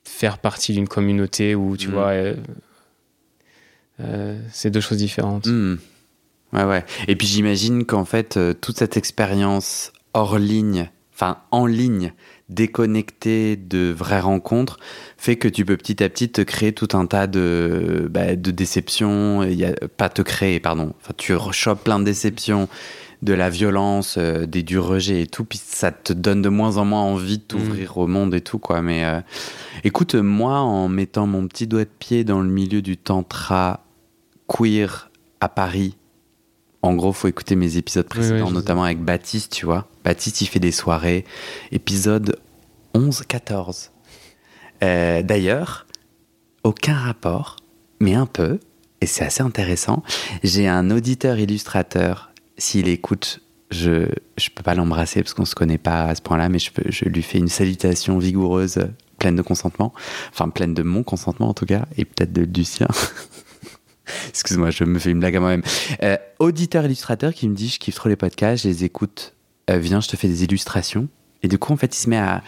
faire 0.04 0.38
partie 0.38 0.72
d'une 0.72 0.88
communauté 0.88 1.54
où 1.54 1.76
tu 1.76 1.88
mm. 1.88 1.92
vois, 1.92 2.12
c'est 4.52 4.70
deux 4.70 4.80
choses 4.80 4.98
différentes. 4.98 5.46
Mm. 5.46 5.76
Ouais, 6.52 6.64
ouais. 6.64 6.84
Et 7.06 7.16
puis 7.16 7.26
j'imagine 7.26 7.84
qu'en 7.84 8.04
fait, 8.04 8.36
euh, 8.36 8.54
toute 8.54 8.78
cette 8.78 8.96
expérience 8.96 9.92
hors 10.14 10.38
ligne, 10.38 10.90
enfin 11.14 11.38
en 11.50 11.66
ligne, 11.66 12.12
déconnectée 12.50 13.56
de 13.56 13.94
vraies 13.96 14.20
rencontres, 14.20 14.78
fait 15.16 15.36
que 15.36 15.48
tu 15.48 15.64
peux 15.64 15.76
petit 15.76 16.02
à 16.02 16.08
petit 16.08 16.28
te 16.28 16.42
créer 16.42 16.72
tout 16.72 16.88
un 16.92 17.06
tas 17.06 17.26
de, 17.26 18.08
bah, 18.10 18.36
de 18.36 18.50
déceptions. 18.50 19.42
Y 19.44 19.64
a, 19.64 19.72
pas 19.96 20.08
te 20.08 20.22
créer, 20.22 20.60
pardon. 20.60 20.92
Enfin, 21.00 21.14
tu 21.16 21.34
rechopes 21.34 21.84
plein 21.84 21.98
de 21.98 22.04
déceptions, 22.04 22.68
de 23.22 23.32
la 23.32 23.50
violence, 23.50 24.16
euh, 24.18 24.46
des 24.46 24.62
du 24.62 24.78
rejet 24.78 25.22
et 25.22 25.26
tout. 25.26 25.44
Puis 25.44 25.60
ça 25.62 25.92
te 25.92 26.12
donne 26.12 26.42
de 26.42 26.48
moins 26.48 26.76
en 26.76 26.84
moins 26.84 27.02
envie 27.02 27.38
de 27.38 27.44
t'ouvrir 27.44 27.92
mmh. 27.96 28.00
au 28.00 28.06
monde 28.06 28.34
et 28.34 28.40
tout, 28.40 28.58
quoi. 28.58 28.82
Mais 28.82 29.04
euh, 29.04 29.20
écoute, 29.84 30.14
moi, 30.14 30.58
en 30.58 30.88
mettant 30.88 31.26
mon 31.26 31.46
petit 31.46 31.66
doigt 31.66 31.84
de 31.84 31.90
pied 31.98 32.24
dans 32.24 32.40
le 32.40 32.48
milieu 32.48 32.82
du 32.82 32.96
tantra 32.96 33.84
queer 34.48 35.10
à 35.40 35.48
Paris, 35.48 35.96
en 36.82 36.94
gros, 36.94 37.12
faut 37.12 37.28
écouter 37.28 37.56
mes 37.56 37.76
épisodes 37.76 38.06
précédents, 38.06 38.50
notamment 38.50 38.84
avec 38.84 39.00
Baptiste, 39.00 39.52
tu 39.52 39.66
vois. 39.66 39.86
Baptiste, 40.04 40.40
il 40.40 40.46
fait 40.46 40.60
des 40.60 40.72
soirées. 40.72 41.24
Épisode 41.72 42.38
11-14. 42.94 43.90
Euh, 44.82 45.22
d'ailleurs, 45.22 45.86
aucun 46.64 46.94
rapport, 46.94 47.56
mais 48.00 48.14
un 48.14 48.26
peu, 48.26 48.58
et 49.02 49.06
c'est 49.06 49.24
assez 49.24 49.42
intéressant. 49.42 50.02
J'ai 50.42 50.68
un 50.68 50.90
auditeur 50.90 51.38
illustrateur. 51.38 52.32
S'il 52.56 52.88
écoute, 52.88 53.40
je 53.70 54.06
je 54.36 54.48
peux 54.50 54.62
pas 54.62 54.74
l'embrasser 54.74 55.22
parce 55.22 55.34
qu'on 55.34 55.44
se 55.44 55.54
connaît 55.54 55.78
pas 55.78 56.04
à 56.04 56.14
ce 56.14 56.22
point-là, 56.22 56.48
mais 56.48 56.58
je, 56.58 56.70
je 56.88 57.04
lui 57.04 57.22
fais 57.22 57.38
une 57.38 57.48
salutation 57.48 58.18
vigoureuse, 58.18 58.88
pleine 59.18 59.36
de 59.36 59.42
consentement. 59.42 59.92
Enfin, 60.32 60.48
pleine 60.48 60.74
de 60.74 60.82
mon 60.82 61.02
consentement 61.02 61.50
en 61.50 61.54
tout 61.54 61.66
cas, 61.66 61.86
et 61.98 62.06
peut-être 62.06 62.32
de, 62.32 62.46
du 62.46 62.64
sien. 62.64 62.88
Excuse-moi, 64.28 64.70
je 64.70 64.84
me 64.84 64.98
fais 64.98 65.10
une 65.10 65.20
blague 65.20 65.36
à 65.36 65.40
moi-même. 65.40 65.62
Euh, 66.02 66.16
auditeur 66.38 66.84
illustrateur 66.84 67.34
qui 67.34 67.48
me 67.48 67.54
dit 67.54 67.68
je 67.68 67.78
kiffe 67.78 67.94
trop 67.94 68.08
les 68.08 68.16
podcasts, 68.16 68.64
je 68.64 68.68
les 68.68 68.84
écoute. 68.84 69.34
Euh, 69.70 69.78
viens, 69.78 70.00
je 70.00 70.08
te 70.08 70.16
fais 70.16 70.28
des 70.28 70.44
illustrations. 70.44 71.08
Et 71.42 71.48
du 71.48 71.58
coup, 71.58 71.72
en 71.72 71.76
fait, 71.76 71.94
il 71.96 71.98
se 71.98 72.08
met 72.08 72.18
à 72.18 72.42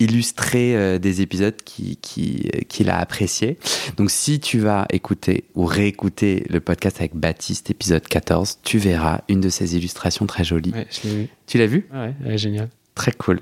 illustrer 0.00 0.76
euh, 0.76 0.98
des 0.98 1.22
épisodes 1.22 1.56
qu'il 1.64 1.96
qui, 1.96 2.48
qu'il 2.68 2.88
a 2.88 2.98
appréciés. 2.98 3.58
Donc, 3.96 4.10
si 4.10 4.38
tu 4.38 4.58
vas 4.58 4.86
écouter 4.90 5.44
ou 5.54 5.64
réécouter 5.64 6.44
le 6.48 6.60
podcast 6.60 6.98
avec 6.98 7.16
Baptiste, 7.16 7.70
épisode 7.70 8.06
14, 8.06 8.60
tu 8.62 8.78
verras 8.78 9.22
une 9.28 9.40
de 9.40 9.48
ces 9.48 9.76
illustrations 9.76 10.26
très 10.26 10.44
jolies. 10.44 10.72
Ouais, 10.72 10.86
je 10.90 11.08
l'ai 11.08 11.14
vu. 11.14 11.28
Tu 11.46 11.58
l'as 11.58 11.66
vu? 11.66 11.88
Ouais, 11.92 12.38
génial. 12.38 12.68
Très 12.98 13.12
cool. 13.12 13.38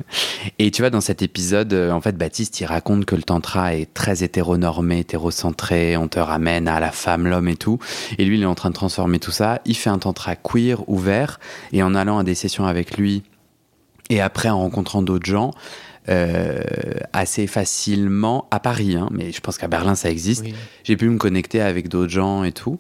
Et 0.59 0.71
tu 0.71 0.83
vois, 0.83 0.91
dans 0.91 1.01
cet 1.01 1.23
épisode, 1.23 1.73
euh, 1.73 1.91
en 1.91 2.03
fait, 2.03 2.15
Baptiste, 2.15 2.61
il 2.61 2.67
raconte 2.67 3.07
que 3.07 3.17
le 3.17 3.23
tantra 3.23 3.75
est 3.75 3.93
très 3.95 4.23
hétéronormé, 4.23 4.99
hétérocentré, 4.99 5.97
on 5.97 6.09
te 6.09 6.19
ramène 6.19 6.69
à 6.69 6.79
la 6.79 6.93
femme, 6.93 7.27
l'homme 7.27 7.49
et 7.49 7.57
tout. 7.57 7.79
Et 8.19 8.27
lui, 8.27 8.37
il 8.37 8.43
est 8.43 8.47
en 8.47 8.55
train 8.55 8.69
de 8.69 8.75
transformer 8.75 9.19
tout 9.19 9.31
ça. 9.31 9.63
Il 9.65 9.75
fait 9.75 9.89
un 9.89 9.99
tantra 9.99 10.37
queer, 10.37 10.87
ouvert, 10.91 11.41
et 11.73 11.83
en 11.83 11.95
allant 11.95 12.19
à 12.19 12.23
des 12.23 12.35
sessions 12.35 12.67
avec 12.67 12.99
lui, 12.99 13.23
et 14.11 14.21
après 14.21 14.51
en 14.51 14.59
rencontrant 14.59 15.01
d'autres 15.01 15.25
gens, 15.25 15.53
euh, 16.11 16.61
assez 17.15 17.47
facilement 17.47 18.47
à 18.51 18.61
Paris, 18.61 18.95
hein, 18.95 19.09
mais 19.11 19.33
je 19.33 19.41
pense 19.41 19.57
qu'à 19.57 19.69
Berlin 19.69 19.95
ça 19.95 20.11
existe. 20.11 20.45
J'ai 20.85 20.97
pu 20.99 21.09
me 21.09 21.17
connecter 21.17 21.63
avec 21.63 21.89
d'autres 21.89 22.13
gens 22.13 22.45
et 22.45 22.53
tout. 22.53 22.79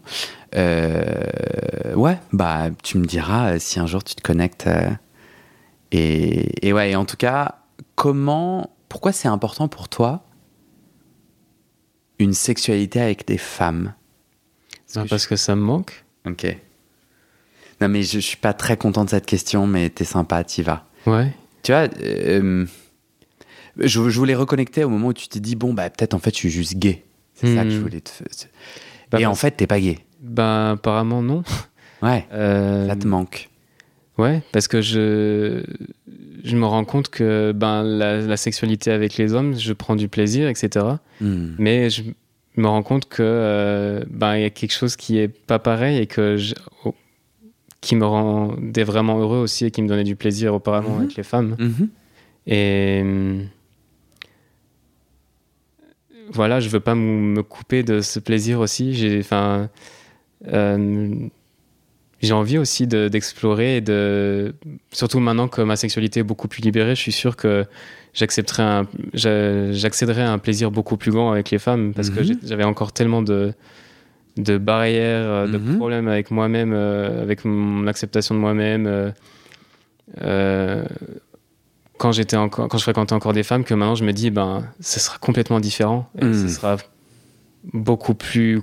Euh, 0.55 1.95
ouais, 1.95 2.18
bah 2.35 2.66
tu 2.83 2.99
me 2.99 3.07
diras 3.07 3.59
si 3.59 3.81
un 3.81 3.87
jour 3.87 4.05
tu 4.05 4.14
te 4.14 4.20
connectes. 4.22 4.68
Et, 5.93 6.72
ouais, 6.72 6.95
en 6.95 7.05
tout 7.05 7.16
cas, 7.16 7.57
comment, 7.95 8.70
pourquoi 8.89 9.12
c'est 9.12 9.28
important 9.28 9.68
pour 9.68 9.89
toi 9.89 10.22
une 12.18 12.32
sexualité 12.32 13.01
avec 13.01 13.26
des 13.26 13.39
femmes? 13.39 13.95
Parce 15.09 15.26
que, 15.26 15.37
ça 15.37 15.55
me 15.55 15.62
manque. 15.62 16.05
Ok. 16.26 16.47
Non, 17.80 17.89
mais 17.89 18.03
je, 18.03 18.20
je, 18.20 18.26
suis 18.26 18.37
pas 18.39 18.55
très 18.55 18.76
content 18.76 19.05
de 19.05 19.11
cette 19.11 19.26
question, 19.26 19.66
mais 19.66 19.91
t'es 19.91 20.05
sympa, 20.05 20.43
t'y 20.45 20.62
vas. 20.62 20.87
Ouais. 21.07 21.32
Tu 21.62 21.72
vois, 21.72 21.89
euh, 22.01 22.64
je, 23.78 24.09
je, 24.09 24.18
voulais 24.18 24.34
reconnecter 24.34 24.84
au 24.84 24.89
moment 24.89 25.09
où 25.09 25.12
tu 25.12 25.28
t'es 25.28 25.41
dit, 25.41 25.57
bon, 25.57 25.74
bah 25.74 25.91
peut-être 25.91 26.14
en 26.14 26.18
fait 26.18 26.30
je 26.30 26.39
suis 26.39 26.51
juste 26.51 26.76
gay. 26.76 27.05
C'est 27.34 27.55
ça 27.55 27.64
que 27.64 27.70
je 27.70 27.78
hmm. 27.78 27.82
voulais 27.82 28.01
te. 28.01 28.11
Bah, 29.11 29.20
Et 29.20 29.26
en 29.26 29.34
fait, 29.34 29.51
t'es 29.51 29.66
pas 29.66 29.78
gay. 29.78 29.99
Ben, 30.20 30.72
apparemment, 30.72 31.22
non. 31.22 31.43
Ouais. 32.03 32.26
Euh... 32.32 32.89
Ça 32.89 32.97
te 32.97 33.07
manque. 33.07 33.51
Ouais, 34.19 34.43
parce 34.53 34.67
que 34.67 34.81
je, 34.81 35.62
je 36.43 36.57
me 36.57 36.64
rends 36.64 36.85
compte 36.85 37.09
que 37.09 37.53
ben, 37.53 37.83
la, 37.83 38.37
sexualité 38.37 38.91
avec 38.91 39.17
les 39.17 39.35
hommes, 39.35 39.59
je 39.59 39.73
prends 39.73 39.97
du 39.97 40.09
plaisir, 40.09 40.49
etc. 40.49 40.87
Hmm. 41.21 41.55
Mais 41.59 41.91
je 41.91 42.03
me 42.57 42.67
rends 42.67 42.83
compte 42.83 43.09
que 43.09 43.23
euh, 43.23 44.05
ben, 44.09 44.37
il 44.37 44.43
y 44.43 44.45
a 44.45 44.51
quelque 44.51 44.73
chose 44.73 44.97
qui 44.97 45.19
est 45.19 45.29
pas 45.29 45.59
pareil 45.59 45.99
et 45.99 46.07
que 46.07 46.37
je, 46.39 46.55
oh, 46.85 46.95
qui 47.83 47.95
me 47.95 48.07
rendait 48.07 48.85
vraiment 48.85 49.19
heureux 49.19 49.39
aussi 49.39 49.67
et 49.67 49.71
qui 49.71 49.83
me 49.83 49.89
donnait 49.89 50.05
du 50.05 50.17
plaisir 50.17 50.55
auparavant 50.55 50.95
mhm. 50.95 51.01
avec 51.03 51.17
les 51.17 51.23
femmes. 51.23 51.57
Mhm. 51.59 51.89
Et 52.47 53.03
voilà, 56.31 56.61
je 56.61 56.69
veux 56.69 56.81
pas 56.81 56.95
me 56.95 57.43
couper 57.43 57.83
de 57.83 58.01
ce 58.01 58.19
plaisir 58.19 58.61
aussi. 58.61 58.95
J'ai, 58.95 59.21
enfin, 59.21 59.69
euh, 60.49 61.29
j'ai 62.23 62.33
envie 62.33 62.59
aussi 62.59 62.87
d'explorer 62.87 63.77
et 63.77 63.81
de 63.81 64.55
surtout 64.93 65.21
maintenant 65.21 65.49
que 65.49 65.61
ma 65.62 65.77
sexualité 65.77 66.21
est 66.21 66.25
beaucoup 66.25 66.49
plus 66.49 66.62
libérée, 66.62 66.95
je 66.95 67.01
suis 67.01 67.12
sûr 67.12 67.37
que 67.37 67.67
j'accepterai 68.14 68.83
j'accéderai 69.12 70.23
à 70.23 70.33
un 70.33 70.39
plaisir 70.39 70.71
beaucoup 70.71 70.97
plus 70.97 71.11
grand 71.11 71.31
avec 71.31 71.51
les 71.51 71.59
femmes 71.59 71.93
parce 71.95 72.11
que 72.11 72.21
mhm. 72.21 72.39
j'avais 72.43 72.64
encore 72.64 72.93
tellement 72.93 73.23
de 73.23 73.53
de 74.37 74.59
barrières, 74.59 75.49
de 75.49 75.59
mhm. 75.59 75.77
problèmes 75.77 76.09
avec 76.09 76.31
moi-même, 76.31 76.73
euh, 76.75 77.23
avec 77.23 77.45
mon 77.45 77.87
acceptation 77.87 78.35
de 78.35 78.41
moi-même. 78.41 78.87
Euh, 78.87 79.11
euh, 80.21 80.85
quand 81.97 82.12
j'étais 82.12 82.37
encore, 82.37 82.69
quand 82.69 82.77
je 82.77 82.83
fréquentais 82.83 83.14
encore 83.14 83.33
des 83.33 83.43
femmes, 83.43 83.64
que 83.64 83.73
maintenant 83.73 83.95
je 83.95 84.05
me 84.05 84.12
dis, 84.12 84.31
ben, 84.31 84.64
ce 84.81 85.01
sera 85.01 85.17
complètement 85.19 85.61
différent. 85.61 86.11
Et 86.19 86.21
ce 86.21 86.27
mhm. 86.27 86.49
sera 86.49 86.77
beaucoup 87.73 88.14
plus 88.14 88.62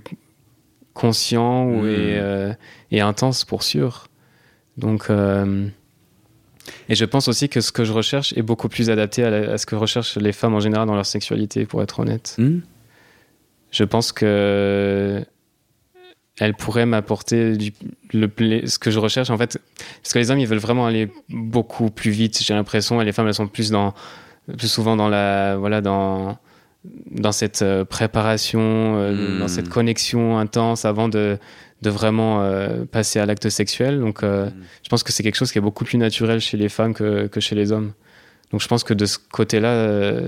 conscient 0.93 1.65
hmm. 1.65 1.81
euh, 1.83 2.53
et, 2.91 3.01
intense 3.01 3.45
pour 3.45 3.63
sûr. 3.63 4.07
Donc, 4.77 5.09
euh, 5.09 5.67
et 6.89 6.95
je 6.95 7.05
pense 7.05 7.27
aussi 7.27 7.49
que 7.49 7.61
ce 7.61 7.71
que 7.71 7.83
je 7.83 7.93
recherche 7.93 8.33
est 8.37 8.41
beaucoup 8.41 8.69
plus 8.69 8.89
adapté 8.89 9.23
à, 9.23 9.57
ce 9.57 9.65
que 9.65 9.75
recherchent 9.75 10.17
les 10.17 10.31
femmes 10.31 10.55
en 10.55 10.59
général 10.59 10.87
dans 10.87 10.95
leur 10.95 11.05
sexualité, 11.05 11.65
pour 11.65 11.81
être 11.81 11.99
honnête. 11.99 12.35
Hmm. 12.37 12.59
Je 13.71 13.83
pense 13.83 14.11
que 14.11 15.25
elle 16.39 16.55
pourrait 16.55 16.85
m'apporter 16.85 17.57
le 18.11 18.67
ce 18.67 18.79
que 18.79 18.89
je 18.89 18.99
recherche 18.99 19.29
en 19.29 19.37
fait 19.37 19.59
parce 20.01 20.13
que 20.13 20.19
les 20.19 20.31
hommes 20.31 20.39
ils 20.39 20.47
veulent 20.47 20.57
vraiment 20.57 20.87
aller 20.87 21.11
beaucoup 21.29 21.91
plus 21.91 22.09
vite 22.09 22.41
j'ai 22.41 22.55
l'impression 22.55 22.99
et 23.01 23.05
les 23.05 23.11
femmes 23.11 23.27
elles 23.27 23.35
sont 23.35 23.47
plus 23.47 23.69
dans 23.69 23.93
plus 24.57 24.67
souvent 24.67 24.95
dans 24.95 25.09
la 25.09 25.57
voilà 25.57 25.81
dans 25.81 26.39
dans 27.11 27.31
cette 27.31 27.61
euh, 27.61 27.85
préparation 27.85 28.61
euh, 28.61 29.39
dans 29.39 29.47
cette 29.47 29.67
hmm. 29.67 29.71
connexion 29.71 30.37
intense 30.37 30.85
avant 30.85 31.07
de 31.07 31.37
de 31.81 31.89
vraiment 31.89 32.41
euh, 32.41 32.85
passer 32.85 33.19
à 33.19 33.25
l'acte 33.25 33.49
sexuel 33.49 33.99
donc 33.99 34.23
hmm. 34.23 34.51
je 34.83 34.89
pense 34.89 35.03
que 35.03 35.11
c'est 35.11 35.23
quelque 35.23 35.35
chose 35.35 35.51
qui 35.51 35.57
est 35.57 35.61
beaucoup 35.61 35.85
plus 35.85 35.97
naturel 35.97 36.39
chez 36.39 36.57
les 36.57 36.69
femmes 36.69 36.93
que, 36.93 37.27
que 37.27 37.39
chez 37.39 37.55
les 37.55 37.71
hommes 37.71 37.93
donc 38.51 38.61
je 38.61 38.67
pense 38.67 38.83
que 38.83 38.93
de 38.93 39.05
ce 39.05 39.17
côté 39.31 39.59
là 39.59 40.21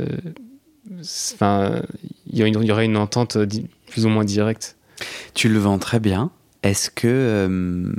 enfin 1.34 1.82
il 2.28 2.38
y 2.40 2.72
aurait 2.72 2.86
une 2.86 2.98
entente 2.98 3.38
plus 3.90 4.06
ou 4.06 4.10
moins 4.10 4.26
directe 4.26 4.76
tu 5.34 5.50
le 5.50 5.60
vends 5.60 5.78
très 5.78 6.00
bien. 6.00 6.32
Est-ce 6.64 6.90
que 6.90 7.94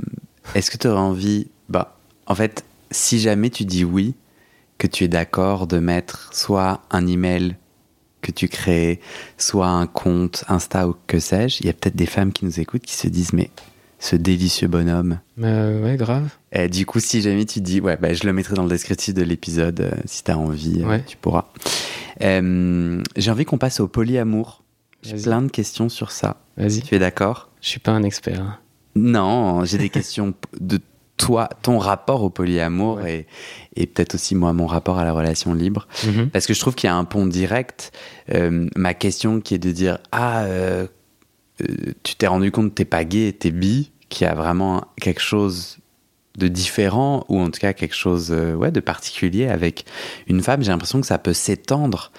est-ce 0.55 0.71
que 0.71 0.77
tu 0.77 0.87
aurais 0.87 0.99
envie 0.99 1.47
bah 1.69 1.97
en 2.25 2.35
fait 2.35 2.65
si 2.91 3.19
jamais 3.19 3.49
tu 3.49 3.65
dis 3.65 3.83
oui 3.83 4.15
que 4.77 4.87
tu 4.87 5.03
es 5.03 5.07
d'accord 5.07 5.67
de 5.67 5.79
mettre 5.79 6.29
soit 6.33 6.81
un 6.89 7.05
email 7.07 7.55
que 8.21 8.31
tu 8.31 8.47
crées, 8.47 8.99
soit 9.37 9.67
un 9.67 9.87
compte 9.87 10.43
Insta 10.47 10.87
ou 10.87 10.95
que 11.07 11.19
sais-je, 11.19 11.57
il 11.61 11.67
y 11.67 11.69
a 11.69 11.73
peut-être 11.73 11.95
des 11.95 12.05
femmes 12.05 12.31
qui 12.31 12.45
nous 12.45 12.59
écoutent 12.59 12.83
qui 12.83 12.95
se 12.95 13.07
disent 13.07 13.33
mais 13.33 13.49
ce 13.99 14.15
délicieux 14.15 14.67
bonhomme. 14.67 15.19
Euh, 15.41 15.83
ouais, 15.83 15.97
grave. 15.97 16.29
Et 16.51 16.69
du 16.69 16.85
coup, 16.85 16.99
si 16.99 17.21
jamais 17.21 17.45
tu 17.45 17.61
dis, 17.61 17.81
ouais, 17.81 17.97
bah, 17.97 18.13
je 18.13 18.25
le 18.25 18.33
mettrai 18.33 18.55
dans 18.55 18.63
le 18.63 18.69
descriptif 18.69 19.13
de 19.13 19.23
l'épisode, 19.23 19.79
euh, 19.81 19.91
si 20.05 20.23
tu 20.23 20.31
as 20.31 20.37
envie, 20.37 20.83
tu 21.07 21.17
pourras. 21.17 21.45
J'ai 22.19 23.31
envie 23.31 23.45
qu'on 23.45 23.57
passe 23.57 23.79
au 23.79 23.87
polyamour. 23.87 24.63
J'ai 25.03 25.17
plein 25.17 25.41
de 25.41 25.49
questions 25.49 25.89
sur 25.89 26.11
ça. 26.11 26.37
Vas-y. 26.57 26.81
Tu 26.81 26.95
es 26.95 26.99
d'accord? 26.99 27.49
Je 27.61 27.69
suis 27.69 27.79
pas 27.79 27.91
un 27.91 28.03
expert. 28.03 28.61
Non, 28.95 29.63
j'ai 29.63 29.77
des 29.77 29.89
questions 29.91 30.33
de 30.59 30.79
toi, 31.17 31.49
ton 31.63 31.79
rapport 31.79 32.23
au 32.23 32.29
polyamour 32.29 33.01
et, 33.05 33.25
peut-être 33.75 34.15
aussi 34.15 34.35
moi 34.35 34.53
mon 34.53 34.67
rapport 34.67 34.99
à 34.99 35.03
la 35.03 35.11
relation 35.11 35.53
libre. 35.53 35.87
Mhm. 36.05 36.29
Parce 36.29 36.45
que 36.47 36.53
je 36.53 36.59
trouve 36.59 36.75
qu'il 36.75 36.87
y 36.87 36.91
a 36.91 36.95
un 36.95 37.05
pont 37.05 37.25
direct. 37.25 37.91
Euh, 38.33 38.67
ma 38.75 38.93
question 38.93 39.41
qui 39.41 39.55
est 39.55 39.59
de 39.59 39.71
dire 39.71 39.99
Ah, 40.11 40.43
euh, 40.43 40.87
euh, 41.61 41.93
tu 42.03 42.15
t'es 42.15 42.27
rendu 42.27 42.51
compte 42.51 42.69
que 42.69 42.75
t'es 42.75 42.85
pas 42.85 43.03
gay, 43.03 43.33
t'es 43.33 43.51
bi, 43.51 43.91
qu'il 44.09 44.25
y 44.25 44.29
a 44.29 44.35
vraiment 44.35 44.85
quelque 45.01 45.21
chose 45.21 45.77
de 46.37 46.47
différent 46.47 47.25
ou 47.29 47.39
en 47.39 47.49
tout 47.49 47.59
cas 47.59 47.73
quelque 47.73 47.95
chose 47.95 48.31
ouais, 48.31 48.71
de 48.71 48.79
particulier 48.79 49.47
avec 49.47 49.85
une 50.27 50.43
femme. 50.43 50.61
J'ai 50.61 50.71
l'impression 50.71 51.01
que 51.01 51.07
ça 51.07 51.17
peut 51.17 51.33
s'étendre 51.33 52.11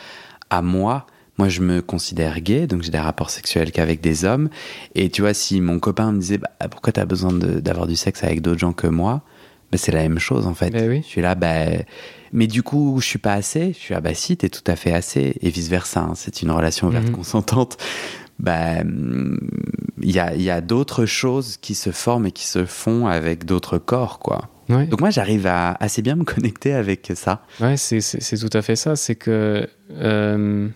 à 0.50 0.60
moi 0.60 1.06
moi, 1.38 1.48
je 1.48 1.60
me 1.60 1.80
considère 1.80 2.40
gay, 2.40 2.66
donc 2.66 2.82
j'ai 2.82 2.90
des 2.90 2.98
rapports 2.98 3.30
sexuels 3.30 3.70
qu'avec 3.70 4.00
des 4.00 4.24
hommes. 4.24 4.48
Et 4.96 5.08
tu 5.08 5.22
vois, 5.22 5.34
si 5.34 5.60
mon 5.60 5.78
copain 5.78 6.12
me 6.12 6.20
disait 6.20 6.38
bah, 6.38 6.50
pourquoi 6.68 6.92
tu 6.92 7.00
as 7.00 7.06
besoin 7.06 7.32
d'avoir 7.32 7.86
du 7.86 7.94
sexe 7.94 8.24
avec 8.24 8.42
d'autres 8.42 8.58
gens 8.58 8.72
que 8.72 8.88
moi, 8.88 9.22
bah, 9.70 9.78
c'est 9.78 9.92
la 9.92 10.02
même 10.02 10.18
chose 10.18 10.46
en 10.46 10.54
fait. 10.54 10.72
Eh 10.74 11.02
je 11.02 11.06
suis 11.06 11.20
là, 11.20 11.36
bah, 11.36 11.66
mais 12.32 12.48
du 12.48 12.62
coup, 12.62 12.98
je 13.00 13.06
suis 13.06 13.18
pas 13.18 13.34
assez. 13.34 13.72
Je 13.72 13.78
suis 13.78 13.94
là, 13.94 14.00
bah 14.00 14.14
si, 14.14 14.36
t'es 14.36 14.48
tout 14.48 14.64
à 14.66 14.74
fait 14.74 14.92
assez. 14.92 15.36
Et 15.40 15.50
vice 15.50 15.68
versa. 15.68 16.00
Hein. 16.00 16.12
c'est 16.16 16.42
une 16.42 16.50
relation 16.50 16.88
ouverte, 16.88 17.06
mhm. 17.06 17.14
consentante. 17.14 17.76
Bah, 18.40 18.82
il 18.82 20.10
y 20.10 20.18
a, 20.18 20.34
y 20.34 20.50
a 20.50 20.60
d'autres 20.60 21.06
choses 21.06 21.56
qui 21.56 21.74
se 21.74 21.90
forment 21.90 22.26
et 22.26 22.32
qui 22.32 22.46
se 22.46 22.64
font 22.64 23.06
avec 23.06 23.44
d'autres 23.44 23.78
corps, 23.78 24.18
quoi. 24.18 24.48
Donc 24.68 25.00
moi, 25.00 25.10
j'arrive 25.10 25.46
à 25.46 25.76
assez 25.80 26.02
bien 26.02 26.14
me 26.14 26.24
connecter 26.24 26.74
avec 26.74 27.12
ça. 27.14 27.42
Ouais, 27.60 27.76
c'est 27.76 28.38
tout 28.38 28.56
à 28.56 28.62
fait 28.62 28.76
ça. 28.76 28.96
C'est 28.96 29.14
que 29.14 29.66
euh, 29.92 30.68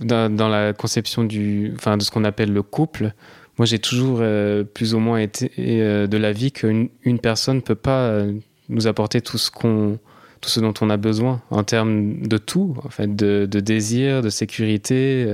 dans, 0.00 0.48
la 0.48 0.72
conception 0.72 1.24
du, 1.24 1.72
enfin, 1.76 1.96
de 1.96 2.02
ce 2.02 2.10
qu'on 2.10 2.24
appelle 2.24 2.52
le 2.52 2.62
couple, 2.62 3.12
moi 3.58 3.66
j'ai 3.66 3.78
toujours 3.78 4.18
euh, 4.20 4.64
plus 4.64 4.94
ou 4.94 4.98
moins 4.98 5.18
été 5.18 5.50
euh, 5.58 6.06
de 6.06 6.16
l'avis 6.16 6.52
qu'une 6.52 6.88
une 7.02 7.18
personne 7.18 7.56
ne 7.56 7.60
peut 7.60 7.74
pas 7.74 8.08
euh, 8.08 8.32
nous 8.68 8.86
apporter 8.86 9.20
tout 9.20 9.38
ce, 9.38 9.50
qu'on, 9.50 9.98
tout 10.40 10.50
ce 10.50 10.60
dont 10.60 10.74
on 10.80 10.90
a 10.90 10.96
besoin 10.96 11.42
en 11.50 11.64
termes 11.64 12.26
de 12.26 12.38
tout, 12.38 12.76
en 12.84 12.90
fait, 12.90 13.14
de, 13.14 13.46
de 13.50 13.60
désir, 13.60 14.22
de 14.22 14.30
sécurité. 14.30 15.26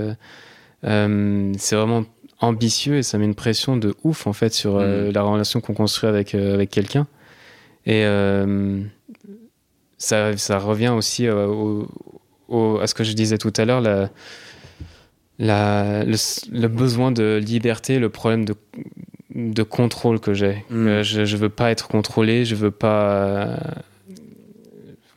c'est 0.82 1.76
vraiment 1.76 2.04
ambitieux 2.40 2.96
et 2.96 3.02
ça 3.02 3.18
met 3.18 3.24
une 3.24 3.36
pression 3.36 3.76
de 3.76 3.94
ouf 4.02 4.26
en 4.26 4.32
fait 4.32 4.52
sur 4.52 4.80
mm. 4.80 5.10
la 5.10 5.22
relation 5.22 5.60
qu'on 5.60 5.74
construit 5.74 6.08
avec, 6.08 6.34
avec 6.34 6.70
quelqu'un. 6.70 7.06
Et 7.86 8.04
ça, 9.98 10.36
ça, 10.36 10.58
revient 10.58 10.88
aussi 10.88 11.28
au, 11.28 11.88
à 12.80 12.86
ce 12.86 12.94
que 12.94 13.04
je 13.04 13.12
disais 13.12 13.38
tout 13.38 13.52
à 13.56 13.64
l'heure, 13.64 13.80
la, 13.80 14.10
le, 15.38 16.66
besoin 16.66 17.12
de 17.12 17.40
liberté, 17.42 17.98
le 17.98 18.08
problème 18.08 18.44
de, 18.44 18.54
de 19.34 19.62
contrôle 19.62 20.20
que 20.20 20.34
j'ai. 20.34 20.64
Mm. 20.70 20.86
Euh, 20.86 21.02
je, 21.02 21.20
ne 21.20 21.36
veux 21.36 21.48
pas 21.48 21.70
être 21.70 21.88
contrôlé, 21.88 22.44
je 22.44 22.54
veux 22.54 22.70
pas 22.70 23.10
euh, 23.10 23.56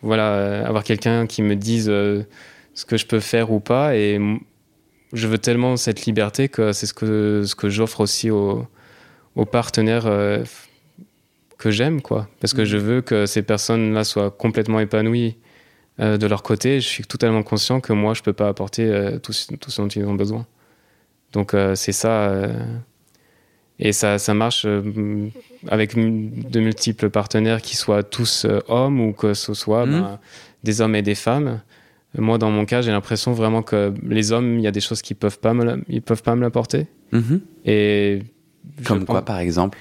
voilà, 0.02 0.66
avoir 0.68 0.84
quelqu'un 0.84 1.28
qui 1.28 1.42
me 1.42 1.56
dise 1.56 1.90
euh, 1.90 2.24
ce 2.74 2.86
que 2.86 2.98
je 2.98 3.06
peux 3.06 3.20
faire 3.20 3.52
ou 3.52 3.60
pas. 3.60 3.96
Et 3.96 4.20
je 5.14 5.28
veux 5.28 5.38
tellement 5.38 5.78
cette 5.78 6.06
liberté 6.06 6.50
que 6.50 6.72
c'est 6.72 6.86
ce 6.86 6.94
que, 6.94 7.44
ce 7.46 7.56
que 7.56 7.70
j'offre 7.70 8.02
aussi 8.02 8.30
aux, 8.30 8.66
aux 9.36 9.46
partenaires 9.46 10.10
que 11.58 11.72
j'aime, 11.72 12.02
quoi. 12.02 12.28
Parce 12.40 12.54
que 12.54 12.62
mm. 12.62 12.66
je 12.66 12.78
veux 12.78 13.02
que 13.02 13.26
ces 13.26 13.42
personnes-là 13.42 14.04
soient 14.04 14.32
complètement 14.32 14.80
épanouies 14.80 15.38
euh, 16.00 16.18
de 16.18 16.28
leur 16.28 16.44
côté, 16.44 16.82
je 16.82 16.88
suis 16.88 17.04
totalement 17.04 17.44
conscient 17.44 17.80
que 17.80 17.94
moi, 17.94 18.14
je 18.14 18.22
peux 18.22 18.34
pas 18.34 18.50
apporter 18.50 18.86
euh, 18.86 19.18
tout, 19.18 19.34
ce 19.34 19.82
dont 19.82 19.88
ils 19.88 20.06
ont 20.06 20.16
besoin. 20.16 20.46
Donc 21.34 21.54
euh, 21.54 21.76
c'est 21.76 21.92
ça. 21.92 22.32
et 23.80 23.92
ça, 23.92 24.18
ça 24.20 24.34
marche 24.34 24.66
avec 25.68 25.96
de 25.96 26.60
multiples 26.60 27.10
partenaires 27.10 27.62
qui 27.62 27.76
soient 27.76 28.04
tous 28.04 28.46
hommes 28.68 29.02
ou 29.02 29.14
que 29.14 29.34
ce 29.34 29.54
soit 29.54 29.86
mmh. 29.86 29.92
ben, 29.92 30.20
des 30.64 30.82
hommes 30.82 30.96
et 30.96 31.02
des 31.02 31.16
femmes. 31.16 31.62
Moi, 32.18 32.38
dans 32.38 32.52
mon 32.52 32.64
cas, 32.64 32.82
j'ai 32.82 32.92
l'impression 32.92 33.34
vraiment 33.34 33.62
que 33.62 33.94
les 34.08 34.32
hommes, 34.32 34.58
il 34.60 34.64
y 34.64 34.68
a 34.68 34.72
des 34.72 34.80
choses 34.80 35.02
qu'ils 35.02 35.18
peuvent 35.18 35.40
pas 35.40 35.54
me, 35.54 35.84
ils 35.90 36.02
peuvent 36.02 36.24
pas 36.24 36.36
me 36.36 36.42
l'apporter. 36.42 36.88
Mmh. 37.12 37.38
Et 37.66 38.24
comme 38.86 39.06
quoi, 39.06 39.24
par 39.24 39.40
exemple? 39.40 39.78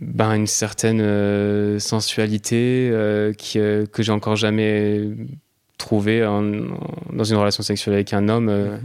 Ben, 0.00 0.32
une 0.34 0.46
certaine 0.46 1.00
euh, 1.00 1.78
sensualité 1.78 2.88
euh, 2.92 3.32
qui, 3.32 3.58
euh, 3.58 3.84
que 3.86 4.02
j'ai 4.02 4.12
encore 4.12 4.36
jamais 4.36 5.10
trouvée 5.76 6.20
dans 6.20 7.24
une 7.24 7.36
relation 7.36 7.62
sexuelle 7.62 7.94
avec 7.94 8.12
un 8.12 8.28
homme 8.28 8.80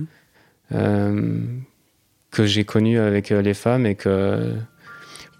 mhm. 0.71 1.63
que 2.29 2.45
j'ai 2.45 2.65
connu 2.65 2.99
avec 2.99 3.29
les 3.29 3.53
femmes 3.55 3.87
et 3.87 3.95
que 3.95 4.53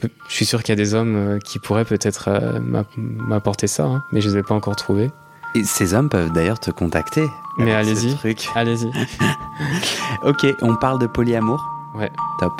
je 0.01 0.33
suis 0.33 0.45
sûr 0.45 0.63
qu'il 0.63 0.73
y 0.73 0.77
a 0.79 0.83
des 0.83 0.95
hommes 0.95 1.37
qui 1.45 1.59
pourraient 1.59 1.85
peut-être 1.85 2.59
m'apporter 2.97 3.67
ça, 3.67 3.85
hein, 3.85 4.03
mais 4.11 4.19
je 4.19 4.29
ne 4.29 4.33
les 4.33 4.39
ai 4.39 4.43
pas 4.43 4.55
encore 4.55 4.75
trouvés. 4.75 5.11
Et 5.53 5.63
ces 5.63 5.93
hommes 5.93 6.09
peuvent 6.09 6.33
d'ailleurs 6.33 6.59
te 6.59 6.71
contacter. 6.71 7.23
Mais 7.59 7.71
allez-y. 7.71 8.17
Allez-y. 8.55 8.87
ok, 10.23 10.47
on 10.63 10.75
parle 10.75 10.99
de 10.99 11.05
polyamour 11.05 11.63
Ouais. 11.93 12.11
Top. 12.39 12.59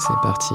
C'est 0.00 0.20
parti 0.24 0.54